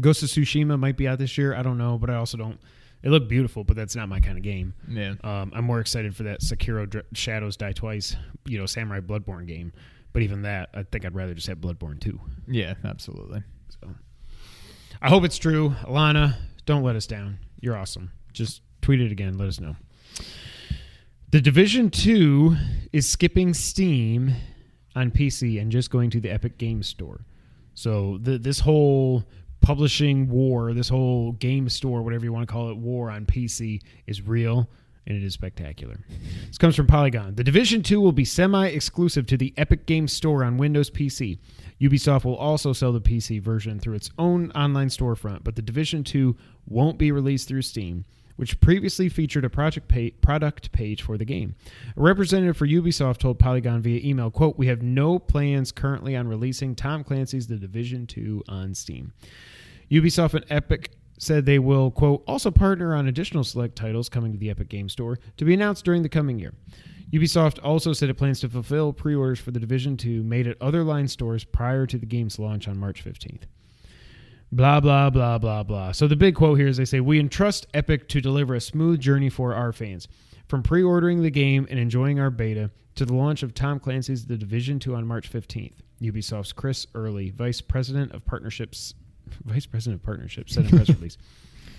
Ghost 0.00 0.22
of 0.24 0.28
Tsushima 0.28 0.78
might 0.78 0.96
be 0.96 1.06
out 1.06 1.18
this 1.18 1.38
year. 1.38 1.54
I 1.54 1.62
don't 1.62 1.78
know, 1.78 1.98
but 1.98 2.10
I 2.10 2.16
also 2.16 2.36
don't. 2.36 2.58
It 3.02 3.10
looked 3.10 3.28
beautiful, 3.28 3.64
but 3.64 3.76
that's 3.76 3.96
not 3.96 4.08
my 4.08 4.20
kind 4.20 4.38
of 4.38 4.44
game. 4.44 4.74
Yeah. 4.88 5.14
Um, 5.24 5.52
I'm 5.54 5.64
more 5.64 5.80
excited 5.80 6.14
for 6.14 6.22
that 6.24 6.40
Sekiro 6.40 6.88
Dr- 6.88 7.06
Shadows 7.14 7.56
Die 7.56 7.72
Twice, 7.72 8.16
you 8.46 8.58
know, 8.58 8.66
Samurai 8.66 9.00
Bloodborne 9.00 9.46
game. 9.46 9.72
But 10.12 10.22
even 10.22 10.42
that, 10.42 10.68
I 10.74 10.82
think 10.84 11.04
I'd 11.04 11.14
rather 11.14 11.34
just 11.34 11.46
have 11.46 11.58
Bloodborne 11.58 11.98
2. 12.00 12.20
Yeah, 12.48 12.74
absolutely. 12.84 13.42
So 13.68 13.88
I 15.00 15.08
hope 15.08 15.24
it's 15.24 15.38
true. 15.38 15.70
Alana, 15.82 16.36
don't 16.66 16.82
let 16.82 16.96
us 16.96 17.06
down. 17.06 17.38
You're 17.60 17.76
awesome. 17.76 18.12
Just 18.32 18.60
tweet 18.82 19.00
it 19.00 19.10
again. 19.10 19.38
Let 19.38 19.48
us 19.48 19.58
know. 19.58 19.74
The 21.30 21.40
Division 21.40 21.88
2 21.90 22.56
is 22.92 23.08
skipping 23.08 23.54
Steam 23.54 24.34
on 24.94 25.10
PC 25.10 25.60
and 25.60 25.72
just 25.72 25.90
going 25.90 26.10
to 26.10 26.20
the 26.20 26.30
Epic 26.30 26.58
Games 26.58 26.86
Store. 26.86 27.24
So 27.74 28.18
the, 28.20 28.36
this 28.38 28.60
whole 28.60 29.24
publishing 29.62 30.28
war, 30.28 30.74
this 30.74 30.88
whole 30.88 31.32
game 31.32 31.68
store, 31.68 32.02
whatever 32.02 32.24
you 32.24 32.32
want 32.32 32.46
to 32.46 32.52
call 32.52 32.70
it, 32.70 32.76
war 32.76 33.10
on 33.10 33.24
PC 33.24 33.80
is 34.06 34.20
real 34.20 34.68
and 35.06 35.16
it 35.16 35.22
is 35.24 35.34
spectacular. 35.34 35.98
This 36.46 36.58
comes 36.58 36.76
from 36.76 36.86
Polygon. 36.86 37.34
The 37.34 37.44
Division 37.44 37.82
2 37.82 38.00
will 38.00 38.12
be 38.12 38.24
semi 38.24 38.66
exclusive 38.66 39.26
to 39.26 39.36
the 39.36 39.52
Epic 39.56 39.86
Games 39.86 40.12
Store 40.12 40.44
on 40.44 40.58
Windows 40.58 40.90
PC. 40.90 41.38
Ubisoft 41.80 42.24
will 42.24 42.36
also 42.36 42.72
sell 42.72 42.92
the 42.92 43.00
PC 43.00 43.40
version 43.40 43.80
through 43.80 43.94
its 43.94 44.10
own 44.18 44.52
online 44.52 44.88
storefront, 44.88 45.42
but 45.42 45.56
the 45.56 45.62
Division 45.62 46.04
2 46.04 46.36
won't 46.66 46.98
be 46.98 47.10
released 47.10 47.48
through 47.48 47.62
Steam, 47.62 48.04
which 48.36 48.60
previously 48.60 49.08
featured 49.08 49.44
a 49.44 49.50
project 49.50 49.88
pa- 49.88 50.16
product 50.20 50.70
page 50.70 51.02
for 51.02 51.18
the 51.18 51.24
game. 51.24 51.56
A 51.96 52.00
representative 52.00 52.56
for 52.56 52.68
Ubisoft 52.68 53.18
told 53.18 53.40
Polygon 53.40 53.82
via 53.82 54.00
email, 54.08 54.30
quote, 54.30 54.56
"We 54.56 54.68
have 54.68 54.82
no 54.82 55.18
plans 55.18 55.72
currently 55.72 56.14
on 56.14 56.28
releasing 56.28 56.76
Tom 56.76 57.02
Clancy's 57.02 57.48
The 57.48 57.56
Division 57.56 58.06
2 58.06 58.44
on 58.46 58.74
Steam." 58.74 59.12
Ubisoft 59.92 60.32
and 60.32 60.44
Epic 60.48 60.90
said 61.18 61.44
they 61.44 61.58
will, 61.58 61.90
quote, 61.90 62.24
also 62.26 62.50
partner 62.50 62.94
on 62.94 63.08
additional 63.08 63.44
select 63.44 63.76
titles 63.76 64.08
coming 64.08 64.32
to 64.32 64.38
the 64.38 64.48
Epic 64.48 64.70
Game 64.70 64.88
Store 64.88 65.18
to 65.36 65.44
be 65.44 65.52
announced 65.52 65.84
during 65.84 66.02
the 66.02 66.08
coming 66.08 66.38
year. 66.38 66.54
Ubisoft 67.12 67.58
also 67.62 67.92
said 67.92 68.08
it 68.08 68.14
plans 68.14 68.40
to 68.40 68.48
fulfill 68.48 68.94
pre 68.94 69.14
orders 69.14 69.38
for 69.38 69.50
The 69.50 69.60
Division 69.60 69.98
2 69.98 70.22
made 70.22 70.46
at 70.46 70.56
other 70.62 70.82
line 70.82 71.06
stores 71.08 71.44
prior 71.44 71.86
to 71.86 71.98
the 71.98 72.06
game's 72.06 72.38
launch 72.38 72.66
on 72.68 72.78
March 72.78 73.04
15th. 73.04 73.42
Blah, 74.50 74.80
blah, 74.80 75.10
blah, 75.10 75.36
blah, 75.36 75.62
blah. 75.62 75.92
So 75.92 76.08
the 76.08 76.16
big 76.16 76.36
quote 76.36 76.58
here 76.58 76.68
is 76.68 76.78
they 76.78 76.86
say, 76.86 77.00
We 77.00 77.20
entrust 77.20 77.66
Epic 77.74 78.08
to 78.08 78.22
deliver 78.22 78.54
a 78.54 78.60
smooth 78.60 78.98
journey 78.98 79.28
for 79.28 79.54
our 79.54 79.72
fans. 79.72 80.08
From 80.48 80.62
pre 80.62 80.82
ordering 80.82 81.22
the 81.22 81.30
game 81.30 81.66
and 81.70 81.78
enjoying 81.78 82.18
our 82.18 82.30
beta 82.30 82.70
to 82.94 83.04
the 83.04 83.14
launch 83.14 83.42
of 83.42 83.52
Tom 83.54 83.78
Clancy's 83.78 84.24
The 84.24 84.38
Division 84.38 84.78
2 84.78 84.94
on 84.94 85.06
March 85.06 85.30
15th, 85.30 85.76
Ubisoft's 86.00 86.52
Chris 86.52 86.86
Early, 86.94 87.30
Vice 87.30 87.60
President 87.60 88.12
of 88.12 88.24
Partnerships, 88.24 88.94
Vice 89.44 89.66
President 89.66 90.00
of 90.00 90.04
Partnerships, 90.04 90.54
said 90.54 90.66
in 90.66 90.74
a 90.74 90.76
press 90.76 90.88
release. 90.96 91.18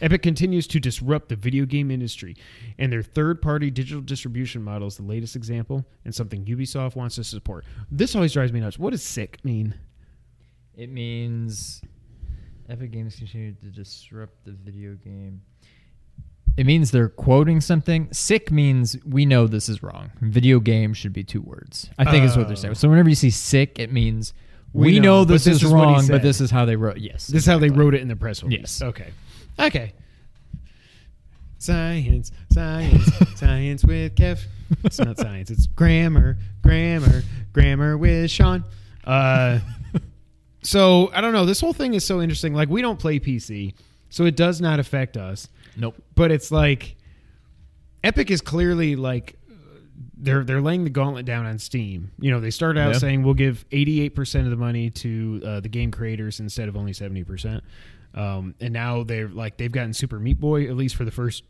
Epic 0.02 0.22
continues 0.22 0.68
to 0.68 0.80
disrupt 0.80 1.30
the 1.30 1.36
video 1.36 1.66
game 1.66 1.90
industry, 1.92 2.36
and 2.78 2.92
their 2.92 3.04
third 3.04 3.42
party 3.42 3.72
digital 3.72 4.02
distribution 4.02 4.62
model 4.62 4.88
is 4.88 4.98
the 4.98 5.04
latest 5.04 5.36
example 5.36 5.86
and 6.04 6.14
something 6.14 6.44
Ubisoft 6.46 6.96
wants 6.96 7.16
to 7.16 7.24
support. 7.24 7.64
This 7.92 8.16
always 8.16 8.34
drives 8.34 8.52
me 8.52 8.60
nuts. 8.60 8.78
What 8.78 8.92
does 8.92 9.04
sic 9.04 9.44
mean? 9.46 9.76
It 10.76 10.90
means 10.90 11.82
Epic 12.68 12.92
Games 12.92 13.16
continue 13.16 13.54
to 13.54 13.68
disrupt 13.68 14.44
the 14.46 14.52
video 14.52 14.96
game. 14.96 15.42
It 16.58 16.66
means 16.66 16.92
they're 16.92 17.10
quoting 17.10 17.62
something. 17.62 18.10
Sic 18.12 18.52
means 18.52 18.98
we 19.06 19.26
know 19.26 19.48
this 19.48 19.70
is 19.70 19.82
wrong. 19.82 20.12
Video 20.22 20.60
game 20.60 20.94
should 20.94 21.14
be 21.14 21.24
two 21.24 21.42
words. 21.42 21.90
I 21.98 22.10
think 22.10 22.26
is 22.26 22.38
what 22.38 22.48
they're 22.48 22.56
saying. 22.56 22.72
Oh. 22.72 22.76
So 22.76 22.90
whenever 22.90 23.10
you 23.10 23.16
see 23.16 23.32
sic, 23.32 23.80
it 23.80 23.92
means 23.92 24.34
We 24.74 24.94
we, 24.94 25.00
know, 25.00 25.20
know, 25.20 25.26
this, 25.26 25.46
is, 25.46 25.64
is 25.64 25.72
wrong, 25.72 26.08
but 26.08 26.24
this 26.24 26.42
is 26.42 26.50
how 26.50 26.66
they 26.66 26.76
wrote. 26.76 26.98
Yes, 26.98 27.28
This 27.28 27.44
is 27.44 27.46
how 27.46 27.60
they 27.60 27.70
wrote 27.70 27.94
it 27.94 28.02
in 28.02 28.08
the 28.08 28.16
press 28.16 28.42
release. 28.42 28.60
Yes. 28.60 28.82
Okay. 28.82 29.12
Okay. 29.60 29.94
Science, 31.60 32.32
science, 32.52 33.10
science 33.36 33.86
with 33.86 34.16
Kev. 34.16 34.44
It's 34.84 35.00
not 35.00 35.18
science. 35.18 35.52
It's 35.52 35.68
grammar, 35.68 36.38
grammar, 36.64 37.22
grammar 37.54 37.98
with 37.98 38.32
Sean. 38.32 38.64
Uh, 39.06 39.60
so 40.64 41.12
I 41.14 41.22
don't 41.22 41.34
know. 41.34 41.46
This 41.46 41.62
whole 41.62 41.74
thing 41.74 41.94
is 41.94 42.04
so 42.04 42.22
interesting. 42.22 42.54
Like 42.56 42.70
we 42.70 42.82
don't 42.82 43.00
play 43.00 43.20
PC, 43.20 43.76
so 44.10 44.26
it 44.26 44.36
does 44.36 44.60
not 44.60 44.80
affect 44.80 45.18
us. 45.18 45.48
Nope. 45.78 46.02
But 46.16 46.32
it's 46.32 46.52
like 46.52 46.96
Epic 48.04 48.32
is 48.32 48.42
clearly 48.42 48.96
like 48.96 49.36
they're 50.24 50.44
they're 50.44 50.62
laying 50.62 50.84
the 50.84 50.90
gauntlet 50.90 51.26
down 51.26 51.46
on 51.46 51.60
Steam. 51.60 52.12
You 52.20 52.32
know, 52.32 52.40
they 52.40 52.50
started 52.50 52.80
out 52.80 52.94
Yeah. 52.94 52.98
saying 53.00 53.24
we'll 53.24 53.34
give 53.34 53.66
88% 53.70 54.46
of 54.46 54.50
the 54.50 54.56
money 54.56 54.90
to 54.90 55.42
uh, 55.46 55.60
the 55.60 55.70
game 55.70 55.92
creators 55.92 56.40
instead 56.40 56.68
of 56.70 56.76
only 56.78 56.94
70%. 56.94 57.62
Um, 58.16 58.56
and 58.62 58.74
now 58.74 59.04
they're 59.04 59.28
like 59.28 59.58
they've 59.58 59.72
gotten 59.72 59.94
Super 59.94 60.20
Meat 60.20 60.40
Boy 60.40 60.66
at 60.68 60.76
least 60.76 60.96
for 60.96 61.04
the 61.06 61.12
first 61.12 61.44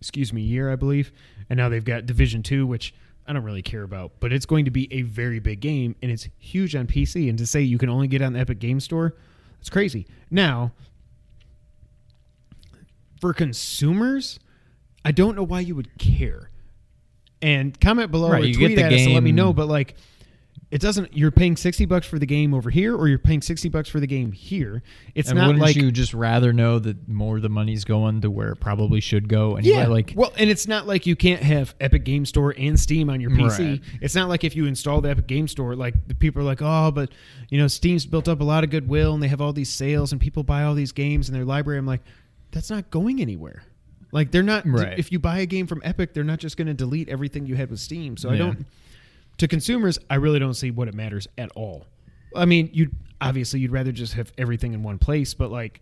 excuse 0.00 0.32
me 0.32 0.42
year, 0.42 0.70
I 0.72 0.76
believe. 0.76 1.12
And 1.50 1.56
now 1.56 1.68
they've 1.68 1.84
got 1.84 2.06
Division 2.06 2.42
2 2.42 2.66
which 2.66 2.94
I 3.26 3.32
don't 3.32 3.42
really 3.44 3.62
care 3.62 3.82
about, 3.82 4.12
but 4.20 4.32
it's 4.34 4.44
going 4.46 4.66
to 4.66 4.70
be 4.70 4.92
a 4.92 5.00
very 5.02 5.38
big 5.38 5.60
game 5.60 5.96
and 6.02 6.10
it's 6.12 6.28
huge 6.38 6.76
on 6.76 6.86
PC 6.86 7.28
and 7.28 7.38
to 7.38 7.46
say 7.46 7.62
you 7.62 7.78
can 7.78 7.88
only 7.88 8.06
get 8.06 8.20
it 8.20 8.24
on 8.26 8.34
the 8.34 8.38
Epic 8.40 8.58
Game 8.58 8.80
Store, 8.80 9.14
that's 9.58 9.70
crazy. 9.70 10.06
Now, 10.30 10.72
for 13.20 13.32
consumers, 13.32 14.38
I 15.04 15.12
don't 15.12 15.36
know 15.36 15.42
why 15.42 15.60
you 15.60 15.74
would 15.74 15.96
care. 15.98 16.50
And 17.44 17.78
comment 17.78 18.10
below 18.10 18.30
Right, 18.30 18.44
or 18.44 18.54
tweet 18.54 18.78
at 18.78 18.90
us 18.90 19.02
and 19.02 19.12
let 19.12 19.22
me 19.22 19.30
know. 19.30 19.52
But 19.52 19.68
like, 19.68 19.96
it 20.70 20.80
doesn't. 20.80 21.14
You're 21.14 21.30
paying 21.30 21.56
sixty 21.58 21.84
bucks 21.84 22.06
for 22.06 22.18
the 22.18 22.24
game 22.24 22.54
over 22.54 22.70
here, 22.70 22.96
or 22.96 23.06
you're 23.06 23.18
paying 23.18 23.42
sixty 23.42 23.68
bucks 23.68 23.86
for 23.86 24.00
the 24.00 24.06
game 24.06 24.32
here. 24.32 24.82
It's 25.14 25.28
and 25.28 25.36
not 25.36 25.48
wouldn't 25.48 25.62
like 25.62 25.76
you 25.76 25.92
just 25.92 26.14
rather 26.14 26.54
know 26.54 26.78
that 26.78 27.06
more 27.06 27.36
of 27.36 27.42
the 27.42 27.50
money's 27.50 27.84
going 27.84 28.22
to 28.22 28.30
where 28.30 28.52
it 28.52 28.60
probably 28.60 29.00
should 29.00 29.28
go? 29.28 29.56
Anyway, 29.56 29.76
yeah, 29.76 29.86
like 29.88 30.14
well, 30.16 30.32
and 30.38 30.48
it's 30.48 30.66
not 30.66 30.86
like 30.86 31.04
you 31.04 31.16
can't 31.16 31.42
have 31.42 31.74
Epic 31.80 32.04
Game 32.04 32.24
Store 32.24 32.54
and 32.56 32.80
Steam 32.80 33.10
on 33.10 33.20
your 33.20 33.30
PC. 33.30 33.58
Right. 33.58 33.80
It's 34.00 34.14
not 34.14 34.30
like 34.30 34.42
if 34.42 34.56
you 34.56 34.64
install 34.64 35.02
the 35.02 35.10
Epic 35.10 35.26
Game 35.26 35.46
Store, 35.46 35.76
like 35.76 36.08
the 36.08 36.14
people 36.14 36.40
are 36.40 36.46
like, 36.46 36.62
oh, 36.62 36.90
but 36.90 37.12
you 37.50 37.58
know, 37.58 37.68
Steam's 37.68 38.06
built 38.06 38.26
up 38.26 38.40
a 38.40 38.44
lot 38.44 38.64
of 38.64 38.70
goodwill 38.70 39.12
and 39.12 39.22
they 39.22 39.28
have 39.28 39.42
all 39.42 39.52
these 39.52 39.70
sales 39.70 40.12
and 40.12 40.20
people 40.20 40.42
buy 40.42 40.62
all 40.62 40.74
these 40.74 40.92
games 40.92 41.28
in 41.28 41.34
their 41.34 41.44
library. 41.44 41.78
I'm 41.78 41.86
like, 41.86 42.02
that's 42.52 42.70
not 42.70 42.90
going 42.90 43.20
anywhere. 43.20 43.64
Like 44.14 44.30
they're 44.30 44.42
not. 44.42 44.62
Right. 44.64 44.98
If 44.98 45.10
you 45.12 45.18
buy 45.18 45.40
a 45.40 45.46
game 45.46 45.66
from 45.66 45.82
Epic, 45.84 46.14
they're 46.14 46.24
not 46.24 46.38
just 46.38 46.56
going 46.56 46.68
to 46.68 46.74
delete 46.74 47.08
everything 47.08 47.46
you 47.46 47.56
had 47.56 47.68
with 47.68 47.80
Steam. 47.80 48.16
So 48.16 48.30
I 48.30 48.38
don't. 48.38 48.64
To 49.38 49.48
consumers, 49.48 49.98
I 50.08 50.14
really 50.14 50.38
don't 50.38 50.54
see 50.54 50.70
what 50.70 50.86
it 50.86 50.94
matters 50.94 51.26
at 51.36 51.50
all. 51.56 51.84
I 52.36 52.44
mean, 52.44 52.70
you 52.72 52.90
obviously 53.20 53.58
you'd 53.58 53.72
rather 53.72 53.90
just 53.90 54.14
have 54.14 54.32
everything 54.38 54.72
in 54.72 54.84
one 54.84 54.98
place, 54.98 55.34
but 55.34 55.50
like 55.50 55.80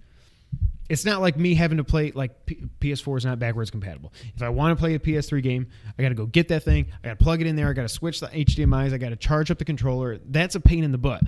it's 0.88 1.04
not 1.04 1.20
like 1.20 1.36
me 1.36 1.54
having 1.54 1.76
to 1.76 1.84
play 1.84 2.10
like 2.12 2.46
P- 2.46 2.64
PS4 2.80 3.18
is 3.18 3.24
not 3.26 3.38
backwards 3.38 3.70
compatible. 3.70 4.14
If 4.34 4.42
I 4.42 4.48
want 4.48 4.76
to 4.76 4.80
play 4.80 4.94
a 4.94 4.98
PS3 4.98 5.42
game, 5.42 5.66
I 5.98 6.02
got 6.02 6.08
to 6.08 6.14
go 6.14 6.24
get 6.24 6.48
that 6.48 6.62
thing. 6.62 6.86
I 7.04 7.08
got 7.08 7.18
to 7.18 7.22
plug 7.22 7.42
it 7.42 7.46
in 7.46 7.54
there. 7.54 7.68
I 7.68 7.74
got 7.74 7.82
to 7.82 7.88
switch 7.88 8.20
the 8.20 8.28
HDMI's. 8.28 8.94
I 8.94 8.98
got 8.98 9.10
to 9.10 9.16
charge 9.16 9.50
up 9.50 9.58
the 9.58 9.66
controller. 9.66 10.18
That's 10.26 10.54
a 10.54 10.60
pain 10.60 10.84
in 10.84 10.92
the 10.92 10.98
butt. 10.98 11.22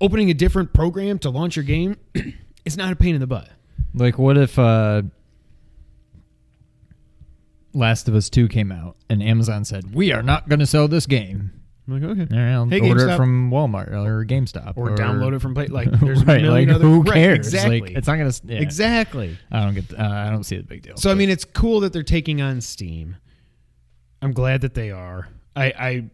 Opening 0.00 0.30
a 0.30 0.34
different 0.34 0.72
program 0.72 1.18
to 1.20 1.30
launch 1.30 1.56
your 1.56 1.64
game 1.64 1.96
it's 2.64 2.76
not 2.76 2.92
a 2.92 2.96
pain 2.96 3.14
in 3.14 3.20
the 3.20 3.26
butt. 3.26 3.48
Like, 3.92 4.18
what 4.18 4.36
if 4.36 4.58
uh, 4.58 5.02
Last 7.74 8.08
of 8.08 8.14
Us 8.14 8.30
2 8.30 8.48
came 8.48 8.70
out 8.72 8.96
and 9.10 9.22
Amazon 9.22 9.64
said, 9.64 9.94
We 9.94 10.12
are 10.12 10.22
not 10.22 10.48
going 10.48 10.60
to 10.60 10.66
sell 10.66 10.88
this 10.88 11.06
game? 11.06 11.50
I'm 11.86 12.00
like, 12.00 12.18
okay. 12.18 12.34
All 12.34 12.42
right, 12.42 12.52
I'll 12.52 12.66
Hey, 12.66 12.80
order 12.88 13.06
GameStop. 13.06 13.14
it 13.14 13.16
from 13.16 13.50
Walmart 13.50 13.92
or 13.92 14.24
GameStop. 14.24 14.72
Or, 14.76 14.96
download 14.96 15.34
it 15.34 15.40
from 15.40 15.54
play. 15.54 15.66
Like 15.66 15.90
there's 16.00 16.22
a 16.22 16.24
right, 16.24 16.40
million 16.40 16.68
like, 16.68 16.76
other. 16.76 16.84
who 16.86 17.02
right, 17.02 17.12
cares? 17.14 17.38
exactly. 17.38 17.80
Like, 17.80 17.90
it's 17.90 18.06
not 18.06 18.16
going 18.16 18.30
to. 18.30 18.40
Yeah. 18.46 18.60
Exactly. 18.60 19.36
I 19.52 19.60
don't 19.64 19.74
get. 19.74 19.92
Uh, 19.92 20.02
I 20.02 20.30
don't 20.30 20.44
see 20.44 20.56
the 20.56 20.62
big 20.62 20.82
deal. 20.82 20.96
So 20.96 21.10
I 21.10 21.14
mean, 21.14 21.28
it's 21.28 21.44
cool 21.44 21.80
that 21.80 21.92
they're 21.92 22.02
taking 22.02 22.40
on 22.40 22.62
Steam. 22.62 23.16
I'm 24.22 24.32
glad 24.32 24.62
that 24.62 24.72
they 24.72 24.90
are. 24.92 25.28
I 25.54 25.64
I, 25.66 26.04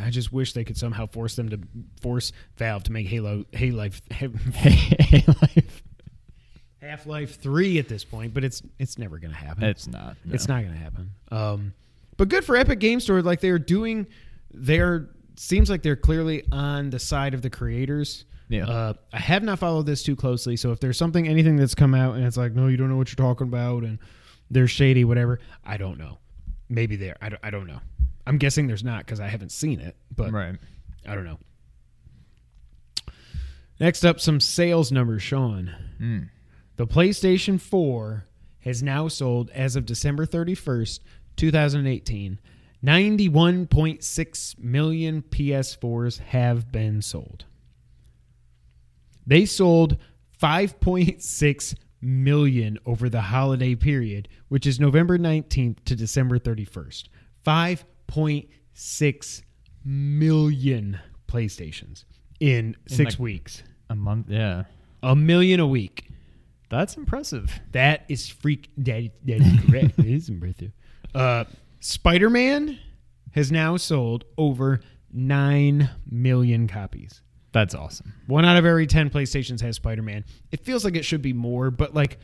I 0.00 0.10
just 0.10 0.32
wish 0.32 0.52
they 0.52 0.62
could 0.62 0.76
somehow 0.76 1.06
force 1.06 1.34
them 1.34 1.48
to 1.48 1.58
force 2.00 2.30
Valve 2.56 2.84
to 2.84 2.92
make 2.92 3.08
Halo 3.08 3.44
Halo 3.52 3.90
Hey, 4.10 5.24
life. 5.26 5.82
Half 6.86 7.06
Life 7.06 7.40
Three 7.40 7.78
at 7.78 7.88
this 7.88 8.04
point, 8.04 8.32
but 8.34 8.44
it's 8.44 8.62
it's 8.78 8.98
never 8.98 9.18
going 9.18 9.32
to 9.32 9.36
happen. 9.36 9.64
It's 9.64 9.86
not. 9.86 10.16
no. 10.24 10.34
It's 10.34 10.48
not 10.48 10.62
going 10.62 10.74
to 10.74 10.78
happen. 10.80 11.10
Um, 11.30 11.74
but 12.16 12.28
good 12.28 12.44
for 12.44 12.56
Epic 12.56 12.78
Game 12.78 13.00
Store. 13.00 13.22
Like 13.22 13.40
they're 13.40 13.58
doing, 13.58 14.06
they're 14.52 15.08
seems 15.36 15.68
like 15.68 15.82
they're 15.82 15.96
clearly 15.96 16.44
on 16.52 16.90
the 16.90 16.98
side 16.98 17.34
of 17.34 17.42
the 17.42 17.50
creators. 17.50 18.24
Yeah. 18.48 18.66
Uh, 18.68 18.92
I 19.12 19.18
have 19.18 19.42
not 19.42 19.58
followed 19.58 19.86
this 19.86 20.02
too 20.02 20.16
closely, 20.16 20.56
so 20.56 20.70
if 20.72 20.80
there's 20.80 20.96
something, 20.96 21.26
anything 21.28 21.56
that's 21.56 21.74
come 21.74 21.94
out 21.94 22.14
and 22.14 22.24
it's 22.24 22.36
like, 22.36 22.52
no, 22.52 22.68
you 22.68 22.76
don't 22.76 22.88
know 22.88 22.96
what 22.96 23.08
you're 23.10 23.16
talking 23.26 23.48
about, 23.48 23.82
and 23.82 23.98
they're 24.50 24.68
shady, 24.68 25.04
whatever. 25.04 25.40
I 25.64 25.76
don't 25.76 25.98
know. 25.98 26.18
Maybe 26.68 26.94
there. 26.96 27.16
I 27.20 27.28
don't, 27.28 27.40
I 27.42 27.50
don't 27.50 27.66
know. 27.66 27.80
I'm 28.26 28.38
guessing 28.38 28.66
there's 28.68 28.84
not 28.84 29.00
because 29.04 29.20
I 29.20 29.26
haven't 29.28 29.50
seen 29.50 29.80
it, 29.80 29.96
but 30.14 30.32
Right. 30.32 30.54
I 31.06 31.14
don't 31.14 31.24
know. 31.24 31.38
Next 33.78 34.04
up, 34.04 34.20
some 34.20 34.40
sales 34.40 34.90
numbers, 34.90 35.22
Sean. 35.22 35.74
Mm. 36.00 36.28
The 36.76 36.86
PlayStation 36.86 37.60
4 37.60 38.26
has 38.60 38.82
now 38.82 39.08
sold 39.08 39.50
as 39.50 39.76
of 39.76 39.86
December 39.86 40.26
31st, 40.26 41.00
2018. 41.36 42.38
91.6 42.84 44.58
million 44.58 45.22
PS4s 45.22 46.18
have 46.18 46.70
been 46.70 47.00
sold. 47.00 47.46
They 49.26 49.46
sold 49.46 49.96
5.6 50.40 51.74
million 52.00 52.78
over 52.84 53.08
the 53.08 53.22
holiday 53.22 53.74
period, 53.74 54.28
which 54.48 54.66
is 54.66 54.78
November 54.78 55.18
19th 55.18 55.82
to 55.84 55.96
December 55.96 56.38
31st. 56.38 57.04
5.6 57.44 59.42
million 59.84 61.00
PlayStations 61.26 62.04
in 62.38 62.76
six 62.86 63.14
like- 63.14 63.20
weeks. 63.20 63.62
A 63.88 63.94
month, 63.94 64.28
yeah. 64.28 64.64
A 65.02 65.14
million 65.14 65.60
a 65.60 65.66
week. 65.66 66.08
That's 66.68 66.96
impressive. 66.96 67.60
That 67.72 68.04
is 68.08 68.28
freak. 68.28 68.70
That, 68.78 69.10
that 69.24 69.40
is 69.40 69.64
correct. 69.64 69.94
it 69.98 70.06
is 70.06 70.28
impressive. 70.28 70.72
Uh, 71.14 71.44
Spider 71.80 72.28
Man 72.30 72.78
has 73.32 73.52
now 73.52 73.76
sold 73.76 74.24
over 74.36 74.80
9 75.12 75.88
million 76.10 76.66
copies. 76.68 77.22
That's 77.52 77.74
awesome. 77.74 78.12
One 78.26 78.44
out 78.44 78.56
of 78.56 78.66
every 78.66 78.86
10 78.86 79.10
PlayStations 79.10 79.60
has 79.62 79.76
Spider 79.76 80.02
Man. 80.02 80.24
It 80.50 80.64
feels 80.64 80.84
like 80.84 80.96
it 80.96 81.04
should 81.04 81.22
be 81.22 81.32
more, 81.32 81.70
but 81.70 81.94
like, 81.94 82.18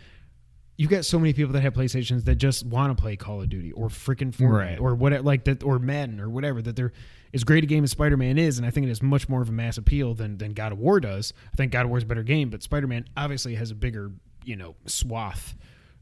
you 0.76 0.88
got 0.88 1.04
so 1.04 1.18
many 1.18 1.32
people 1.32 1.52
that 1.52 1.60
have 1.60 1.74
PlayStations 1.74 2.24
that 2.24 2.36
just 2.36 2.66
want 2.66 2.96
to 2.96 3.00
play 3.00 3.14
Call 3.14 3.40
of 3.40 3.48
Duty 3.48 3.72
or 3.72 3.88
freaking 3.88 4.34
Fortnite 4.34 4.50
Right. 4.58 4.78
or 4.80 4.94
what 4.94 5.24
like 5.24 5.44
that 5.44 5.62
or 5.62 5.78
Madden 5.78 6.18
or 6.18 6.28
whatever 6.28 6.60
that 6.62 6.74
they're 6.76 6.92
as 7.34 7.44
great 7.44 7.62
a 7.62 7.66
game 7.66 7.84
as 7.84 7.90
Spider 7.92 8.16
Man 8.16 8.36
is, 8.36 8.58
and 8.58 8.66
I 8.66 8.70
think 8.70 8.86
it 8.86 8.88
has 8.88 9.02
much 9.02 9.28
more 9.28 9.40
of 9.42 9.48
a 9.48 9.52
mass 9.52 9.78
appeal 9.78 10.14
than 10.14 10.38
than 10.38 10.52
God 10.54 10.72
of 10.72 10.78
War 10.78 10.98
does. 10.98 11.32
I 11.52 11.56
think 11.56 11.72
God 11.72 11.82
of 11.84 11.90
War 11.90 11.98
is 11.98 12.04
a 12.04 12.06
better 12.06 12.22
game, 12.22 12.50
but 12.50 12.62
Spider 12.62 12.86
Man 12.86 13.04
obviously 13.16 13.54
has 13.54 13.70
a 13.70 13.74
bigger 13.74 14.10
you 14.44 14.56
know 14.56 14.74
swath 14.86 15.54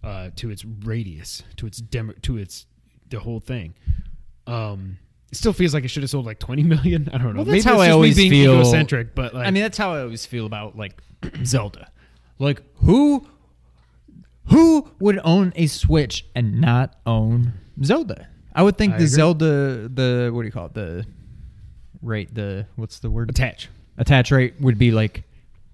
uh, 0.02 0.30
to 0.36 0.50
its 0.50 0.64
radius, 0.64 1.42
to 1.56 1.66
its 1.66 1.78
demo, 1.78 2.14
to 2.22 2.36
its 2.38 2.66
the 3.08 3.20
whole 3.20 3.40
thing. 3.40 3.74
Um, 4.46 4.98
it 5.30 5.36
still 5.36 5.52
feels 5.52 5.74
like 5.74 5.84
it 5.84 5.88
should 5.88 6.02
have 6.02 6.10
sold 6.10 6.26
like 6.26 6.38
20 6.40 6.62
million. 6.64 7.08
I 7.12 7.18
don't 7.18 7.28
know. 7.34 7.42
Well, 7.42 7.44
that's 7.44 7.64
Maybe 7.64 7.76
how 7.76 7.80
it's 7.82 7.88
I 7.88 7.92
always 7.92 8.16
being 8.16 8.30
feel- 8.30 8.54
egocentric, 8.54 9.14
but 9.14 9.34
like 9.34 9.46
I 9.46 9.50
mean, 9.50 9.62
that's 9.62 9.78
how 9.78 9.92
I 9.92 10.00
always 10.02 10.26
feel 10.26 10.46
about 10.46 10.76
like 10.76 11.00
Zelda. 11.44 11.90
Like 12.38 12.62
who 12.76 13.26
who 14.46 14.90
would 14.98 15.20
own 15.24 15.52
a 15.56 15.66
Switch 15.66 16.24
and 16.34 16.60
not 16.60 16.96
own 17.06 17.52
Zelda? 17.84 18.28
I 18.54 18.62
would 18.64 18.76
think 18.76 18.94
I 18.94 18.98
the 18.98 19.04
agree. 19.04 19.14
Zelda 19.14 19.88
the 19.88 20.30
what 20.32 20.42
do 20.42 20.46
you 20.46 20.52
call 20.52 20.66
it? 20.66 20.74
The 20.74 21.06
rate 22.02 22.34
the 22.34 22.66
what's 22.76 22.98
the 22.98 23.10
word? 23.10 23.30
attach. 23.30 23.68
Attach 23.98 24.30
rate 24.30 24.54
would 24.60 24.78
be 24.78 24.90
like 24.90 25.22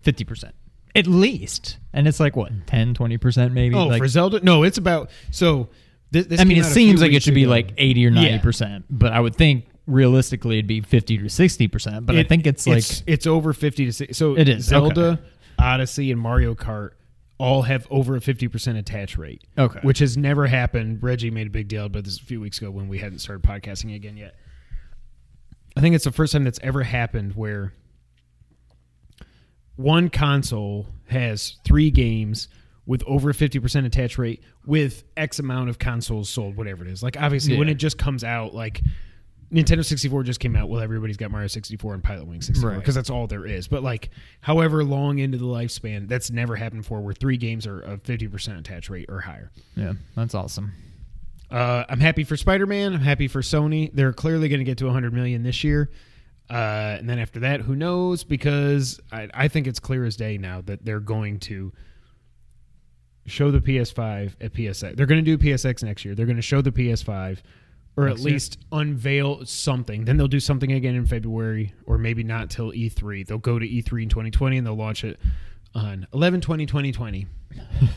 50%. 0.04 0.50
At 0.96 1.06
least. 1.06 1.78
And 1.92 2.08
it's 2.08 2.18
like 2.20 2.36
what? 2.36 2.50
10 2.66 2.94
20% 2.94 3.52
maybe? 3.52 3.74
Oh, 3.74 3.86
like, 3.86 4.00
for 4.00 4.08
Zelda? 4.08 4.40
No, 4.42 4.62
it's 4.62 4.78
about 4.78 5.10
so. 5.30 5.68
This, 6.10 6.26
this 6.26 6.40
I 6.40 6.44
mean, 6.44 6.58
it 6.58 6.64
seems 6.64 7.00
like 7.02 7.12
it 7.12 7.22
should 7.22 7.34
be 7.34 7.46
like 7.46 7.72
80 7.76 8.06
or 8.06 8.10
Yeah. 8.10 8.38
90%, 8.38 8.84
but 8.88 9.12
I 9.12 9.18
would 9.20 9.34
think 9.34 9.66
realistically 9.86 10.56
it'd 10.58 10.66
be 10.66 10.80
50 10.80 11.18
to 11.18 11.24
60%, 11.24 12.06
but 12.06 12.16
I 12.16 12.22
think 12.22 12.46
it's 12.46 12.66
like 12.66 12.78
it's, 12.78 13.02
it's 13.06 13.26
over 13.26 13.52
fifty 13.52 13.84
to 13.86 13.92
sixty. 13.92 14.14
So 14.14 14.36
It 14.36 14.48
is, 14.48 14.64
Zelda, 14.66 15.00
okay. 15.00 15.22
Odyssey, 15.58 16.12
and 16.12 16.20
Mario 16.20 16.54
Kart 16.54 16.90
all 17.38 17.62
have 17.62 17.86
over 17.90 18.16
a 18.16 18.20
fifty 18.20 18.48
percent 18.48 18.78
attach 18.78 19.18
rate. 19.18 19.42
Okay. 19.58 19.80
which 19.82 19.98
has 19.98 20.16
never 20.16 20.46
happened. 20.46 21.02
Reggie 21.02 21.30
made 21.30 21.48
a 21.48 21.50
big 21.50 21.68
deal 21.68 21.86
about 21.86 22.04
this 22.04 22.18
a 22.18 22.24
few 22.24 22.40
weeks 22.40 22.58
ago 22.58 22.70
when 22.70 22.88
we 22.88 22.98
hadn't 22.98 23.18
started 23.18 23.42
podcasting 23.46 23.94
again 23.94 24.16
yet. 24.16 24.36
I 25.76 25.80
think 25.80 25.94
it's 25.94 26.04
the 26.04 26.12
first 26.12 26.32
time 26.32 26.44
that's 26.44 26.60
ever 26.62 26.82
happened 26.82 27.34
where 27.34 27.72
one 29.76 30.08
console 30.10 30.86
has 31.06 31.56
three 31.64 31.90
games 31.90 32.48
with 32.86 33.02
over 33.06 33.32
50% 33.32 33.84
attach 33.84 34.16
rate 34.18 34.42
with 34.64 35.04
X 35.16 35.38
amount 35.38 35.68
of 35.68 35.78
consoles 35.78 36.28
sold, 36.28 36.56
whatever 36.56 36.84
it 36.84 36.90
is. 36.90 37.02
Like, 37.02 37.20
obviously, 37.20 37.56
when 37.58 37.68
it 37.68 37.74
just 37.74 37.98
comes 37.98 38.22
out, 38.24 38.54
like 38.54 38.80
Nintendo 39.52 39.84
64 39.84 40.22
just 40.24 40.40
came 40.40 40.54
out. 40.56 40.68
Well, 40.68 40.80
everybody's 40.80 41.16
got 41.16 41.30
Mario 41.30 41.48
64 41.48 41.94
and 41.94 42.02
Pilot 42.02 42.26
Wing 42.26 42.40
64 42.42 42.70
Right. 42.70 42.78
because 42.78 42.94
that's 42.94 43.10
all 43.10 43.26
there 43.26 43.44
is. 43.46 43.68
But, 43.68 43.82
like, 43.82 44.10
however 44.40 44.82
long 44.84 45.18
into 45.18 45.36
the 45.38 45.44
lifespan, 45.46 46.08
that's 46.08 46.30
never 46.30 46.56
happened 46.56 46.82
before 46.82 47.00
where 47.00 47.14
three 47.14 47.36
games 47.36 47.66
are 47.66 47.80
a 47.82 47.96
50% 47.98 48.58
attach 48.58 48.88
rate 48.90 49.06
or 49.08 49.20
higher. 49.20 49.50
yeah, 49.76 49.92
that's 50.14 50.34
awesome. 50.34 50.72
Uh, 51.50 51.84
I'm 51.88 52.00
happy 52.00 52.24
for 52.24 52.36
Spider-Man. 52.36 52.92
I'm 52.94 53.00
happy 53.00 53.28
for 53.28 53.40
Sony. 53.40 53.90
They're 53.94 54.12
clearly 54.12 54.48
going 54.48 54.58
to 54.58 54.64
get 54.64 54.78
to 54.78 54.86
100 54.86 55.12
million 55.12 55.44
this 55.44 55.62
year, 55.62 55.90
uh, 56.48 56.96
and 56.98 57.08
then 57.08 57.18
after 57.18 57.40
that, 57.40 57.60
who 57.60 57.74
knows? 57.74 58.24
Because 58.24 59.00
I, 59.10 59.28
I 59.34 59.48
think 59.48 59.66
it's 59.66 59.80
clear 59.80 60.04
as 60.04 60.16
day 60.16 60.38
now 60.38 60.60
that 60.62 60.84
they're 60.84 61.00
going 61.00 61.40
to 61.40 61.72
show 63.26 63.50
the 63.50 63.60
PS5 63.60 64.34
at 64.40 64.52
PSX. 64.52 64.96
They're 64.96 65.06
going 65.06 65.24
to 65.24 65.36
do 65.36 65.42
PSX 65.42 65.82
next 65.82 66.04
year. 66.04 66.14
They're 66.14 66.26
going 66.26 66.36
to 66.36 66.42
show 66.42 66.62
the 66.62 66.70
PS5, 66.70 67.38
or 67.96 68.06
Next 68.06 68.20
at 68.20 68.24
year? 68.24 68.32
least 68.32 68.58
unveil 68.70 69.44
something. 69.44 70.04
Then 70.04 70.16
they'll 70.16 70.28
do 70.28 70.38
something 70.38 70.70
again 70.70 70.94
in 70.94 71.06
February, 71.06 71.74
or 71.86 71.98
maybe 71.98 72.22
not 72.22 72.50
till 72.50 72.70
E3. 72.70 73.26
They'll 73.26 73.38
go 73.38 73.58
to 73.58 73.66
E3 73.66 74.04
in 74.04 74.08
2020 74.08 74.58
and 74.58 74.66
they'll 74.66 74.74
launch 74.74 75.02
it 75.02 75.18
on 75.74 76.06
11 76.14 76.40
20 76.40 76.64
2020 76.66 77.26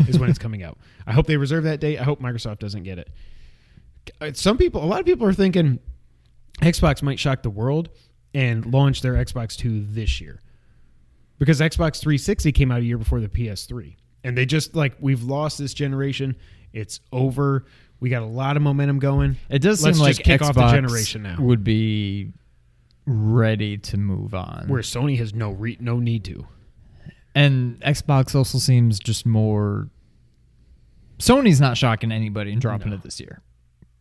is 0.07 0.19
when 0.19 0.29
it's 0.29 0.39
coming 0.39 0.63
out. 0.63 0.77
I 1.07 1.13
hope 1.13 1.27
they 1.27 1.37
reserve 1.37 1.63
that 1.65 1.79
date. 1.79 1.99
I 1.99 2.03
hope 2.03 2.19
Microsoft 2.21 2.59
doesn't 2.59 2.83
get 2.83 2.97
it. 2.97 4.37
Some 4.37 4.57
people, 4.57 4.83
a 4.83 4.87
lot 4.87 4.99
of 4.99 5.05
people 5.05 5.27
are 5.27 5.33
thinking 5.33 5.79
Xbox 6.61 7.01
might 7.01 7.19
shock 7.19 7.43
the 7.43 7.49
world 7.49 7.89
and 8.33 8.65
launch 8.65 9.01
their 9.01 9.13
Xbox 9.13 9.55
2 9.55 9.85
this 9.89 10.19
year. 10.21 10.39
Because 11.39 11.59
Xbox 11.61 11.99
360 12.01 12.51
came 12.51 12.71
out 12.71 12.81
a 12.81 12.83
year 12.83 12.97
before 12.97 13.19
the 13.21 13.29
PS3. 13.29 13.95
And 14.23 14.37
they 14.37 14.45
just 14.45 14.75
like 14.75 14.95
we've 14.99 15.23
lost 15.23 15.57
this 15.57 15.73
generation. 15.73 16.35
It's 16.73 16.99
over. 17.13 17.65
We 18.01 18.09
got 18.09 18.21
a 18.21 18.25
lot 18.27 18.57
of 18.57 18.61
momentum 18.63 18.99
going. 18.99 19.37
It 19.49 19.59
does 19.59 19.83
Let's 19.83 19.97
seem 19.97 20.05
like 20.05 20.17
kick 20.17 20.41
Xbox 20.41 20.49
off 20.49 20.55
the 20.55 20.71
generation 20.71 21.23
now. 21.23 21.37
would 21.39 21.63
be 21.63 22.31
ready 23.05 23.77
to 23.77 23.97
move 23.97 24.33
on. 24.33 24.65
Where 24.67 24.81
Sony 24.81 25.17
has 25.17 25.33
no 25.33 25.51
re- 25.51 25.77
no 25.79 25.99
need 25.99 26.23
to. 26.25 26.45
and 27.35 27.79
Xbox 27.81 28.35
also 28.35 28.57
seems 28.57 28.99
just 28.99 29.25
more. 29.25 29.89
Sony's 31.19 31.59
not 31.61 31.77
shocking 31.77 32.11
anybody 32.11 32.51
and 32.51 32.61
dropping 32.61 32.89
No. 32.89 32.95
it 32.95 33.03
this 33.03 33.19
year, 33.19 33.41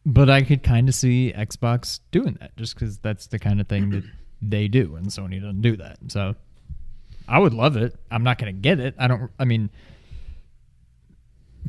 but 0.06 0.30
I 0.30 0.42
could 0.42 0.62
kind 0.62 0.88
of 0.88 0.94
see 0.94 1.32
Xbox 1.36 2.00
doing 2.10 2.36
that 2.40 2.56
just 2.56 2.74
because 2.74 2.98
that's 2.98 3.26
the 3.28 3.38
kind 3.38 3.60
of 3.60 3.66
thing 3.68 3.90
that 3.90 4.04
they 4.42 4.68
do, 4.68 4.96
and 4.96 5.07
Sony 5.07 5.40
doesn't 5.40 5.62
do 5.62 5.77
that. 5.77 5.98
So 6.09 6.35
I 7.29 7.38
would 7.38 7.55
love 7.55 7.77
it. 7.77 7.96
I'm 8.11 8.22
not 8.22 8.38
going 8.38 8.55
to 8.55 8.61
get 8.61 8.79
it. 8.81 8.94
I 8.98 9.07
don't. 9.09 9.31
I 9.38 9.44
mean, 9.44 9.70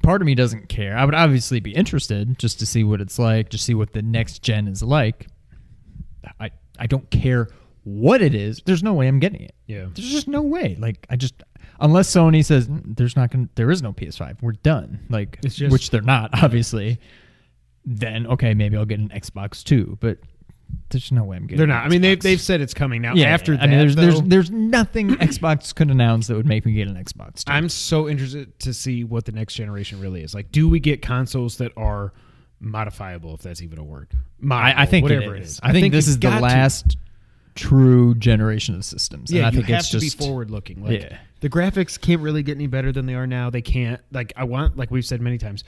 part 0.04 0.22
of 0.22 0.26
me 0.26 0.36
doesn't 0.36 0.70
care. 0.70 0.98
I 0.98 1.06
would 1.06 1.16
obviously 1.16 1.60
be 1.60 1.72
interested 1.76 2.38
just 2.40 2.60
to 2.60 2.66
see 2.66 2.84
what 2.84 3.02
it's 3.02 3.20
like, 3.20 3.50
just 3.50 3.66
see 3.66 3.74
what 3.74 3.94
the 3.94 4.02
next 4.02 4.42
gen 4.42 4.68
is 4.68 4.82
like. 4.84 5.28
I 6.40 6.52
I 6.78 6.88
don't 6.88 7.10
care 7.10 7.50
what 7.84 8.22
it 8.22 8.36
is. 8.36 8.62
There's 8.66 8.84
no 8.84 8.94
way 8.94 9.08
I'm 9.08 9.20
getting 9.20 9.42
it. 9.42 9.56
Yeah. 9.68 9.88
There's 9.94 10.10
just 10.10 10.28
no 10.28 10.42
way. 10.42 10.76
Like 10.80 11.06
I 11.10 11.16
just 11.16 11.44
unless 11.80 12.10
Sony 12.14 12.44
says 12.46 12.68
"Mm, 12.68 12.96
there's 12.98 13.16
not 13.16 13.32
going 13.32 13.50
there 13.56 13.72
is 13.72 13.82
no 13.82 13.94
PS5. 13.94 14.42
We're 14.42 14.52
done. 14.54 15.00
Like 15.10 15.42
just- 15.42 15.72
which 15.72 15.90
they're 15.90 16.02
not 16.02 16.30
obviously. 16.44 17.00
Then 17.86 18.28
okay, 18.28 18.54
maybe 18.54 18.78
I'll 18.78 18.86
get 18.86 19.00
an 19.00 19.10
Xbox 19.10 19.64
too, 19.64 19.98
but 20.02 20.20
there's 20.90 21.12
no 21.12 21.24
way 21.24 21.38
I'm 21.38 21.44
getting 21.44 21.58
They're 21.58 21.68
not. 21.68 21.86
I 21.86 21.90
mean, 21.90 22.02
they've, 22.02 22.20
they've 22.20 22.42
said 22.42 22.62
it's 22.62 22.74
coming 22.74 23.02
now. 23.02 23.14
yeah, 23.14 23.28
after 23.28 23.54
yeah. 23.54 23.60
that, 23.60 23.64
I 23.64 23.68
mean, 23.68 23.80
there's 23.80 23.96
there's 23.96 24.16
though- 24.16 24.28
there's 24.28 24.52
nothing 24.52 25.10
Xbox 25.18 25.74
could 25.74 25.92
announce 25.92 26.28
that 26.28 26.36
would 26.36 26.48
make 26.48 26.66
me 26.66 26.74
get 26.74 26.88
an 26.88 26.96
Xbox. 26.96 27.44
Too. 27.44 27.52
I'm 27.52 27.70
so 27.70 28.10
interested 28.10 28.58
to 28.62 28.74
see 28.74 29.04
what 29.04 29.26
the 29.26 29.32
next 29.32 29.54
generation 29.54 30.00
really 30.00 30.22
is. 30.24 30.34
Like, 30.34 30.52
do 30.52 30.68
we 30.68 30.80
get 30.80 31.02
consoles 31.02 31.58
that 31.58 31.72
are 31.78 32.14
modifiable, 32.60 33.34
if 33.36 33.42
that's 33.42 33.62
even 33.62 33.80
a 33.80 33.84
word? 33.84 34.08
I, 34.50 34.84
I 34.84 34.86
think 34.86 35.04
whatever 35.04 35.36
it 35.36 35.44
is. 35.44 35.60
I 35.64 35.72
think, 35.72 35.92
this 35.94 36.08
is 36.08 36.16
the 36.18 36.22
got 36.28 36.38
to. 36.38 36.42
last 36.44 36.98
true 37.56 38.16
generation 38.16 38.76
of 38.76 38.86
systems. 38.86 39.32
Yeah, 39.32 39.40
and 39.40 39.48
I 39.48 39.52
think 39.52 39.70
it's 39.70 39.90
to 39.90 40.00
just 40.00 40.18
be 40.18 40.26
forward 40.26 40.50
looking. 40.50 40.84
Like, 40.84 41.02
Yeah. 41.02 41.18
the 41.42 41.50
graphics 41.50 42.00
can't 42.00 42.22
really 42.22 42.44
get 42.44 42.56
any 42.56 42.68
better 42.68 42.92
than 42.92 43.06
they 43.06 43.16
are 43.16 43.28
now. 43.28 43.50
They 43.50 43.62
can't. 43.62 44.02
Like, 44.12 44.34
I 44.38 44.46
want, 44.46 44.78
like 44.78 44.92
we've 44.92 45.06
said 45.06 45.22
many 45.22 45.38
times, 45.38 45.64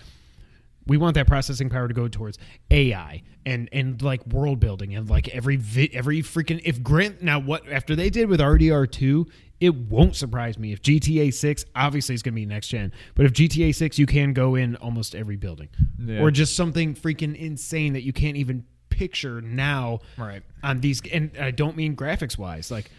we 0.88 0.98
want 0.98 1.14
that 1.16 1.28
processing 1.28 1.70
power 1.70 1.88
to 1.88 1.94
go 1.94 2.08
towards 2.08 2.38
AI 2.70 3.22
and 3.46 3.70
and 3.72 4.02
like 4.02 4.26
world 4.28 4.60
building 4.60 4.96
and 4.96 5.10
like 5.10 5.28
every 5.30 5.56
vi- 5.56 5.90
every 5.94 6.22
freaking 6.22 6.62
if 6.66 6.82
Grant 6.84 7.22
now 7.22 7.40
what 7.40 7.68
after 7.72 7.96
they 7.96 8.10
did 8.10 8.28
with 8.30 8.40
RDR 8.40 8.90
two. 8.90 9.28
It 9.60 9.76
won't 9.76 10.16
surprise 10.16 10.58
me 10.58 10.74
if 10.74 10.82
GTA 10.82 11.32
6 11.32 11.66
obviously 11.76 12.16
is 12.16 12.24
going 12.24 12.34
to 12.34 12.36
be 12.36 12.48
next 12.48 12.70
gen, 12.70 12.92
but 13.14 13.28
if 13.28 13.34
GTA 13.34 13.76
6 13.76 14.00
you 14.00 14.08
can 14.08 14.34
go 14.34 14.56
in 14.56 14.76
almost 14.78 15.14
every 15.14 15.36
building, 15.36 15.70
Yeah. 16.00 16.20
or 16.20 16.32
just 16.32 16.56
something 16.56 16.96
freaking 16.96 17.36
insane 17.36 17.94
that 17.94 18.02
you 18.02 18.12
can't 18.12 18.38
even 18.38 18.66
picture 18.90 19.40
now 19.40 20.00
Right. 20.18 20.42
on 20.64 20.80
these. 20.82 21.00
And 21.14 21.30
I 21.40 21.52
don't 21.52 21.78
mean 21.78 21.96
graphics 21.96 22.40
wise, 22.40 22.72
like 22.72 22.90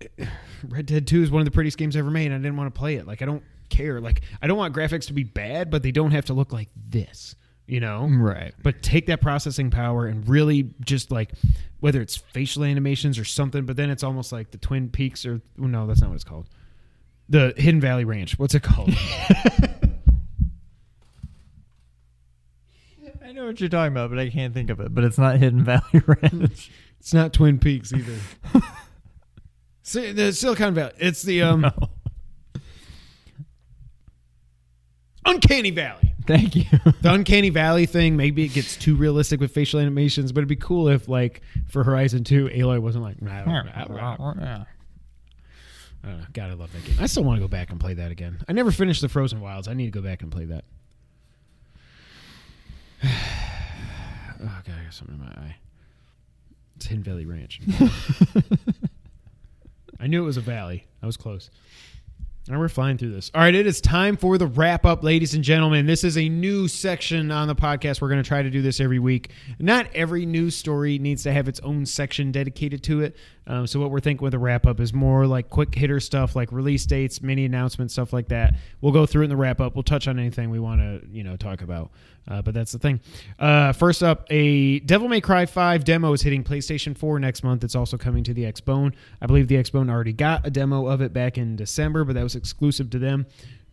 Red 0.68 0.86
Dead 0.86 1.06
2 1.06 1.22
is 1.22 1.30
one 1.30 1.40
of 1.40 1.44
the 1.46 1.50
prettiest 1.50 1.78
games 1.78 1.96
ever 1.96 2.10
made. 2.10 2.26
And 2.26 2.34
I 2.34 2.38
didn't 2.38 2.56
want 2.56 2.74
to 2.74 2.78
play 2.78 2.96
it. 2.96 3.06
Like, 3.06 3.22
I 3.22 3.24
don't 3.24 3.42
care. 3.68 4.00
Like, 4.00 4.22
I 4.42 4.46
don't 4.46 4.58
want 4.58 4.74
graphics 4.74 5.06
to 5.06 5.12
be 5.12 5.24
bad, 5.24 5.70
but 5.70 5.82
they 5.82 5.90
don't 5.92 6.10
have 6.12 6.24
to 6.26 6.34
look 6.34 6.52
like 6.52 6.68
this, 6.88 7.34
you 7.66 7.80
know? 7.80 8.06
right. 8.10 8.54
But 8.62 8.82
take 8.82 9.06
that 9.06 9.20
processing 9.20 9.70
power 9.70 10.06
and 10.06 10.28
really 10.28 10.74
just 10.84 11.10
like, 11.10 11.32
whether 11.80 12.00
it's 12.00 12.16
facial 12.16 12.64
animations 12.64 13.18
or 13.18 13.24
something, 13.24 13.64
but 13.66 13.76
then 13.76 13.90
it's 13.90 14.02
almost 14.02 14.32
like 14.32 14.50
the 14.50 14.58
Twin 14.58 14.88
Peaks 14.88 15.26
or, 15.26 15.40
no, 15.56 15.86
that's 15.86 16.00
not 16.00 16.10
what 16.10 16.14
it's 16.16 16.24
called. 16.24 16.48
The 17.28 17.54
Hidden 17.56 17.80
Valley 17.80 18.04
Ranch. 18.04 18.38
What's 18.38 18.54
it 18.54 18.62
called? 18.62 18.90
I 23.24 23.32
know 23.32 23.46
what 23.46 23.58
you're 23.60 23.68
talking 23.70 23.92
about, 23.92 24.10
but 24.10 24.18
I 24.18 24.28
can't 24.30 24.52
think 24.54 24.70
of 24.70 24.80
it. 24.80 24.94
But 24.94 25.04
it's 25.04 25.18
not 25.18 25.38
Hidden 25.38 25.64
Valley 25.64 25.82
Ranch. 26.06 26.70
it's 27.00 27.14
not 27.14 27.32
Twin 27.32 27.58
Peaks 27.58 27.92
either. 27.92 28.16
Si- 29.86 30.12
the 30.12 30.32
Silicon 30.32 30.72
Valley. 30.72 30.92
It's 30.98 31.20
the 31.22 31.42
um, 31.42 31.60
No. 31.60 31.70
Uncanny 35.26 35.70
Valley. 35.70 36.14
Thank 36.26 36.56
you. 36.56 36.64
The 37.02 37.12
Uncanny 37.12 37.50
Valley 37.50 37.84
thing, 37.84 38.16
maybe 38.16 38.44
it 38.44 38.54
gets 38.54 38.76
too 38.76 38.96
realistic 38.96 39.40
with 39.40 39.52
facial 39.52 39.78
animations, 39.78 40.32
but 40.32 40.40
it'd 40.40 40.48
be 40.48 40.56
cool 40.56 40.88
if, 40.88 41.06
like, 41.06 41.42
for 41.68 41.84
Horizon 41.84 42.24
2, 42.24 42.48
Aloy 42.48 42.80
wasn't 42.80 43.04
like, 43.04 43.16
rah, 43.20 43.42
rah, 43.44 43.62
rah, 43.88 44.16
rah. 44.18 44.34
Yeah. 44.40 44.64
I 46.02 46.08
don't 46.08 46.18
know. 46.18 46.26
God, 46.32 46.50
I 46.50 46.54
love 46.54 46.72
that 46.72 46.84
game. 46.84 46.96
I 46.98 47.06
still 47.06 47.24
want 47.24 47.36
to 47.36 47.40
go 47.40 47.48
back 47.48 47.70
and 47.70 47.78
play 47.78 47.92
that 47.94 48.10
again. 48.10 48.38
I 48.48 48.52
never 48.52 48.70
finished 48.70 49.02
the 49.02 49.08
Frozen 49.08 49.40
Wilds. 49.40 49.68
I 49.68 49.74
need 49.74 49.86
to 49.86 49.90
go 49.90 50.00
back 50.02 50.22
and 50.22 50.32
play 50.32 50.46
that. 50.46 50.64
oh, 53.04 54.62
God, 54.66 54.74
I 54.80 54.84
got 54.84 54.94
something 54.94 55.16
in 55.16 55.20
my 55.20 55.28
eye. 55.30 55.56
It's 56.76 56.86
Hidden 56.86 57.04
Valley 57.04 57.26
Ranch. 57.26 57.60
I 60.00 60.06
knew 60.06 60.22
it 60.22 60.26
was 60.26 60.36
a 60.36 60.42
valley. 60.42 60.86
I 61.02 61.06
was 61.06 61.16
close. 61.16 61.50
Right, 62.46 62.58
we're 62.58 62.68
flying 62.68 62.98
through 62.98 63.12
this. 63.12 63.30
All 63.34 63.40
right, 63.40 63.54
it 63.54 63.66
is 63.66 63.80
time 63.80 64.18
for 64.18 64.36
the 64.36 64.46
wrap 64.46 64.84
up, 64.84 65.02
ladies 65.02 65.32
and 65.32 65.42
gentlemen. 65.42 65.86
This 65.86 66.04
is 66.04 66.18
a 66.18 66.28
new 66.28 66.68
section 66.68 67.30
on 67.30 67.48
the 67.48 67.54
podcast. 67.54 68.02
We're 68.02 68.10
going 68.10 68.22
to 68.22 68.28
try 68.28 68.42
to 68.42 68.50
do 68.50 68.60
this 68.60 68.80
every 68.80 68.98
week. 68.98 69.30
Not 69.58 69.86
every 69.94 70.26
news 70.26 70.54
story 70.54 70.98
needs 70.98 71.22
to 71.22 71.32
have 71.32 71.48
its 71.48 71.58
own 71.60 71.86
section 71.86 72.32
dedicated 72.32 72.82
to 72.82 73.00
it. 73.00 73.16
Um, 73.46 73.66
so, 73.66 73.80
what 73.80 73.90
we're 73.90 74.00
thinking 74.00 74.22
with 74.22 74.32
the 74.32 74.38
wrap 74.38 74.66
up 74.66 74.78
is 74.78 74.92
more 74.92 75.26
like 75.26 75.48
quick 75.48 75.74
hitter 75.74 76.00
stuff, 76.00 76.36
like 76.36 76.52
release 76.52 76.84
dates, 76.84 77.22
mini 77.22 77.46
announcements, 77.46 77.94
stuff 77.94 78.12
like 78.12 78.28
that. 78.28 78.56
We'll 78.82 78.92
go 78.92 79.06
through 79.06 79.22
it 79.22 79.24
in 79.24 79.30
the 79.30 79.36
wrap 79.38 79.62
up. 79.62 79.74
We'll 79.74 79.82
touch 79.82 80.06
on 80.06 80.18
anything 80.18 80.50
we 80.50 80.60
want 80.60 80.82
to, 80.82 81.00
you 81.10 81.24
know, 81.24 81.36
talk 81.36 81.62
about. 81.62 81.92
Uh, 82.28 82.40
but 82.42 82.54
that's 82.54 82.72
the 82.72 82.78
thing. 82.78 83.00
Uh, 83.38 83.72
first 83.72 84.02
up, 84.02 84.26
a 84.30 84.80
Devil 84.80 85.08
May 85.08 85.20
Cry 85.20 85.46
5 85.46 85.84
demo 85.84 86.12
is 86.12 86.22
hitting 86.22 86.42
PlayStation 86.42 86.96
4 86.96 87.18
next 87.18 87.42
month. 87.42 87.64
It's 87.64 87.74
also 87.74 87.96
coming 87.96 88.24
to 88.24 88.34
the 88.34 88.44
Xbone. 88.44 88.94
I 89.20 89.26
believe 89.26 89.48
the 89.48 89.56
Xbone 89.56 89.90
already 89.90 90.12
got 90.12 90.46
a 90.46 90.50
demo 90.50 90.86
of 90.86 91.00
it 91.00 91.12
back 91.12 91.36
in 91.36 91.56
December, 91.56 92.04
but 92.04 92.14
that 92.14 92.22
was 92.22 92.34
exclusive 92.34 92.90
to 92.90 92.98
them. 92.98 93.26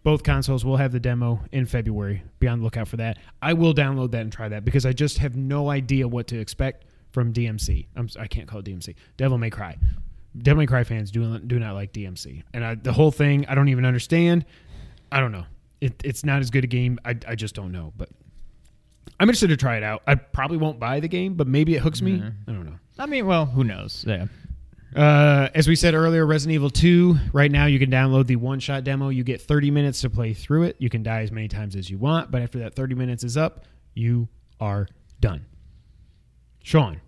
Both 0.04 0.24
consoles 0.24 0.66
will 0.66 0.78
have 0.78 0.92
the 0.92 1.00
demo 1.00 1.42
in 1.52 1.66
February. 1.66 2.24
Be 2.40 2.48
on 2.48 2.60
the 2.60 2.64
lookout 2.64 2.88
for 2.88 2.98
that. 2.98 3.20
I 3.42 3.54
will 3.54 3.74
download 3.74 4.12
that 4.12 4.22
and 4.22 4.32
try 4.32 4.50
that 4.50 4.66
because 4.66 4.86
I 4.86 4.94
just 4.94 5.20
have 5.20 5.36
no 5.36 5.70
idea 5.70 6.08
what 6.08 6.28
to 6.28 6.40
expect 6.40 6.86
from 7.12 7.32
DMC. 7.34 7.88
I'm, 7.96 8.10
I 8.20 8.28
can't 8.28 8.48
call 8.48 8.60
it 8.60 8.66
DMC. 8.66 8.96
Devil 9.18 9.38
May 9.38 9.52
Cry. 9.52 9.78
Devil 10.38 10.62
May 10.62 10.66
Cry 10.66 10.84
fans 10.84 11.12
do, 11.12 11.38
do 11.40 11.60
not 11.60 11.76
like 11.76 11.94
DMC. 11.94 12.44
And 12.54 12.66
I, 12.66 12.76
the 12.76 12.94
whole 12.94 13.12
thing, 13.12 13.46
I 13.48 13.54
don't 13.54 13.70
even 13.70 13.86
understand. 13.86 14.46
I 15.12 15.20
don't 15.20 15.32
know. 15.32 15.46
It, 15.82 15.94
it's 16.04 16.24
not 16.24 16.40
as 16.40 16.50
good 16.50 16.64
a 16.64 16.68
game. 16.68 17.00
I, 17.06 17.16
I 17.28 17.36
just 17.36 17.54
don't 17.54 17.72
know. 17.72 17.94
But 17.96 18.10
I'm 19.20 19.30
interested 19.30 19.50
to 19.50 19.58
try 19.58 19.78
it 19.78 19.84
out. 19.84 20.02
I 20.08 20.16
probably 20.16 20.58
won't 20.58 20.80
buy 20.80 21.00
the 21.00 21.08
game, 21.08 21.36
but 21.36 21.48
maybe 21.48 21.76
it 21.76 21.82
hooks 21.82 22.02
me. 22.02 22.16
I 22.16 22.52
don't 22.52 22.66
know. 22.66 22.80
I 22.98 23.06
mean, 23.06 23.28
well, 23.28 23.46
who 23.46 23.64
knows? 23.64 24.04
Yeah. 24.08 24.26
Uh, 24.96 25.48
as 25.56 25.68
we 25.68 25.76
said 25.76 25.94
earlier, 25.94 26.26
Resident 26.26 26.56
Evil 26.56 26.70
2, 26.70 27.16
right 27.32 27.52
now 27.52 27.66
you 27.66 27.80
can 27.80 27.90
download 27.90 28.28
the 28.28 28.36
one 28.36 28.60
shot 28.60 28.84
demo. 28.84 29.10
You 29.10 29.24
get 29.24 29.42
30 29.42 29.72
minutes 29.72 30.02
to 30.02 30.10
play 30.10 30.34
through 30.34 30.64
it. 30.64 30.76
You 30.80 30.90
can 30.90 31.02
die 31.02 31.22
as 31.22 31.32
many 31.32 31.48
times 31.48 31.76
as 31.76 31.90
you 31.90 31.98
want, 31.98 32.30
but 32.32 32.42
after 32.42 32.60
that 32.60 32.76
30 32.76 32.96
minutes 32.96 33.24
is 33.24 33.38
up, 33.38 33.66
you 33.94 34.28
are 34.60 34.88
done. 35.20 35.46
Sean, 36.64 37.00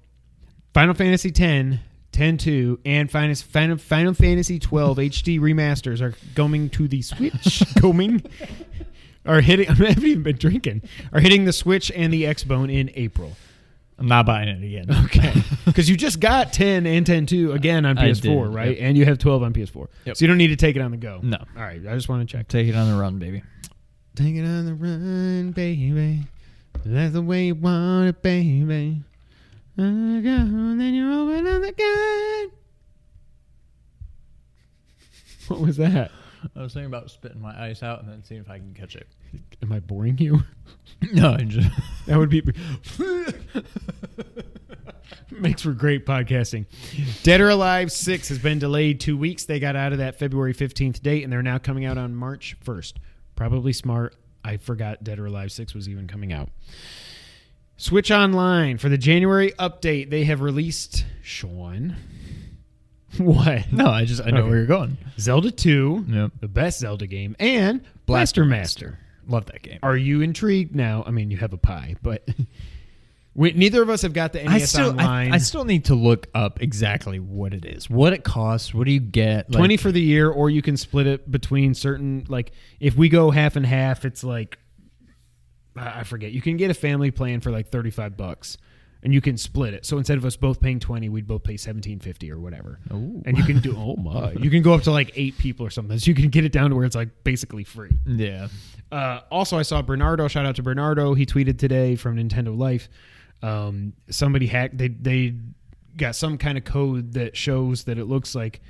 Final 0.74 0.94
Fantasy 0.94 1.30
X, 1.30 1.80
10 2.12 2.38
2, 2.38 2.80
and 2.86 3.12
Final, 3.12 3.36
Final, 3.36 3.78
Final 3.78 4.14
Fantasy 4.14 4.60
12 4.60 4.98
HD 4.98 5.40
remasters 5.40 6.00
are 6.00 6.16
going 6.36 6.70
to 6.70 6.88
the 6.88 7.02
Switch. 7.02 7.64
going. 7.82 8.24
Are 9.26 9.42
hitting. 9.42 9.68
I 9.70 9.74
haven't 9.74 10.04
even 10.06 10.24
been 10.24 10.38
drinking. 10.38 10.82
Are 11.12 11.20
hitting 11.20 11.46
the 11.46 11.54
Switch 11.54 11.92
and 11.92 12.12
the 12.14 12.24
Xbone 12.24 12.74
in 12.74 12.92
April. 12.96 13.34
I'm 13.98 14.08
not 14.08 14.26
buying 14.26 14.50
it 14.50 14.64
again. 14.64 15.06
Okay. 15.06 15.34
Because 15.66 15.90
you 15.90 15.96
just 15.96 16.20
got 16.20 16.52
10 16.52 16.86
and 16.86 17.06
10 17.06 17.26
2 17.26 17.54
again 17.54 17.86
on 17.86 17.98
I 17.98 18.10
PS4, 18.12 18.22
did, 18.22 18.54
right? 18.54 18.70
yep. 18.72 18.78
And 18.82 18.98
you 18.98 19.06
have 19.06 19.18
12 19.18 19.44
on 19.44 19.54
PS4. 19.54 19.88
Yep. 20.06 20.18
So 20.18 20.24
you 20.24 20.28
don't 20.28 20.38
need 20.38 20.50
to 20.50 20.56
take 20.58 20.76
it 20.76 20.82
on 20.82 20.92
the 20.92 20.98
go. 20.98 21.20
No. 21.24 21.38
All 21.38 21.64
right. 21.64 21.80
I 21.88 21.96
just 21.96 22.10
want 22.10 22.28
to 22.28 22.38
check. 22.38 22.48
Take 22.50 22.68
it 22.68 22.76
on 22.76 22.92
the 22.92 23.00
run, 23.00 23.18
baby. 23.18 23.44
Take 24.16 24.36
it 24.36 24.44
on 24.44 24.66
the 24.66 24.74
run, 24.76 25.52
baby. 25.54 26.28
That's 26.86 27.14
the 27.14 27.22
way 27.22 27.46
you 27.46 27.56
want 27.56 28.10
it, 28.10 28.22
baby. 28.22 29.02
On 29.78 30.16
the 30.18 30.22
go, 30.22 30.30
and 30.36 30.80
then 30.82 30.94
you're 30.94 31.12
open 31.12 31.48
on 31.48 31.62
the 31.62 31.72
gun. 31.72 32.52
What 35.48 35.60
was 35.66 35.78
that? 35.78 36.12
I 36.56 36.62
was 36.62 36.74
thinking 36.74 36.88
about 36.88 37.12
spitting 37.12 37.42
my 37.42 37.68
ice 37.70 37.84
out 37.84 38.02
and 38.02 38.12
then 38.12 38.24
seeing 38.24 38.42
if 38.42 38.50
I 38.50 38.58
can 38.58 38.74
catch 38.74 38.96
it. 38.96 39.08
Am 39.62 39.72
I 39.72 39.80
boring 39.80 40.18
you? 40.18 40.42
No, 41.14 41.34
I 41.34 41.44
just 41.44 41.68
That 42.08 42.18
would 42.18 42.30
be 42.30 42.42
makes 45.32 45.62
for 45.62 45.74
great 45.74 46.06
podcasting. 46.06 46.66
Dead 47.24 47.42
or 47.42 47.50
Alive 47.50 47.92
Six 47.92 48.30
has 48.30 48.40
been 48.40 48.60
delayed 48.60 49.00
two 49.00 49.18
weeks. 49.18 49.46
They 49.46 49.60
got 49.60 49.76
out 49.76 49.92
of 49.92 49.98
that 49.98 50.18
February 50.18 50.54
fifteenth 50.54 51.04
date, 51.04 51.24
and 51.24 51.32
they're 51.32 51.44
now 51.44 51.58
coming 51.58 51.86
out 51.86 51.98
on 51.98 52.16
March 52.16 52.56
first. 52.62 53.00
Probably 53.36 53.74
smart. 53.74 54.16
I 54.46 54.58
forgot 54.58 55.04
Dead 55.04 55.20
or 55.20 55.26
Alive 55.26 55.52
Six 55.52 55.74
was 55.74 55.90
even 55.90 56.08
coming 56.08 56.32
out. 56.32 56.50
Switch 57.78 58.12
Online 58.12 58.78
for 58.78 58.90
the 58.90 58.98
January 58.98 59.52
update. 59.60 60.10
They 60.10 60.24
have 60.26 60.42
released 60.42 61.06
Sean. 61.22 61.96
What? 63.20 63.72
no, 63.72 63.88
I 63.88 64.06
just 64.06 64.22
I 64.26 64.32
know 64.32 64.40
Okay. 64.40 64.48
where 64.50 64.58
you're 64.58 64.66
going. 64.66 64.98
Zelda 65.20 65.52
Two, 65.52 66.06
Yep. 66.08 66.32
the 66.40 66.48
best 66.48 66.80
Zelda 66.80 67.06
game, 67.08 67.36
and 67.40 67.82
Blaster 68.06 68.46
Master. 68.46 69.00
Love 69.28 69.46
that 69.48 69.62
game. 69.62 69.80
Are 69.84 69.96
you 69.96 70.22
intrigued 70.22 70.76
now? 70.76 71.04
I 71.08 71.12
mean, 71.12 71.32
you 71.32 71.38
have 71.38 71.54
a 71.54 71.58
pie, 71.58 71.96
but 72.02 72.28
we, 73.36 73.52
neither 73.54 73.82
of 73.82 73.90
us 73.90 74.02
have 74.02 74.14
got 74.14 74.34
the 74.34 74.44
NES 74.44 74.52
I 74.52 74.60
still 74.60 74.86
I, 74.86 74.90
Online. 74.90 75.34
I 75.34 75.38
still 75.38 75.64
need 75.66 75.86
to 75.86 75.96
look 75.96 76.28
up 76.36 76.62
exactly 76.62 77.20
what 77.20 77.54
it 77.54 77.64
is, 77.66 77.90
what 77.90 78.14
it 78.14 78.24
costs, 78.24 78.74
what 78.74 78.86
do 78.86 78.92
you 78.92 79.00
get? 79.00 79.50
Like, 79.50 79.58
Twenty 79.60 79.78
for 79.78 79.92
the 79.92 80.02
year, 80.02 80.30
or 80.30 80.50
you 80.50 80.62
can 80.62 80.76
split 80.76 81.08
it 81.08 81.30
between 81.32 81.74
certain. 81.74 82.26
Like, 82.28 82.52
if 82.80 82.96
we 82.96 83.10
go 83.10 83.32
half 83.32 83.56
and 83.56 83.66
half, 83.66 84.04
it's 84.06 84.24
like 84.24 84.58
I 85.78 86.00
I 86.00 86.04
forget. 86.04 86.32
You 86.32 86.42
can 86.42 86.58
get 86.58 86.70
a 86.72 86.74
family 86.76 87.12
plan 87.12 87.40
for 87.42 87.52
like 87.52 87.70
thirty 87.70 87.92
five 87.92 88.18
bucks, 88.18 88.58
and 89.04 89.14
you 89.14 89.22
can 89.22 89.38
split 89.38 89.74
it. 89.74 89.86
So 89.86 89.98
instead 89.98 90.18
of 90.18 90.26
us 90.26 90.36
both 90.36 90.62
paying 90.62 90.80
twenty, 90.80 91.10
we'd 91.10 91.28
both 91.28 91.44
pay 91.44 91.58
seventeen 91.58 92.00
fifty 92.00 92.32
or 92.32 92.40
whatever. 92.40 92.80
Ooh. 92.92 93.22
And 93.26 93.38
you 93.38 93.44
can 93.44 93.60
do 93.60 93.76
oh 93.78 93.96
my, 93.98 94.32
you 94.34 94.50
can 94.50 94.64
go 94.64 94.74
up 94.74 94.82
to 94.84 94.92
like 94.92 95.12
eight 95.16 95.38
people 95.38 95.66
or 95.66 95.70
something. 95.70 96.00
So 96.00 96.10
you 96.10 96.16
can 96.16 96.30
get 96.30 96.46
it 96.46 96.52
down 96.52 96.70
to 96.72 96.76
where 96.76 96.86
it's 96.86 96.96
like 96.96 97.10
basically 97.24 97.64
free. 97.64 97.98
Yeah. 98.06 98.48
Uh, 98.92 99.22
also, 99.30 99.58
I 99.58 99.64
saw 99.64 99.82
Bernardo. 99.82 100.28
Shout 100.28 100.46
out 100.46 100.56
to 100.56 100.64
Bernardo. 100.64 101.14
He 101.14 101.26
tweeted 101.26 101.60
today 101.60 101.96
from 101.96 102.18
Nintendo 102.18 102.58
Life. 102.58 102.90
Um, 103.42 103.94
somebody 104.10 104.48
hacked. 104.48 104.78
They 104.78 104.88
they 104.88 105.36
got 105.98 106.16
some 106.16 106.38
kind 106.38 106.58
of 106.58 106.64
code 106.64 107.14
that 107.14 107.36
shows 107.36 107.84
that 107.84 107.98
it 107.98 108.06
looks 108.06 108.34
like 108.34 108.62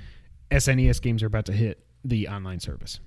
SNES 0.50 1.00
games 1.00 1.22
are 1.22 1.26
about 1.26 1.46
to 1.46 1.52
hit 1.52 1.86
the 2.04 2.28
online 2.28 2.60
service. 2.60 3.00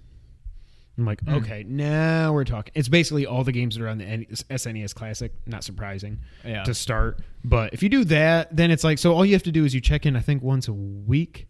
I'm 0.98 1.06
like, 1.06 1.22
hmm. 1.22 1.36
okay, 1.36 1.64
now 1.68 2.34
we're 2.34 2.43
talking. 2.43 2.72
It's 2.76 2.88
basically 2.89 3.26
all 3.26 3.43
the 3.43 3.52
games 3.52 3.76
that 3.76 3.84
are 3.84 3.88
on 3.88 4.00
the 4.00 4.06
SNES 4.06 4.95
Classic. 4.95 5.32
Not 5.45 5.64
surprising 5.64 6.20
Yeah. 6.43 6.64
to 6.64 6.74
start, 6.74 7.20
but 7.43 7.74
if 7.74 7.84
you 7.84 7.89
do 7.89 8.04
that, 8.06 8.56
then 8.56 8.72
it's 8.72 8.84
like 8.84 8.98
so. 8.98 9.14
All 9.14 9.26
you 9.26 9.34
have 9.34 9.43
to 9.43 9.52
do 9.52 9.64
is 9.64 9.76
you 9.76 9.82
check 9.82 10.06
in. 10.06 10.16
I 10.16 10.22
think 10.22 10.41
once 10.41 10.68
a 10.68 10.74
week 10.74 11.48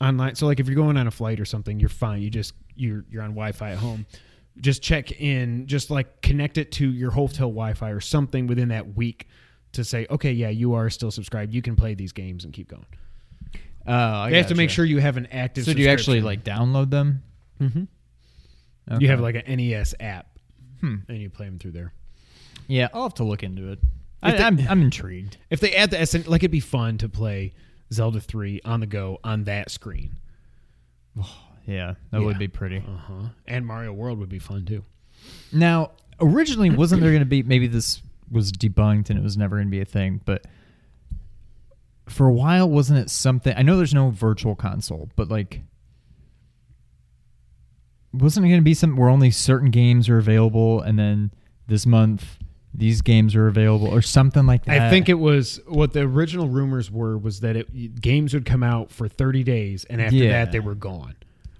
online. 0.00 0.34
So 0.34 0.46
like 0.46 0.60
if 0.60 0.66
you're 0.66 0.76
going 0.76 0.96
on 0.96 1.06
a 1.06 1.10
flight 1.10 1.38
or 1.40 1.44
something, 1.44 1.78
you're 1.78 1.88
fine. 1.88 2.20
You 2.22 2.30
just 2.30 2.54
you're 2.74 3.04
you're 3.10 3.22
on 3.22 3.30
Wi-Fi 3.30 3.72
at 3.72 3.78
home. 3.78 4.06
Just 4.60 4.82
check 4.82 5.12
in. 5.20 5.66
Just 5.66 5.90
like 5.90 6.20
connect 6.20 6.58
it 6.58 6.72
to 6.72 6.90
your 6.90 7.10
hotel 7.12 7.48
Wi-Fi 7.48 7.90
or 7.90 8.00
something 8.00 8.46
within 8.46 8.68
that 8.68 8.96
week 8.96 9.28
to 9.72 9.84
say, 9.84 10.06
okay, 10.10 10.32
yeah, 10.32 10.48
you 10.48 10.74
are 10.74 10.90
still 10.90 11.10
subscribed. 11.10 11.54
You 11.54 11.62
can 11.62 11.76
play 11.76 11.94
these 11.94 12.12
games 12.12 12.44
and 12.44 12.52
keep 12.52 12.68
going. 12.68 12.86
Oh, 13.86 13.92
I 13.92 14.30
you 14.30 14.34
have 14.36 14.48
to 14.48 14.54
make 14.54 14.68
gotcha. 14.68 14.74
sure 14.74 14.84
you 14.84 14.98
have 14.98 15.16
an 15.16 15.26
active. 15.26 15.64
So 15.64 15.72
do 15.72 15.80
you 15.80 15.88
actually 15.88 16.20
like 16.20 16.44
download 16.44 16.90
them? 16.90 17.22
Mm-hmm. 17.60 19.00
You 19.00 19.08
have 19.08 19.20
like 19.20 19.34
an 19.34 19.56
NES 19.56 19.94
app, 20.00 20.26
Hmm. 20.80 20.96
and 21.08 21.18
you 21.18 21.28
play 21.30 21.46
them 21.46 21.58
through 21.58 21.72
there. 21.72 21.92
Yeah, 22.66 22.88
I'll 22.94 23.02
have 23.04 23.14
to 23.14 23.24
look 23.24 23.42
into 23.42 23.70
it. 23.72 23.78
I, 24.22 24.32
they- 24.32 24.42
I'm 24.42 24.58
I'm 24.68 24.82
intrigued. 24.82 25.36
If 25.50 25.60
they 25.60 25.74
add 25.74 25.90
the 25.90 26.04
SN, 26.04 26.22
like 26.26 26.42
it'd 26.42 26.50
be 26.50 26.60
fun 26.60 26.98
to 26.98 27.08
play 27.08 27.52
Zelda 27.92 28.20
three 28.20 28.60
on 28.64 28.80
the 28.80 28.86
go 28.86 29.18
on 29.24 29.44
that 29.44 29.70
screen. 29.70 30.16
Yeah, 31.66 31.96
that 32.12 32.20
Yeah. 32.20 32.24
would 32.24 32.38
be 32.38 32.48
pretty. 32.48 32.78
Uh 32.78 32.96
huh. 32.96 33.28
And 33.46 33.66
Mario 33.66 33.92
World 33.92 34.18
would 34.20 34.30
be 34.30 34.38
fun 34.38 34.64
too. 34.64 34.84
Now, 35.52 35.90
originally, 36.18 36.70
wasn't 36.70 37.02
there 37.02 37.10
going 37.10 37.20
to 37.20 37.26
be? 37.26 37.42
Maybe 37.42 37.66
this 37.66 38.00
was 38.30 38.50
debunked 38.52 39.10
and 39.10 39.18
it 39.18 39.22
was 39.22 39.36
never 39.36 39.56
going 39.56 39.66
to 39.68 39.70
be 39.70 39.82
a 39.82 39.84
thing, 39.84 40.22
but 40.24 40.46
for 42.08 42.26
a 42.26 42.32
while, 42.32 42.70
wasn't 42.70 42.98
it 43.00 43.10
something? 43.10 43.54
I 43.54 43.60
know 43.60 43.76
there's 43.76 43.92
no 43.92 44.08
virtual 44.08 44.54
console, 44.56 45.10
but 45.14 45.28
like, 45.28 45.60
wasn't 48.12 48.46
it 48.46 48.48
going 48.48 48.60
to 48.60 48.64
be 48.64 48.74
something 48.74 48.98
where 48.98 49.08
only 49.08 49.30
certain 49.30 49.70
games 49.70 50.08
are 50.08 50.18
available, 50.18 50.80
and 50.80 50.98
then 50.98 51.30
this 51.66 51.84
month 51.86 52.38
these 52.74 53.00
games 53.02 53.34
are 53.34 53.48
available, 53.48 53.88
or 53.88 54.02
something 54.02 54.46
like 54.46 54.64
that? 54.66 54.80
I 54.80 54.90
think 54.90 55.08
it 55.08 55.14
was 55.18 55.60
what 55.66 55.92
the 55.92 56.00
original 56.00 56.48
rumors 56.48 56.90
were 56.90 57.16
was 57.18 57.40
that 57.40 57.56
it 57.56 58.00
games 58.00 58.34
would 58.34 58.44
come 58.46 58.62
out 58.62 58.90
for 58.90 59.08
30 59.08 59.42
days 59.44 59.84
and 59.90 60.00
after 60.00 60.16
Yeah. 60.16 60.44
that 60.44 60.52
they 60.52 60.60
were 60.60 60.74
gone. 60.74 61.14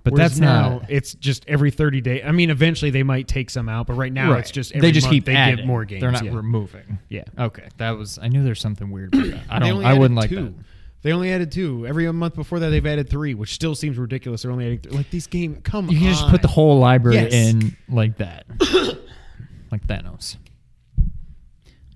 But 0.04 0.12
Whereas 0.14 0.32
that's 0.32 0.40
now 0.40 0.68
not- 0.78 0.90
it's 0.90 1.12
just 1.14 1.44
every 1.48 1.70
30 1.70 2.00
days. 2.00 2.22
I 2.24 2.32
mean, 2.32 2.48
eventually 2.50 2.90
they 2.90 3.02
might 3.02 3.26
take 3.28 3.50
some 3.50 3.68
out, 3.68 3.86
but 3.88 3.94
right 3.94 4.12
now 4.12 4.34
it's 4.34 4.50
just 4.50 4.72
every 4.72 4.88
they 4.88 4.92
just 4.92 5.06
month 5.06 5.12
keep 5.14 5.24
they 5.26 5.34
adding. 5.34 5.56
give 5.56 5.66
more 5.66 5.84
games. 5.84 6.00
They're 6.00 6.12
not 6.12 6.24
yeah. 6.24 6.34
removing. 6.34 6.98
yeah. 7.10 7.24
Okay, 7.38 7.64
that 7.76 7.90
was. 7.90 8.18
I 8.22 8.28
knew 8.28 8.42
there's 8.44 8.60
something 8.60 8.90
weird. 8.90 9.14
I 9.50 9.58
don't. 9.58 9.84
I 9.84 9.92
wouldn't 9.94 10.16
like 10.18 10.30
two. 10.30 10.36
that. 10.36 10.54
They 11.02 11.12
only 11.12 11.30
added 11.30 11.52
two. 11.52 11.86
Every 11.86 12.10
month 12.12 12.34
before 12.34 12.58
that, 12.58 12.70
they've 12.70 12.84
added 12.84 13.08
three, 13.08 13.34
which 13.34 13.54
still 13.54 13.74
seems 13.74 13.96
ridiculous. 13.98 14.42
They're 14.42 14.50
only 14.50 14.66
adding 14.66 14.80
th- 14.80 14.94
like 14.94 15.10
these 15.10 15.26
games. 15.28 15.58
Come 15.62 15.88
You 15.88 15.96
on, 15.98 16.02
can 16.04 16.12
just 16.12 16.28
put 16.28 16.42
the 16.42 16.48
whole 16.48 16.78
library 16.78 17.16
Yes. 17.18 17.32
in 17.32 17.76
like 17.88 18.16
that, 18.18 18.46
like 19.70 19.86
Thanos. 19.86 20.36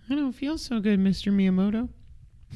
I 0.08 0.14
don't 0.14 0.32
feel 0.32 0.56
so 0.58 0.78
good, 0.80 1.00
Mr. 1.00 1.32
Miyamoto. 1.32 1.88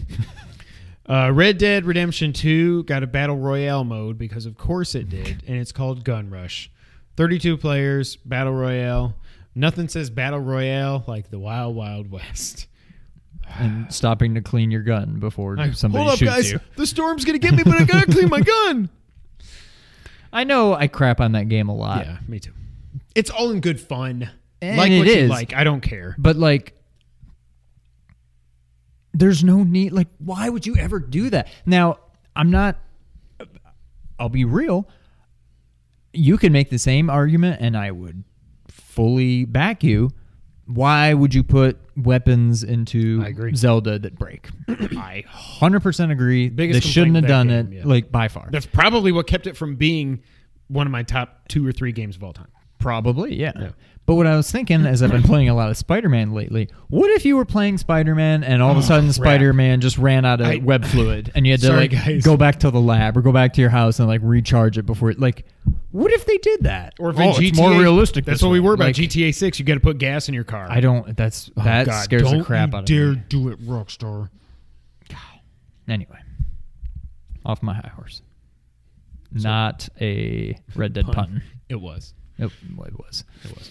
uh, 1.08 1.30
Red 1.32 1.58
Dead 1.58 1.84
Redemption 1.84 2.32
2 2.32 2.84
got 2.84 3.02
a 3.02 3.06
battle 3.06 3.36
royale 3.38 3.84
mode 3.84 4.18
because, 4.18 4.46
of 4.46 4.56
course, 4.56 4.94
it 4.94 5.08
did, 5.08 5.42
and 5.46 5.56
it's 5.58 5.72
called 5.72 6.04
Gun 6.04 6.30
Rush. 6.30 6.70
32 7.16 7.56
players, 7.56 8.16
battle 8.16 8.52
royale. 8.52 9.14
Nothing 9.54 9.88
says 9.88 10.10
battle 10.10 10.38
royale 10.40 11.02
like 11.06 11.30
the 11.30 11.38
Wild 11.38 11.74
Wild 11.74 12.10
West. 12.10 12.66
And 13.58 13.92
stopping 13.92 14.34
to 14.34 14.40
clean 14.40 14.70
your 14.70 14.82
gun 14.82 15.18
before 15.18 15.56
Like, 15.56 15.74
somebody 15.74 16.02
Hold 16.04 16.12
up, 16.14 16.18
shoots 16.18 16.30
guys! 16.32 16.52
you. 16.52 16.60
The 16.76 16.86
storm's 16.86 17.24
gonna 17.24 17.38
get 17.38 17.54
me, 17.54 17.62
but 17.62 17.74
I 17.74 17.84
gotta 17.84 18.06
clean 18.12 18.28
my 18.28 18.40
gun. 18.40 18.90
I 20.32 20.44
know 20.44 20.74
I 20.74 20.88
crap 20.88 21.20
on 21.20 21.32
that 21.32 21.48
game 21.48 21.68
a 21.68 21.74
lot, 21.74 22.04
Yeah, 22.06 22.18
me 22.28 22.38
too. 22.40 22.52
It's 23.14 23.30
all 23.30 23.50
in 23.50 23.60
good 23.60 23.80
fun. 23.80 24.30
And 24.60 24.76
like 24.76 24.90
it 24.90 24.98
what 24.98 25.06
you 25.06 25.12
is. 25.14 25.30
like. 25.30 25.54
I 25.54 25.64
don't 25.64 25.80
care. 25.80 26.14
but 26.18 26.36
like, 26.36 26.74
there's 29.14 29.42
no 29.42 29.62
need. 29.62 29.92
Like, 29.92 30.08
why 30.18 30.48
would 30.48 30.66
you 30.66 30.76
ever 30.76 30.98
do 30.98 31.30
that? 31.30 31.48
Now, 31.64 31.98
I'm 32.34 32.50
not. 32.50 32.76
I'll 34.18 34.28
be 34.28 34.44
real. 34.44 34.88
You 36.12 36.36
can 36.38 36.52
make 36.52 36.70
the 36.70 36.78
same 36.78 37.08
argument, 37.10 37.60
and 37.60 37.76
I 37.76 37.90
would 37.90 38.24
fully 38.68 39.44
back 39.44 39.82
you. 39.82 40.10
Why 40.66 41.14
would 41.14 41.32
you 41.34 41.44
put 41.44 41.78
weapons 41.96 42.64
into 42.64 43.22
I 43.24 43.28
agree. 43.28 43.54
Zelda 43.54 43.98
that 44.00 44.18
break? 44.18 44.48
I 44.68 45.24
100% 45.60 46.10
agree. 46.10 46.48
Biggest 46.48 46.82
they 46.82 46.88
shouldn't 46.88 47.16
have 47.16 47.26
done 47.26 47.48
with 47.48 47.70
that 47.70 47.72
it, 47.72 47.78
yeah. 47.78 47.82
like, 47.84 48.10
by 48.10 48.28
far. 48.28 48.48
That's 48.50 48.66
probably 48.66 49.12
what 49.12 49.26
kept 49.26 49.46
it 49.46 49.56
from 49.56 49.76
being 49.76 50.22
one 50.68 50.86
of 50.86 50.90
my 50.90 51.04
top 51.04 51.46
two 51.48 51.66
or 51.66 51.72
three 51.72 51.92
games 51.92 52.16
of 52.16 52.24
all 52.24 52.32
time. 52.32 52.48
Probably, 52.86 53.34
yeah. 53.34 53.70
But 54.06 54.14
what 54.14 54.28
I 54.28 54.36
was 54.36 54.48
thinking, 54.48 54.86
as 54.86 55.02
I've 55.02 55.10
been 55.10 55.22
playing 55.24 55.48
a 55.48 55.56
lot 55.56 55.70
of 55.70 55.76
Spider-Man 55.76 56.30
lately, 56.30 56.68
what 56.86 57.10
if 57.10 57.24
you 57.24 57.36
were 57.36 57.44
playing 57.44 57.78
Spider-Man 57.78 58.44
and 58.44 58.62
all 58.62 58.70
of 58.70 58.76
a 58.76 58.78
oh, 58.78 58.82
sudden 58.84 59.06
crap. 59.06 59.14
Spider-Man 59.16 59.80
just 59.80 59.98
ran 59.98 60.24
out 60.24 60.40
of 60.40 60.46
I- 60.46 60.58
web 60.58 60.84
fluid 60.84 61.32
and 61.34 61.44
you 61.44 61.52
had 61.52 61.60
to 61.62 61.66
Sorry, 61.66 61.78
like 61.80 61.90
guys. 61.90 62.24
go 62.24 62.36
back 62.36 62.60
to 62.60 62.70
the 62.70 62.80
lab 62.80 63.16
or 63.16 63.22
go 63.22 63.32
back 63.32 63.54
to 63.54 63.60
your 63.60 63.70
house 63.70 63.98
and 63.98 64.06
like 64.06 64.20
recharge 64.22 64.78
it 64.78 64.86
before 64.86 65.10
it 65.10 65.18
like 65.18 65.46
what 65.90 66.12
if 66.12 66.26
they 66.26 66.38
did 66.38 66.62
that? 66.62 66.94
Or 67.00 67.10
if 67.10 67.18
oh, 67.18 67.22
in 67.22 67.28
it's 67.30 67.38
GTA, 67.40 67.56
more 67.56 67.80
realistic. 67.80 68.24
That's 68.24 68.38
this 68.38 68.44
what 68.44 68.52
we 68.52 68.60
were 68.60 68.74
about. 68.74 68.84
Like, 68.84 68.94
GTA 68.94 69.34
Six, 69.34 69.58
you 69.58 69.64
got 69.64 69.74
to 69.74 69.80
put 69.80 69.98
gas 69.98 70.28
in 70.28 70.34
your 70.34 70.44
car. 70.44 70.68
I 70.70 70.78
don't. 70.78 71.16
That's 71.16 71.50
Oh, 71.56 71.64
that 71.64 71.86
God, 71.86 72.04
scares 72.04 72.22
don't 72.22 72.38
the 72.38 72.44
crap 72.44 72.70
you 72.70 72.76
out 72.76 72.80
of 72.82 72.84
dare 72.86 73.08
me. 73.08 73.14
Dare 73.16 73.24
do 73.28 73.48
it, 73.48 73.60
Rockstar. 73.66 74.28
God. 75.08 75.18
Anyway, 75.88 76.18
off 77.44 77.64
my 77.64 77.74
high 77.74 77.90
horse. 77.96 78.22
Not 79.32 79.88
a 80.00 80.56
Red 80.76 80.92
Dead 80.92 81.06
pun. 81.06 81.42
It 81.68 81.80
was. 81.80 82.14
It, 82.38 82.46
it 82.46 82.98
was. 82.98 83.24
It 83.44 83.50
was. 83.56 83.70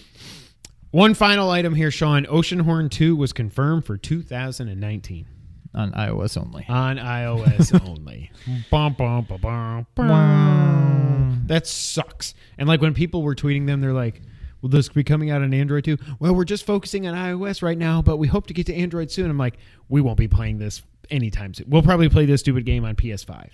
One 0.90 1.14
final 1.14 1.50
item 1.50 1.74
here, 1.74 1.90
Sean. 1.90 2.24
Oceanhorn 2.26 2.90
2 2.90 3.16
was 3.16 3.32
confirmed 3.32 3.84
for 3.84 3.96
2019 3.96 5.26
on 5.74 5.92
iOS 5.92 6.40
only. 6.40 6.64
on 6.68 6.96
iOS 6.96 7.78
only. 7.86 8.30
Bum, 8.70 8.94
bum, 8.94 9.26
bum, 9.28 9.40
bum, 9.40 9.86
bum. 9.94 11.42
That 11.46 11.66
sucks. 11.66 12.34
And 12.58 12.68
like 12.68 12.80
when 12.80 12.94
people 12.94 13.22
were 13.22 13.34
tweeting 13.34 13.66
them, 13.66 13.80
they're 13.80 13.92
like, 13.92 14.22
Will 14.62 14.70
this 14.70 14.88
be 14.88 15.04
coming 15.04 15.30
out 15.30 15.42
on 15.42 15.52
Android 15.54 15.84
too? 15.84 15.98
Well, 16.18 16.34
we're 16.34 16.44
just 16.44 16.66
focusing 16.66 17.06
on 17.06 17.14
iOS 17.14 17.62
right 17.62 17.78
now, 17.78 18.02
but 18.02 18.16
we 18.16 18.26
hope 18.26 18.46
to 18.48 18.54
get 18.54 18.66
to 18.66 18.74
Android 18.74 19.10
soon. 19.10 19.30
I'm 19.30 19.38
like, 19.38 19.58
we 19.88 20.00
won't 20.00 20.18
be 20.18 20.28
playing 20.28 20.58
this 20.58 20.82
anytime 21.10 21.54
soon. 21.54 21.66
We'll 21.68 21.82
probably 21.82 22.08
play 22.08 22.26
this 22.26 22.40
stupid 22.40 22.64
game 22.64 22.84
on 22.84 22.96
PS5. 22.96 23.50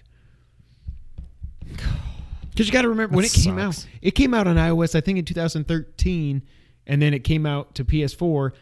Because 2.53 2.67
you 2.67 2.73
got 2.73 2.83
to 2.83 2.89
remember 2.91 3.17
when 3.17 3.23
That 3.25 3.35
it 3.37 3.43
came 3.43 3.59
sucks. 3.59 3.85
out, 3.85 3.91
it 4.03 4.11
came 4.13 4.35
out 4.35 4.47
on 4.47 4.57
iOS, 4.57 4.95
I 4.95 5.01
think 5.01 5.19
in 5.19 5.25
2013, 5.25 6.43
and 6.87 7.03
then 7.03 7.15
it 7.15 7.25
came 7.25 7.47
out 7.47 7.75
to 7.77 7.85
PS4 7.85 8.53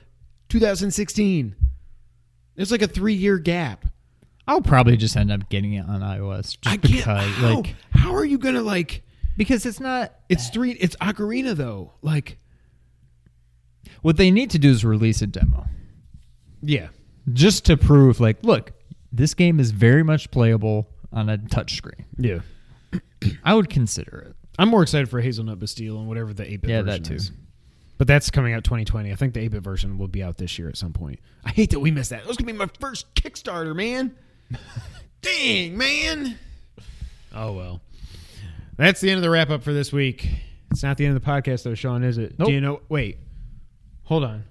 2016. 0.48 1.54
It's 2.56 2.70
like 2.70 2.82
a 2.82 2.86
three 2.88 3.14
year 3.14 3.38
gap. 3.38 3.86
I'll 4.46 4.60
probably 4.62 4.96
just 4.96 5.16
end 5.16 5.30
up 5.30 5.48
getting 5.48 5.74
it 5.74 5.86
on 5.88 6.00
iOS 6.00 6.58
just 6.60 6.66
I 6.66 6.76
can't. 6.76 6.82
because, 6.82 7.04
how, 7.34 7.54
like, 7.56 7.74
how 7.90 8.14
are 8.14 8.24
you 8.24 8.38
gonna 8.38 8.62
like? 8.62 9.02
because 9.36 9.64
it's 9.66 9.80
not. 9.80 10.12
It's 10.28 10.48
three. 10.50 10.72
It's 10.72 10.96
Ocarina 10.96 11.54
though. 11.54 11.92
Like, 12.02 12.38
What 14.02 14.16
they 14.16 14.30
need 14.30 14.50
to 14.50 14.58
do 14.58 14.70
is 14.70 14.84
release 14.84 15.22
a 15.22 15.26
demo 15.26 15.66
yeah, 16.62 16.88
just 17.32 17.64
to 17.66 17.76
prove, 17.78 18.20
like, 18.20 18.36
look, 18.44 18.72
this 19.10 19.32
game 19.32 19.58
is 19.60 19.70
very 19.70 20.02
much 20.02 20.30
playable 20.30 20.86
on 21.10 21.30
a 21.30 21.38
touchscreen. 21.38 22.04
yeah. 22.18 22.40
I 23.44 23.54
would 23.54 23.68
consider 23.70 24.18
it. 24.28 24.36
I'm 24.58 24.68
more 24.68 24.82
excited 24.82 25.08
for 25.08 25.20
Hazelnut 25.20 25.58
Bastille 25.58 25.98
and 25.98 26.08
whatever 26.08 26.32
the 26.34 26.44
8 26.50 26.60
bit 26.62 26.70
Yeah, 26.70 26.82
version 26.82 27.02
that 27.02 27.08
too. 27.08 27.14
is. 27.14 27.32
But 27.98 28.06
that's 28.06 28.30
coming 28.30 28.54
out 28.54 28.64
2020. 28.64 29.12
I 29.12 29.14
think 29.14 29.34
the 29.34 29.40
8 29.40 29.48
bit 29.52 29.62
version 29.62 29.98
will 29.98 30.08
be 30.08 30.22
out 30.22 30.36
this 30.38 30.58
year 30.58 30.68
at 30.68 30.76
some 30.76 30.92
point. 30.92 31.18
I 31.44 31.50
hate 31.50 31.70
that 31.70 31.80
we 31.80 31.90
missed 31.90 32.10
that. 32.10 32.22
That 32.22 32.28
was 32.28 32.36
gonna 32.36 32.52
be 32.52 32.58
my 32.58 32.68
first 32.80 33.14
Kickstarter, 33.14 33.74
man. 33.76 34.16
Dang, 35.22 35.76
man. 35.76 36.38
Oh 37.34 37.52
well. 37.52 37.80
That's 38.76 39.00
the 39.00 39.10
end 39.10 39.18
of 39.18 39.22
the 39.22 39.30
wrap 39.30 39.50
up 39.50 39.62
for 39.62 39.72
this 39.74 39.92
week. 39.92 40.26
It's 40.70 40.82
not 40.82 40.96
the 40.96 41.04
end 41.06 41.16
of 41.16 41.22
the 41.22 41.30
podcast 41.30 41.62
though, 41.64 41.74
Sean, 41.74 42.02
is 42.02 42.16
it? 42.18 42.38
Nope. 42.38 42.48
Do 42.48 42.54
you 42.54 42.60
know 42.60 42.80
wait. 42.88 43.18
Hold 44.04 44.24
on. 44.24 44.44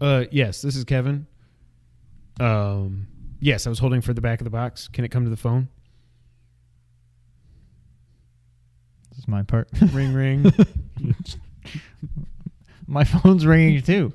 Uh 0.00 0.24
yes, 0.30 0.62
this 0.62 0.76
is 0.76 0.84
Kevin. 0.84 1.26
Um 2.40 3.06
yes, 3.40 3.66
I 3.66 3.70
was 3.70 3.78
holding 3.78 4.00
for 4.00 4.12
the 4.14 4.20
back 4.20 4.40
of 4.40 4.44
the 4.44 4.50
box. 4.50 4.88
Can 4.88 5.04
it 5.04 5.08
come 5.10 5.24
to 5.24 5.30
the 5.30 5.36
phone? 5.36 5.68
This 9.14 9.24
is 9.24 9.28
my 9.28 9.42
part. 9.42 9.68
Ring 9.92 10.12
ring. 10.12 10.52
my 12.86 13.04
phone's 13.04 13.46
ringing 13.46 13.80
too. 13.80 14.12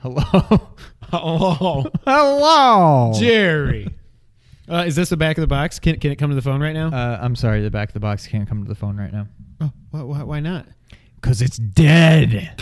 Hello. 0.00 0.22
oh. 1.12 1.86
Hello. 2.04 3.12
Jerry. 3.18 3.88
Uh, 4.68 4.84
is 4.86 4.94
this 4.94 5.08
the 5.08 5.16
back 5.16 5.36
of 5.38 5.42
the 5.42 5.48
box? 5.48 5.80
Can, 5.80 5.98
can 5.98 6.12
it 6.12 6.16
come 6.16 6.30
to 6.30 6.36
the 6.36 6.42
phone 6.42 6.62
right 6.62 6.72
now? 6.72 6.88
Uh, 6.88 7.18
I'm 7.20 7.34
sorry, 7.34 7.62
the 7.62 7.70
back 7.70 7.88
of 7.88 7.94
the 7.94 8.00
box 8.00 8.26
can't 8.26 8.48
come 8.48 8.62
to 8.62 8.68
the 8.68 8.76
phone 8.76 8.96
right 8.96 9.12
now. 9.12 9.26
oh, 9.60 9.72
why, 9.90 10.02
why, 10.02 10.22
why 10.22 10.40
not? 10.40 10.66
Because 11.16 11.42
it's 11.42 11.56
dead. 11.56 12.56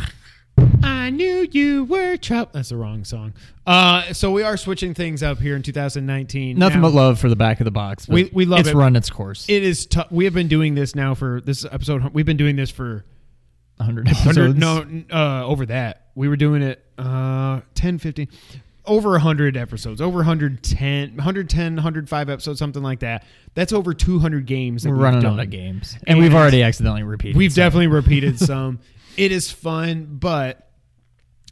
I 0.82 1.10
knew 1.10 1.46
you 1.50 1.84
were 1.84 2.16
trouble. 2.16 2.50
That's 2.54 2.68
the 2.70 2.76
wrong 2.76 3.04
song. 3.04 3.34
Uh, 3.66 4.12
so 4.12 4.30
we 4.30 4.42
are 4.42 4.56
switching 4.56 4.94
things 4.94 5.22
up 5.22 5.38
here 5.38 5.56
in 5.56 5.62
2019. 5.62 6.58
Nothing 6.58 6.80
Now, 6.80 6.88
but 6.88 6.94
love 6.94 7.18
for 7.18 7.28
the 7.28 7.36
back 7.36 7.60
of 7.60 7.64
the 7.64 7.70
box. 7.70 8.08
We- 8.08 8.30
we 8.32 8.44
love 8.44 8.60
it's 8.60 8.68
it. 8.70 8.74
run 8.74 8.96
its 8.96 9.10
course. 9.10 9.46
It 9.48 9.62
is. 9.62 9.86
T- 9.86 10.00
we 10.10 10.24
have 10.24 10.34
been 10.34 10.48
doing 10.48 10.74
this 10.74 10.94
now 10.94 11.14
for 11.14 11.40
this 11.40 11.64
episode. 11.64 12.12
We've 12.14 12.26
been 12.26 12.36
doing 12.36 12.56
this 12.56 12.70
for 12.70 13.04
100 13.76 14.06
100. 14.06 14.50
episodes. 14.52 14.58
No, 14.58 15.04
uh, 15.16 15.44
over 15.46 15.66
that. 15.66 16.06
We 16.14 16.28
were 16.28 16.36
doing 16.36 16.62
it 16.62 16.84
uh, 16.98 17.60
10, 17.74 17.98
15, 17.98 18.28
over 18.86 19.10
100 19.12 19.56
episodes, 19.56 20.00
over 20.00 20.18
110, 20.18 21.16
110, 21.16 21.74
105 21.76 22.28
episodes, 22.30 22.58
something 22.58 22.82
like 22.82 23.00
that. 23.00 23.24
That's 23.54 23.72
over 23.72 23.94
200 23.94 24.44
games. 24.46 24.82
That 24.82 24.90
We're 24.90 24.96
we've 24.96 25.02
running 25.04 25.20
done. 25.22 25.34
out 25.34 25.44
of 25.44 25.50
games. 25.50 25.96
And, 26.06 26.18
we've 26.18 26.34
already 26.34 26.62
accidentally 26.62 27.02
repeated. 27.04 27.36
We've 27.36 27.52
some. 27.52 27.62
definitely 27.62 27.86
repeated 27.88 28.38
some. 28.38 28.80
It 29.16 29.32
is 29.32 29.50
fun, 29.50 30.06
but 30.10 30.70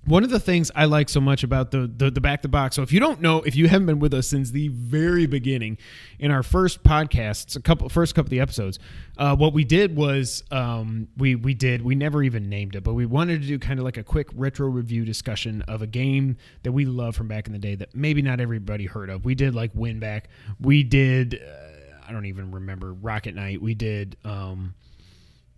one 0.08 0.24
of 0.24 0.30
the 0.30 0.40
things 0.40 0.70
I 0.74 0.86
like 0.86 1.10
so 1.10 1.20
much 1.20 1.44
about 1.44 1.70
the, 1.70 1.90
the 1.94 2.10
the 2.10 2.20
back 2.20 2.40
to 2.42 2.48
box. 2.48 2.76
So 2.76 2.82
if 2.82 2.92
you 2.92 3.00
don't 3.00 3.20
know, 3.20 3.42
if 3.42 3.54
you 3.54 3.68
haven't 3.68 3.86
been 3.86 3.98
with 3.98 4.14
us 4.14 4.26
since 4.26 4.50
the 4.50 4.68
very 4.68 5.26
beginning, 5.26 5.76
in 6.18 6.30
our 6.30 6.42
first 6.42 6.82
podcasts, 6.82 7.56
a 7.56 7.60
couple 7.60 7.88
first 7.88 8.14
couple 8.14 8.28
of 8.28 8.30
the 8.30 8.40
episodes, 8.40 8.78
uh, 9.18 9.36
what 9.36 9.52
we 9.52 9.64
did 9.64 9.96
was 9.96 10.44
um, 10.50 11.08
we 11.18 11.34
we 11.34 11.52
did 11.52 11.82
we 11.82 11.94
never 11.94 12.22
even 12.22 12.48
named 12.48 12.74
it, 12.74 12.84
but 12.84 12.94
we 12.94 13.04
wanted 13.04 13.42
to 13.42 13.48
do 13.48 13.58
kind 13.58 13.78
of 13.78 13.84
like 13.84 13.98
a 13.98 14.04
quick 14.04 14.28
retro 14.34 14.68
review 14.68 15.04
discussion 15.04 15.62
of 15.62 15.82
a 15.82 15.86
game 15.86 16.38
that 16.62 16.72
we 16.72 16.86
love 16.86 17.14
from 17.14 17.28
back 17.28 17.46
in 17.46 17.52
the 17.52 17.58
day 17.58 17.74
that 17.74 17.94
maybe 17.94 18.22
not 18.22 18.40
everybody 18.40 18.86
heard 18.86 19.10
of. 19.10 19.24
We 19.24 19.34
did 19.34 19.54
like 19.54 19.74
WinBack. 19.74 20.22
We 20.60 20.84
did. 20.84 21.34
Uh, 21.34 22.06
I 22.08 22.12
don't 22.12 22.26
even 22.26 22.50
remember 22.52 22.94
Rocket 22.94 23.34
Knight. 23.34 23.60
We 23.60 23.74
did. 23.74 24.16
Um, 24.24 24.74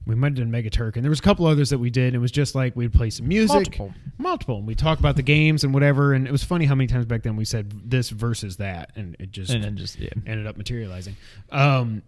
we 0.07 0.15
might 0.15 0.29
have 0.29 0.37
done 0.37 0.51
Mega 0.51 0.71
Turk, 0.71 0.97
and 0.97 1.05
there 1.05 1.11
was 1.11 1.19
a 1.21 1.23
couple 1.23 1.47
others 1.47 1.71
that 1.71 1.79
we 1.79 1.91
did. 1.91 2.09
And 2.09 2.17
it 2.17 2.19
was 2.21 2.33
just 2.33 2.55
like 2.55 2.75
we'd 2.75 2.93
play 2.93 3.11
some 3.11 3.29
music, 3.29 3.55
Multiple. 3.55 3.95
multiple, 4.19 4.59
and 4.59 4.67
we 4.67 4.75
talk 4.75 4.99
about 4.99 5.17
the 5.17 5.23
games 5.23 5.63
and 5.65 5.73
whatever. 5.75 6.15
And 6.15 6.27
it 6.27 6.33
was 6.33 6.43
funny 6.43 6.65
how 6.65 6.75
many 6.75 6.87
times 6.89 7.07
back 7.07 7.23
then 7.23 7.37
we 7.37 7.45
said 7.45 7.71
this 7.91 8.11
versus 8.11 8.57
that, 8.57 8.93
and 8.97 9.15
it 9.21 9.31
just 9.31 9.53
And 9.53 9.63
then 9.63 9.77
just, 9.77 9.99
yeah. 9.99 10.09
ended 10.27 10.47
up 10.47 10.57
materializing. 10.57 11.17
Um, 11.51 12.03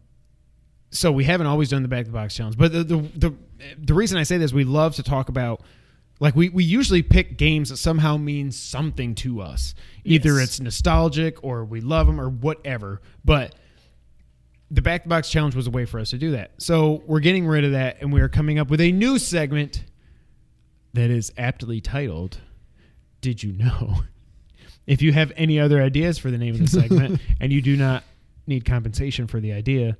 so 0.90 1.10
we 1.12 1.24
haven't 1.24 1.46
always 1.46 1.68
done 1.70 1.82
the 1.82 1.88
back 1.88 2.04
to 2.06 2.10
box 2.10 2.34
challenge, 2.34 2.56
but 2.58 2.72
the, 2.72 2.84
the 2.84 2.96
the 3.16 3.34
the 3.78 3.94
reason 3.94 4.18
I 4.18 4.24
say 4.24 4.36
this, 4.38 4.52
we 4.52 4.64
love 4.64 4.94
to 4.96 5.02
talk 5.02 5.28
about. 5.28 5.62
Like 6.20 6.36
we, 6.36 6.50
we 6.50 6.62
usually 6.62 7.02
pick 7.02 7.36
games 7.36 7.70
that 7.70 7.78
somehow 7.78 8.16
mean 8.16 8.52
something 8.52 9.16
to 9.16 9.40
us. 9.40 9.74
Either 10.04 10.34
Yes. 10.38 10.42
it's 10.44 10.60
nostalgic 10.60 11.42
or 11.42 11.64
we 11.64 11.80
love 11.80 12.06
them 12.06 12.20
or 12.20 12.28
whatever. 12.28 13.00
But 13.24 13.56
the 14.72 14.80
back 14.80 15.02
the 15.02 15.08
box 15.10 15.30
challenge 15.30 15.54
was 15.54 15.66
a 15.66 15.70
way 15.70 15.84
for 15.84 16.00
us 16.00 16.10
to 16.10 16.18
do 16.18 16.30
that. 16.32 16.52
So 16.56 17.02
we're 17.06 17.20
getting 17.20 17.46
rid 17.46 17.64
of 17.64 17.72
that, 17.72 17.98
and 18.00 18.10
we 18.12 18.22
are 18.22 18.28
coming 18.28 18.58
up 18.58 18.70
with 18.70 18.80
a 18.80 18.90
new 18.90 19.18
segment 19.18 19.84
that 20.94 21.10
is 21.10 21.30
aptly 21.36 21.80
titled 21.80 22.40
"Did 23.20 23.42
You 23.42 23.52
Know." 23.52 23.96
If 24.84 25.00
you 25.00 25.12
have 25.12 25.30
any 25.36 25.60
other 25.60 25.80
ideas 25.80 26.18
for 26.18 26.32
the 26.32 26.38
name 26.38 26.54
of 26.54 26.60
the 26.60 26.66
segment, 26.66 27.20
and 27.40 27.52
you 27.52 27.62
do 27.62 27.76
not 27.76 28.02
need 28.48 28.64
compensation 28.64 29.28
for 29.28 29.38
the 29.38 29.52
idea, 29.52 29.96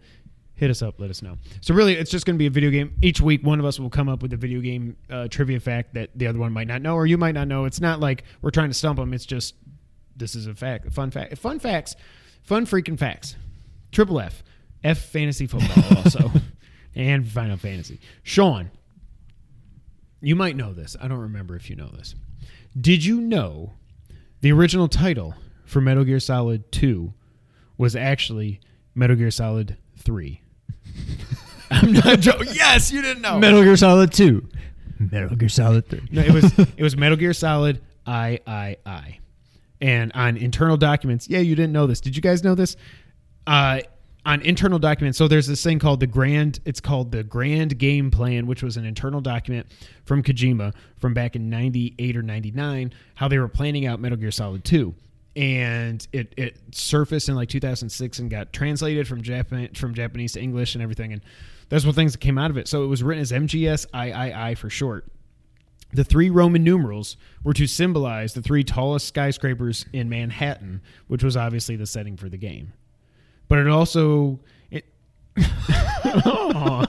hit 0.56 0.70
us 0.70 0.82
up. 0.82 0.98
Let 0.98 1.08
us 1.08 1.22
know. 1.22 1.38
So 1.60 1.72
really, 1.72 1.94
it's 1.94 2.10
just 2.10 2.26
going 2.26 2.34
to 2.34 2.38
be 2.38 2.48
a 2.48 2.50
video 2.50 2.68
game. 2.68 2.92
Each 3.00 3.20
week, 3.20 3.46
one 3.46 3.60
of 3.60 3.64
us 3.64 3.78
will 3.78 3.90
come 3.90 4.08
up 4.08 4.22
with 4.22 4.32
a 4.32 4.36
video 4.36 4.60
game 4.60 4.96
uh, 5.08 5.28
trivia 5.28 5.60
fact 5.60 5.94
that 5.94 6.10
the 6.16 6.26
other 6.26 6.40
one 6.40 6.52
might 6.52 6.66
not 6.66 6.82
know, 6.82 6.96
or 6.96 7.06
you 7.06 7.16
might 7.16 7.36
not 7.36 7.46
know. 7.46 7.64
It's 7.64 7.80
not 7.80 8.00
like 8.00 8.24
we're 8.42 8.50
trying 8.50 8.70
to 8.70 8.74
stump 8.74 8.98
them. 8.98 9.14
It's 9.14 9.24
just 9.24 9.54
this 10.16 10.34
is 10.34 10.48
a 10.48 10.54
fact, 10.54 10.86
a 10.86 10.90
fun 10.90 11.12
fact, 11.12 11.38
fun 11.38 11.60
facts, 11.60 11.94
fun 12.42 12.66
freaking 12.66 12.98
facts. 12.98 13.36
Triple 13.92 14.18
F, 14.18 14.42
F 14.84 14.98
fantasy 14.98 15.46
football 15.46 15.96
also, 15.96 16.30
and 16.94 17.26
Final 17.26 17.56
Fantasy. 17.56 18.00
Sean, 18.22 18.70
you 20.20 20.36
might 20.36 20.56
know 20.56 20.72
this. 20.72 20.96
I 21.00 21.08
don't 21.08 21.18
remember 21.18 21.56
if 21.56 21.68
you 21.70 21.76
know 21.76 21.88
this. 21.88 22.14
Did 22.80 23.04
you 23.04 23.20
know 23.20 23.74
the 24.40 24.52
original 24.52 24.88
title 24.88 25.34
for 25.64 25.80
Metal 25.80 26.04
Gear 26.04 26.20
Solid 26.20 26.70
2 26.72 27.12
was 27.76 27.94
actually 27.96 28.60
Metal 28.94 29.16
Gear 29.16 29.30
Solid 29.30 29.76
3? 29.98 30.40
I'm 31.70 31.92
not 31.92 32.20
joking. 32.20 32.48
Yes, 32.52 32.92
you 32.92 33.02
didn't 33.02 33.22
know. 33.22 33.38
Metal 33.38 33.62
Gear 33.62 33.76
Solid 33.76 34.12
2. 34.12 34.48
Metal 35.10 35.36
Gear 35.36 35.48
Solid 35.48 35.88
3. 35.88 36.00
No, 36.10 36.22
it 36.22 36.32
was 36.32 36.58
it 36.58 36.82
was 36.82 36.96
Metal 36.96 37.16
Gear 37.16 37.32
Solid 37.32 37.80
I 38.06 38.40
I 38.46 38.76
I. 38.86 39.18
And 39.80 40.12
on 40.14 40.36
internal 40.36 40.76
documents, 40.76 41.28
yeah, 41.28 41.40
you 41.40 41.56
didn't 41.56 41.72
know 41.72 41.86
this. 41.86 42.00
Did 42.00 42.14
you 42.14 42.22
guys 42.22 42.44
know 42.44 42.54
this? 42.54 42.76
Uh 43.46 43.80
on 44.24 44.40
internal 44.42 44.78
documents, 44.78 45.18
so 45.18 45.26
there's 45.26 45.48
this 45.48 45.62
thing 45.62 45.78
called 45.78 46.00
the 46.00 46.06
Grand. 46.06 46.60
It's 46.64 46.80
called 46.80 47.10
the 47.10 47.24
Grand 47.24 47.78
Game 47.78 48.10
Plan, 48.10 48.46
which 48.46 48.62
was 48.62 48.76
an 48.76 48.84
internal 48.84 49.20
document 49.20 49.66
from 50.04 50.22
Kojima 50.22 50.74
from 50.98 51.12
back 51.12 51.34
in 51.34 51.50
'98 51.50 52.16
or 52.16 52.22
'99, 52.22 52.92
how 53.16 53.28
they 53.28 53.38
were 53.38 53.48
planning 53.48 53.86
out 53.86 54.00
Metal 54.00 54.16
Gear 54.16 54.30
Solid 54.30 54.64
2, 54.64 54.94
and 55.34 56.06
it 56.12 56.32
it 56.36 56.58
surfaced 56.70 57.28
in 57.28 57.34
like 57.34 57.48
2006 57.48 58.18
and 58.20 58.30
got 58.30 58.52
translated 58.52 59.08
from 59.08 59.22
Japan 59.22 59.70
from 59.74 59.94
Japanese 59.94 60.34
to 60.34 60.40
English 60.40 60.74
and 60.74 60.82
everything, 60.82 61.12
and 61.12 61.22
that's 61.68 61.84
what 61.84 61.94
things 61.96 62.12
that 62.12 62.18
came 62.18 62.38
out 62.38 62.50
of 62.50 62.56
it. 62.56 62.68
So 62.68 62.84
it 62.84 62.88
was 62.88 63.02
written 63.02 63.22
as 63.22 63.32
MGS 63.32 63.86
III 63.92 64.54
for 64.54 64.70
short. 64.70 65.06
The 65.94 66.04
three 66.04 66.30
Roman 66.30 66.64
numerals 66.64 67.16
were 67.44 67.52
to 67.54 67.66
symbolize 67.66 68.34
the 68.34 68.40
three 68.40 68.64
tallest 68.64 69.08
skyscrapers 69.08 69.84
in 69.92 70.08
Manhattan, 70.08 70.80
which 71.06 71.22
was 71.22 71.36
obviously 71.36 71.76
the 71.76 71.86
setting 71.86 72.16
for 72.16 72.30
the 72.30 72.38
game. 72.38 72.72
But 73.52 73.58
it 73.58 73.68
also 73.68 74.40
it 74.70 74.86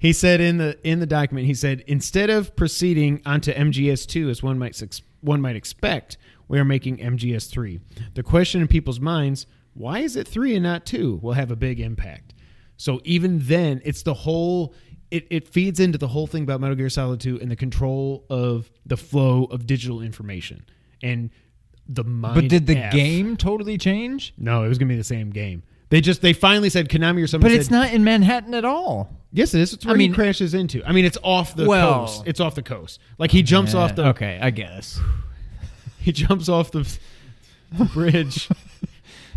He 0.00 0.12
said 0.12 0.40
in 0.40 0.58
the 0.58 0.76
in 0.82 0.98
the 0.98 1.06
document, 1.06 1.46
he 1.46 1.54
said 1.54 1.84
instead 1.86 2.28
of 2.28 2.56
proceeding 2.56 3.22
onto 3.24 3.52
MGS2 3.52 4.28
as 4.28 4.42
one 4.42 4.58
might 4.58 4.82
one 5.20 5.40
might 5.40 5.54
expect, 5.54 6.16
we 6.48 6.58
are 6.58 6.64
making 6.64 6.96
MGS3. 6.96 7.80
The 8.14 8.24
question 8.24 8.60
in 8.60 8.66
people's 8.66 8.98
minds, 8.98 9.46
why 9.74 10.00
is 10.00 10.16
it 10.16 10.26
3 10.26 10.56
and 10.56 10.64
not 10.64 10.84
2, 10.84 11.20
will 11.22 11.34
have 11.34 11.52
a 11.52 11.56
big 11.56 11.78
impact. 11.78 12.34
So 12.76 13.00
even 13.04 13.38
then, 13.38 13.80
it's 13.84 14.02
the 14.02 14.14
whole 14.14 14.74
it, 15.12 15.28
it 15.30 15.46
feeds 15.46 15.78
into 15.78 15.98
the 15.98 16.08
whole 16.08 16.26
thing 16.26 16.42
about 16.42 16.60
Metal 16.60 16.74
Gear 16.74 16.90
Solid 16.90 17.20
2 17.20 17.38
and 17.40 17.48
the 17.48 17.54
control 17.54 18.24
of 18.28 18.72
the 18.84 18.96
flow 18.96 19.44
of 19.44 19.66
digital 19.66 20.02
information 20.02 20.64
and 21.00 21.30
the 21.88 22.04
mind 22.04 22.34
But 22.34 22.48
did 22.48 22.66
the 22.66 22.76
F. 22.78 22.92
game 22.92 23.36
totally 23.36 23.78
change? 23.78 24.34
No, 24.38 24.62
it 24.64 24.68
was 24.68 24.78
gonna 24.78 24.88
be 24.90 24.96
the 24.96 25.04
same 25.04 25.30
game. 25.30 25.62
They 25.90 26.00
just 26.00 26.20
they 26.20 26.32
finally 26.34 26.68
said 26.68 26.88
Konami 26.88 27.22
or 27.22 27.26
something. 27.26 27.46
But 27.46 27.52
said, 27.52 27.60
it's 27.60 27.70
not 27.70 27.92
in 27.92 28.04
Manhattan 28.04 28.52
at 28.54 28.64
all. 28.64 29.10
Yes, 29.32 29.54
it 29.54 29.60
is. 29.60 29.72
It's 29.72 29.84
where 29.86 29.96
I 29.96 29.98
he 29.98 30.08
crashes 30.10 30.54
into. 30.54 30.82
I 30.84 30.92
mean, 30.92 31.04
it's 31.04 31.18
off 31.22 31.54
the 31.56 31.66
Well- 31.66 32.00
coast. 32.06 32.22
It's 32.26 32.40
off 32.40 32.54
the 32.54 32.62
coast. 32.62 33.00
Like 33.18 33.30
he 33.30 33.42
jumps 33.42 33.74
off 33.74 33.94
the. 33.96 34.06
Okay, 34.08 34.38
I 34.40 34.50
guess. 34.50 35.00
He 36.00 36.12
jumps 36.12 36.48
off 36.48 36.70
the, 36.70 36.88
the 37.72 37.84
bridge. 37.86 38.48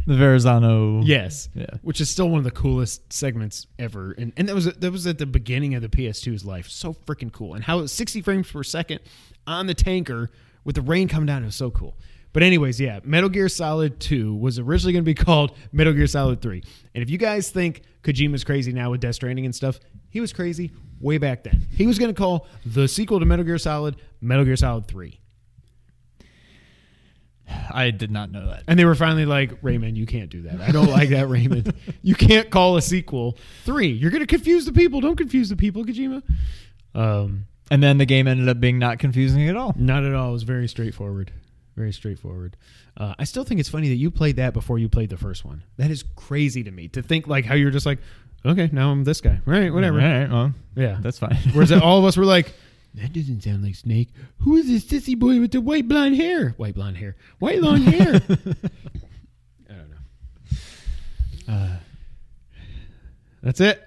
The 0.08 0.16
Verrazano. 0.16 1.02
yes. 1.04 1.48
Yeah. 1.54 1.66
Which 1.84 2.02
is 2.02 2.10
still 2.10 2.28
one 2.30 2.40
of 2.40 2.44
the 2.44 2.50
coolest 2.52 3.14
segments 3.14 3.68
ever, 3.78 4.14
and 4.14 4.34
and 4.36 4.50
that 4.50 4.56
was 4.56 4.66
that 4.66 4.92
was 4.92 5.06
at 5.06 5.20
the 5.20 5.28
beginning 5.28 5.76
of 5.76 5.84
the 5.84 5.90
PS2's 5.90 6.44
life. 6.44 6.68
So 6.70 6.94
freaking 7.06 7.32
cool, 7.32 7.54
and 7.54 7.64
how 7.64 7.78
it 7.78 7.84
was 7.84 7.92
60 7.92 8.22
frames 8.24 8.50
per 8.52 8.64
second 8.64 9.00
on 9.46 9.68
the 9.68 9.76
tanker 9.76 10.32
with 10.64 10.76
the 10.76 10.82
rain 10.82 11.08
coming 11.08 11.28
down. 11.28 11.44
It 11.44 11.48
was 11.48 11.56
so 11.56 11.70
cool. 11.70 11.96
But 12.34 12.44
anyways, 12.44 12.80
yeah, 12.80 13.00
Metal 13.04 13.30
Gear 13.30 13.50
Solid 13.50 14.00
2 14.00 14.34
was 14.36 14.58
originally 14.58 14.94
going 14.94 15.04
to 15.04 15.06
be 15.06 15.14
called 15.26 15.56
Metal 15.72 15.94
Gear 15.94 16.08
Solid 16.08 16.42
3. 16.42 16.64
And 16.96 17.02
if 17.04 17.10
you 17.10 17.18
guys 17.18 17.50
think 17.50 17.82
Kojima's 18.04 18.44
crazy 18.44 18.72
now 18.72 18.92
with 18.92 19.02
Death 19.02 19.16
Stranding 19.16 19.46
and 19.46 19.54
stuff, 19.54 19.80
he 20.10 20.20
was 20.22 20.32
crazy 20.34 20.72
way 21.00 21.18
back 21.18 21.44
then. 21.44 21.68
He 21.76 21.88
was 21.88 22.00
going 22.00 22.14
to 22.14 22.18
call 22.18 22.48
the 22.66 22.88
sequel 22.88 23.20
to 23.20 23.26
Metal 23.26 23.44
Gear 23.46 23.58
Solid 23.58 23.96
Metal 24.22 24.46
Gear 24.46 24.56
Solid 24.56 24.88
3. 24.88 25.18
I 27.74 27.92
did 27.92 28.12
not 28.12 28.32
know 28.32 28.46
that. 28.48 28.64
And 28.68 28.80
they 28.80 28.86
were 28.86 28.96
finally 28.96 29.26
like, 29.26 29.52
Raymond, 29.62 29.98
you 29.98 30.06
can't 30.06 30.30
do 30.30 30.44
that. 30.44 30.62
I 30.62 30.72
don't 30.72 30.90
like 30.90 31.10
that, 31.10 31.28
Raymond. 31.28 31.74
You 32.02 32.16
can't 32.16 32.50
call 32.50 32.78
a 32.78 32.82
sequel 32.82 33.38
3. 33.66 33.88
You're 33.88 34.10
going 34.10 34.22
to 34.22 34.28
confuse 34.28 34.66
the 34.66 34.72
people. 34.72 35.02
Don't 35.02 35.18
confuse 35.18 35.50
the 35.50 35.56
people, 35.56 35.84
Kojima. 35.86 36.24
Um, 36.96 37.46
And 37.70 37.84
then 37.84 37.98
the 38.00 38.06
game 38.06 38.28
ended 38.28 38.48
up 38.50 38.60
being 38.60 38.80
not 38.80 38.98
confusing 39.00 39.48
at 39.50 39.56
all. 39.56 39.74
Not 39.78 40.04
at 40.04 40.14
all. 40.16 40.30
It 40.30 40.34
was 40.34 40.44
very 40.44 40.68
straightforward. 40.68 41.32
Very 41.76 41.94
straightforward. 41.94 42.58
Uh, 42.98 43.14
I 43.18 43.24
still 43.24 43.44
think 43.44 43.60
it's 43.60 43.70
funny 43.70 43.88
that 43.90 43.96
you 43.96 44.12
played 44.12 44.36
that 44.36 44.54
before 44.54 44.78
you 44.78 44.90
played 44.90 45.10
the 45.10 45.18
first 45.18 45.46
one. 45.46 45.64
That 45.78 45.90
is 45.92 46.04
crazy 46.16 46.64
to 46.64 46.72
me 46.72 46.88
to 46.90 47.02
think 47.02 47.28
like 47.28 47.46
how 47.46 47.56
you're 47.56 47.72
just 47.72 47.86
like, 47.86 48.00
okay, 48.46 48.70
now 48.74 48.92
I'm 48.92 49.04
this 49.06 49.22
guy. 49.22 49.40
Right, 49.46 49.74
whatever. 49.74 50.00
All 50.02 50.06
right, 50.08 50.30
well, 50.30 50.54
Yeah. 50.76 50.98
that's 51.02 51.18
fine. 51.20 51.38
Whereas 51.54 51.72
all 51.72 52.00
of 52.00 52.06
us 52.06 52.18
were 52.18 52.26
like, 52.26 52.54
that 52.96 53.14
doesn't 53.14 53.42
sound 53.42 53.64
like 53.64 53.76
Snake. 53.76 54.10
Who 54.40 54.58
is 54.58 54.68
this 54.68 54.84
sissy 54.84 55.18
boy 55.18 55.40
with 55.40 55.52
the 55.52 55.62
white 55.62 55.88
blonde 55.88 56.18
hair? 56.18 56.50
White 56.58 56.76
blonde 56.76 56.98
hair. 56.98 57.16
White 57.40 57.62
long 57.62 57.78
hair. 57.84 58.16
I 59.70 59.74
don't 59.74 59.90
know. 59.90 61.54
Uh, 61.54 61.78
that's 63.42 63.62
it. 63.62 63.82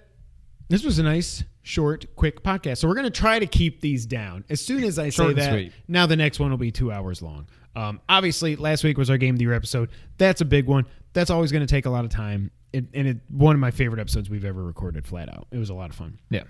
This 0.70 0.82
was 0.84 0.98
a 0.98 1.02
nice, 1.02 1.44
short, 1.62 2.06
quick 2.16 2.42
podcast. 2.42 2.78
So 2.78 2.88
we're 2.88 2.94
going 2.94 3.04
to 3.04 3.10
try 3.10 3.38
to 3.38 3.46
keep 3.46 3.82
these 3.82 4.06
down. 4.06 4.44
As 4.48 4.64
soon 4.64 4.82
as 4.84 4.98
I 4.98 5.10
say 5.10 5.16
Short 5.16 5.28
and 5.30 5.38
that, 5.38 5.50
sweet. 5.52 5.72
now 5.86 6.06
the 6.06 6.16
next 6.16 6.40
one 6.40 6.50
will 6.50 6.56
be 6.56 6.72
two 6.72 6.90
hours 6.90 7.20
long. 7.20 7.46
Um, 7.76 8.00
obviously, 8.08 8.56
last 8.56 8.84
week 8.84 8.98
was 8.98 9.10
our 9.10 9.18
Game 9.18 9.34
of 9.34 9.38
the 9.38 9.44
Year 9.44 9.54
episode. 9.54 9.90
That's 10.18 10.40
a 10.40 10.44
big 10.44 10.66
one. 10.66 10.86
That's 11.12 11.30
always 11.30 11.52
going 11.52 11.66
to 11.66 11.66
take 11.66 11.86
a 11.86 11.90
lot 11.90 12.04
of 12.04 12.10
time. 12.10 12.50
It, 12.72 12.86
and 12.94 13.06
it, 13.06 13.16
one 13.28 13.54
of 13.54 13.60
my 13.60 13.70
favorite 13.70 14.00
episodes 14.00 14.28
we've 14.28 14.44
ever 14.44 14.62
recorded, 14.62 15.06
flat 15.06 15.28
out. 15.28 15.46
It 15.52 15.58
was 15.58 15.70
a 15.70 15.74
lot 15.74 15.90
of 15.90 15.96
fun. 15.96 16.18
yeah. 16.30 16.42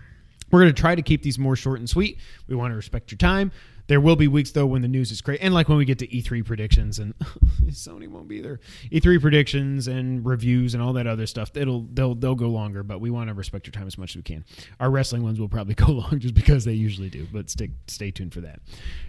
We're 0.51 0.61
going 0.61 0.75
to 0.75 0.81
try 0.81 0.95
to 0.95 1.03
keep 1.03 1.23
these 1.23 1.39
more 1.39 1.57
short 1.57 1.81
and 1.81 1.89
sweet. 1.89 2.19
We 2.47 2.55
want 2.55 2.71
to 2.73 2.77
respect 2.77 3.11
your 3.11 3.17
time. 3.19 3.51
There 3.87 4.01
will 4.01 4.17
be 4.17 4.29
weeks 4.29 4.51
though 4.51 4.67
when 4.67 4.83
the 4.83 4.89
news 4.89 5.11
is 5.11 5.21
great, 5.21 5.41
and 5.43 5.53
like 5.53 5.69
when 5.69 5.77
we 5.77 5.85
get 5.85 5.99
to 5.99 6.07
E3 6.07 6.45
predictions, 6.45 6.99
and 6.99 7.15
Sony 7.67 8.09
won't 8.09 8.29
be 8.29 8.41
there. 8.41 8.61
E3 8.91 9.21
predictions 9.21 9.89
and 9.89 10.25
reviews 10.25 10.75
and 10.75 10.83
all 10.83 10.95
that 10.95 11.07
other 11.07 11.27
stuff. 11.27 11.51
It'll 11.55 11.87
they'll 11.93 12.15
they'll 12.15 12.35
go 12.35 12.49
longer, 12.49 12.83
but 12.83 13.01
we 13.01 13.11
want 13.11 13.29
to 13.29 13.35
respect 13.35 13.67
your 13.67 13.73
time 13.73 13.87
as 13.87 13.99
much 13.99 14.13
as 14.13 14.17
we 14.17 14.23
can. 14.23 14.45
Our 14.81 14.91
wrestling 14.91 15.23
ones 15.23 15.39
will 15.39 15.49
probably 15.49 15.75
go 15.75 15.93
long 15.93 16.19
just 16.19 16.35
because 16.35 16.65
they 16.65 16.73
usually 16.73 17.11
do, 17.11 17.27
but 17.33 17.51
stick 17.51 17.71
stay 17.87 18.11
tuned 18.11 18.33
for 18.33 18.41
that. 18.41 18.61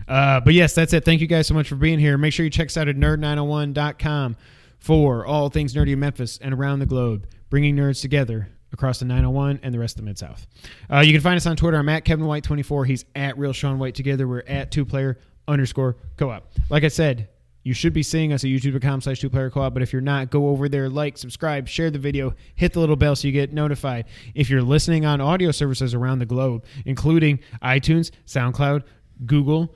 Uh, 0.08 0.40
but 0.42 0.54
yes, 0.54 0.74
that's 0.76 0.94
it. 0.94 1.06
Thank 1.06 1.22
you 1.22 1.28
guys 1.28 1.48
so 1.48 1.54
much 1.54 1.70
for 1.70 1.76
being 1.76 2.00
here. 2.00 2.18
Make 2.18 2.34
sure 2.34 2.44
you 2.44 2.50
check 2.50 2.68
us 2.68 2.78
out 2.78 2.88
at 2.88 2.96
nerd901.com 2.98 4.36
for 4.78 5.26
all 5.26 5.50
things 5.50 5.74
nerdy 5.74 5.94
in 5.94 6.00
Memphis 6.00 6.38
and 6.42 6.54
around 6.54 6.80
the 6.80 6.86
globe, 6.86 7.28
bringing 7.50 7.76
nerds 7.76 8.02
together 8.02 8.50
across 8.72 9.00
the 9.00 9.06
901 9.06 9.60
and 9.64 9.74
the 9.74 9.80
rest 9.80 9.96
of 9.96 10.02
the 10.02 10.06
Mid 10.06 10.18
South. 10.18 10.48
Uh, 10.92 11.00
you 11.00 11.14
can 11.14 11.22
find 11.22 11.38
us 11.38 11.46
on 11.46 11.56
Twitter. 11.56 11.78
I'm 11.78 11.90
at 11.90 12.06
Kevin 12.06 12.26
White 12.26 12.44
24. 12.44 12.86
He's 12.86 13.06
at 13.16 13.38
Real 13.38 13.54
Sean 13.54 13.80
White. 13.80 13.96
Together, 13.96 14.28
we're 14.28 14.44
at 14.48 14.72
two 14.72 14.86
player 14.86 15.20
underscore 15.48 15.98
co 16.18 16.30
op. 16.30 16.52
Like 16.70 16.84
I 16.84 16.90
said, 16.90 17.30
you 17.64 17.74
should 17.74 17.94
be 17.94 18.04
seeing 18.04 18.32
us 18.32 18.44
at 18.44 18.50
youtube.com 18.50 19.02
slash 19.02 19.20
two 19.20 19.30
player 19.30 19.50
co 19.50 19.62
op. 19.62 19.74
But 19.74 19.82
if 19.82 19.92
you're 19.92 20.02
not, 20.02 20.30
go 20.30 20.50
over 20.50 20.70
there, 20.70 20.88
like, 20.88 21.18
subscribe, 21.18 21.68
share 21.68 21.90
the 21.90 22.00
video, 22.00 22.36
hit 22.56 22.74
the 22.74 22.80
little 22.80 22.96
bell 22.96 23.16
so 23.16 23.28
you 23.28 23.32
get 23.32 23.54
notified. 23.54 24.06
If 24.36 24.50
you're 24.50 24.62
listening 24.62 25.06
on 25.06 25.20
audio 25.20 25.52
services 25.52 25.94
around 25.94 26.20
the 26.20 26.26
globe, 26.26 26.64
including 26.86 27.40
iTunes, 27.64 28.12
SoundCloud, 28.28 28.84
Google, 29.26 29.74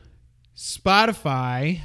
Spotify, 0.56 1.82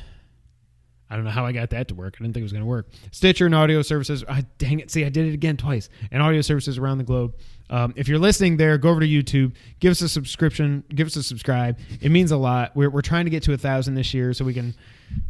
I 1.11 1.17
don't 1.17 1.25
know 1.25 1.31
how 1.31 1.45
I 1.45 1.53
got 1.53 1.71
that 1.71 1.89
to 1.89 1.95
work. 1.95 2.17
I 2.19 2.25
didn't 2.25 2.35
think 2.35 2.43
it 2.43 2.45
was 2.45 2.53
going 2.53 2.63
to 2.63 2.69
work. 2.69 2.89
Stitcher 3.13 3.47
and 3.47 3.55
audio 3.55 3.83
services. 3.83 4.25
ah, 4.29 4.41
dang 4.59 4.81
it. 4.81 4.91
See, 4.91 5.05
I 5.05 5.11
did 5.11 5.27
it 5.27 5.35
again 5.35 5.57
twice. 5.57 5.89
And 6.11 6.23
audio 6.23 6.41
services 6.41 6.79
around 6.79 6.99
the 6.99 7.05
globe. 7.05 7.35
Um, 7.71 7.93
if 7.97 8.09
you're 8.09 8.19
listening 8.19 8.57
there, 8.57 8.79
go 8.79 8.91
over 8.91 9.01
to 9.01 9.07
YouTube. 9.07 9.55
Give 9.81 9.91
us 9.91 10.01
a 10.01 10.09
subscription. 10.09 10.85
Give 10.95 11.07
us 11.07 11.17
a 11.17 11.23
subscribe. 11.23 11.79
It 12.01 12.11
means 12.11 12.31
a 12.33 12.37
lot. 12.37 12.75
We're, 12.75 12.91
we're 12.91 13.03
trying 13.03 13.27
to 13.27 13.31
get 13.31 13.43
to 13.45 13.53
a 13.53 13.59
thousand 13.59 13.95
this 13.95 14.13
year 14.15 14.33
so 14.33 14.45
we 14.45 14.55
can 14.55 14.75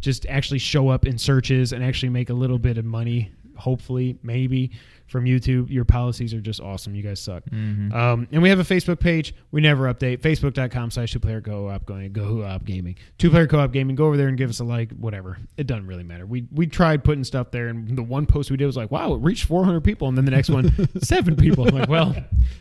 just 0.00 0.26
actually 0.26 0.58
show 0.58 0.88
up 0.88 1.06
in 1.06 1.18
searches 1.18 1.72
and 1.72 1.84
actually 1.84 2.08
make 2.08 2.30
a 2.30 2.34
little 2.34 2.58
bit 2.58 2.78
of 2.78 2.84
money 2.84 3.32
hopefully, 3.56 4.18
maybe 4.22 4.70
from 5.06 5.24
YouTube. 5.26 5.70
Your 5.70 5.84
policies 5.84 6.32
are 6.34 6.40
just 6.40 6.60
awesome. 6.60 6.94
You 6.94 7.02
guys 7.02 7.20
suck. 7.20 7.44
Mhm. 7.50 7.92
Um, 7.94 8.28
and 8.32 8.42
we 8.42 8.48
have 8.48 8.58
a 8.58 8.64
Facebook 8.64 8.98
page. 9.00 9.34
We 9.50 9.60
never 9.60 9.92
update. 9.92 10.18
Facebook.com 10.20 10.90
slash 10.90 11.12
two 11.12 11.20
player 11.20 11.40
co 11.40 11.68
op 11.68 11.86
going 11.86 12.12
go 12.12 12.42
op 12.42 12.64
gaming. 12.64 12.96
Two 13.18 13.30
player 13.30 13.46
co 13.46 13.58
op 13.60 13.72
gaming. 13.72 13.96
Go 13.96 14.06
over 14.06 14.16
there 14.16 14.28
and 14.28 14.36
give 14.38 14.50
us 14.50 14.60
a 14.60 14.64
like, 14.64 14.90
whatever. 14.92 15.38
It 15.56 15.66
doesn't 15.66 15.86
really 15.86 16.04
matter. 16.04 16.26
We 16.26 16.46
we 16.52 16.66
tried 16.66 17.04
putting 17.04 17.24
stuff 17.24 17.50
there 17.50 17.68
and 17.68 17.96
the 17.96 18.02
one 18.02 18.26
post 18.26 18.50
we 18.50 18.56
did 18.56 18.66
was 18.66 18.76
like, 18.76 18.90
wow, 18.90 19.14
it 19.14 19.18
reached 19.18 19.44
400 19.44 19.82
people. 19.82 20.08
And 20.08 20.16
then 20.16 20.24
the 20.24 20.30
next 20.30 20.50
one, 20.50 20.72
seven 21.02 21.36
people. 21.36 21.68
I'm 21.68 21.74
like, 21.76 21.88
well, 21.88 22.14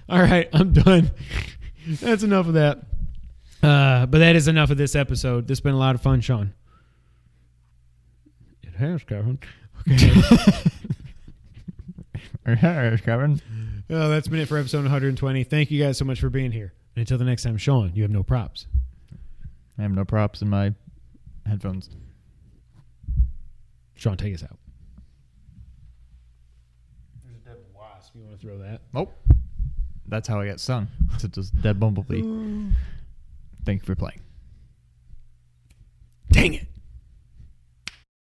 all 0.10 0.22
right, 0.22 0.50
I'm 0.54 0.74
done. 0.74 1.12
That's 1.88 2.24
enough 2.24 2.48
of 2.48 2.54
that. 2.54 2.80
Uh, 3.62 4.06
but 4.06 4.18
that 4.20 4.36
is 4.36 4.48
enough 4.50 4.70
of 4.72 4.78
this 4.78 4.94
episode. 4.96 5.48
This 5.48 5.60
has 5.60 5.62
been 5.64 5.74
a 5.74 5.78
lot 5.78 5.96
of 5.96 6.02
fun, 6.02 6.20
Sean. 6.22 6.54
It 8.64 8.76
has, 8.76 9.04
Kevin. 9.04 9.40
Okay. 9.92 10.12
Kevin. 13.04 13.42
Well, 13.90 14.10
that's 14.10 14.28
been 14.28 14.40
it 14.40 14.48
for 14.48 14.58
episode 14.58 14.84
120. 14.84 15.44
Thank 15.44 15.72
you 15.72 15.82
guys 15.82 15.98
so 15.98 16.06
much 16.06 16.20
for 16.20 16.30
being 16.30 16.52
here. 16.52 16.74
And 16.96 17.02
until 17.02 17.18
the 17.18 17.26
next 17.26 17.44
time, 17.44 17.58
Sean, 17.58 17.92
you 17.96 18.04
have 18.04 18.12
no 18.12 18.24
props. 18.24 18.68
I 19.78 19.82
have 19.82 19.92
no 19.92 20.06
props 20.06 20.42
in 20.42 20.50
my 20.50 20.74
headphones. 21.46 21.90
Sean, 23.96 24.18
take 24.18 24.34
us 24.34 24.44
out. 24.44 24.58
There's 27.24 27.38
a 27.38 27.40
dead 27.46 27.58
wasp. 27.76 28.14
You 28.16 28.22
want 28.24 28.40
to 28.40 28.46
throw 28.46 28.58
that? 28.60 28.82
Nope. 28.94 29.14
That's 30.08 30.28
how 30.28 30.40
I 30.40 30.48
got 30.48 30.60
sung. 30.60 30.88
To 31.20 31.28
just 31.28 31.60
dead 31.62 31.80
bumblebee. 31.80 32.22
Thank 33.66 33.82
you 33.82 33.86
for 33.86 33.96
playing. 33.96 34.22
Dang 36.32 36.54
it. 36.56 36.68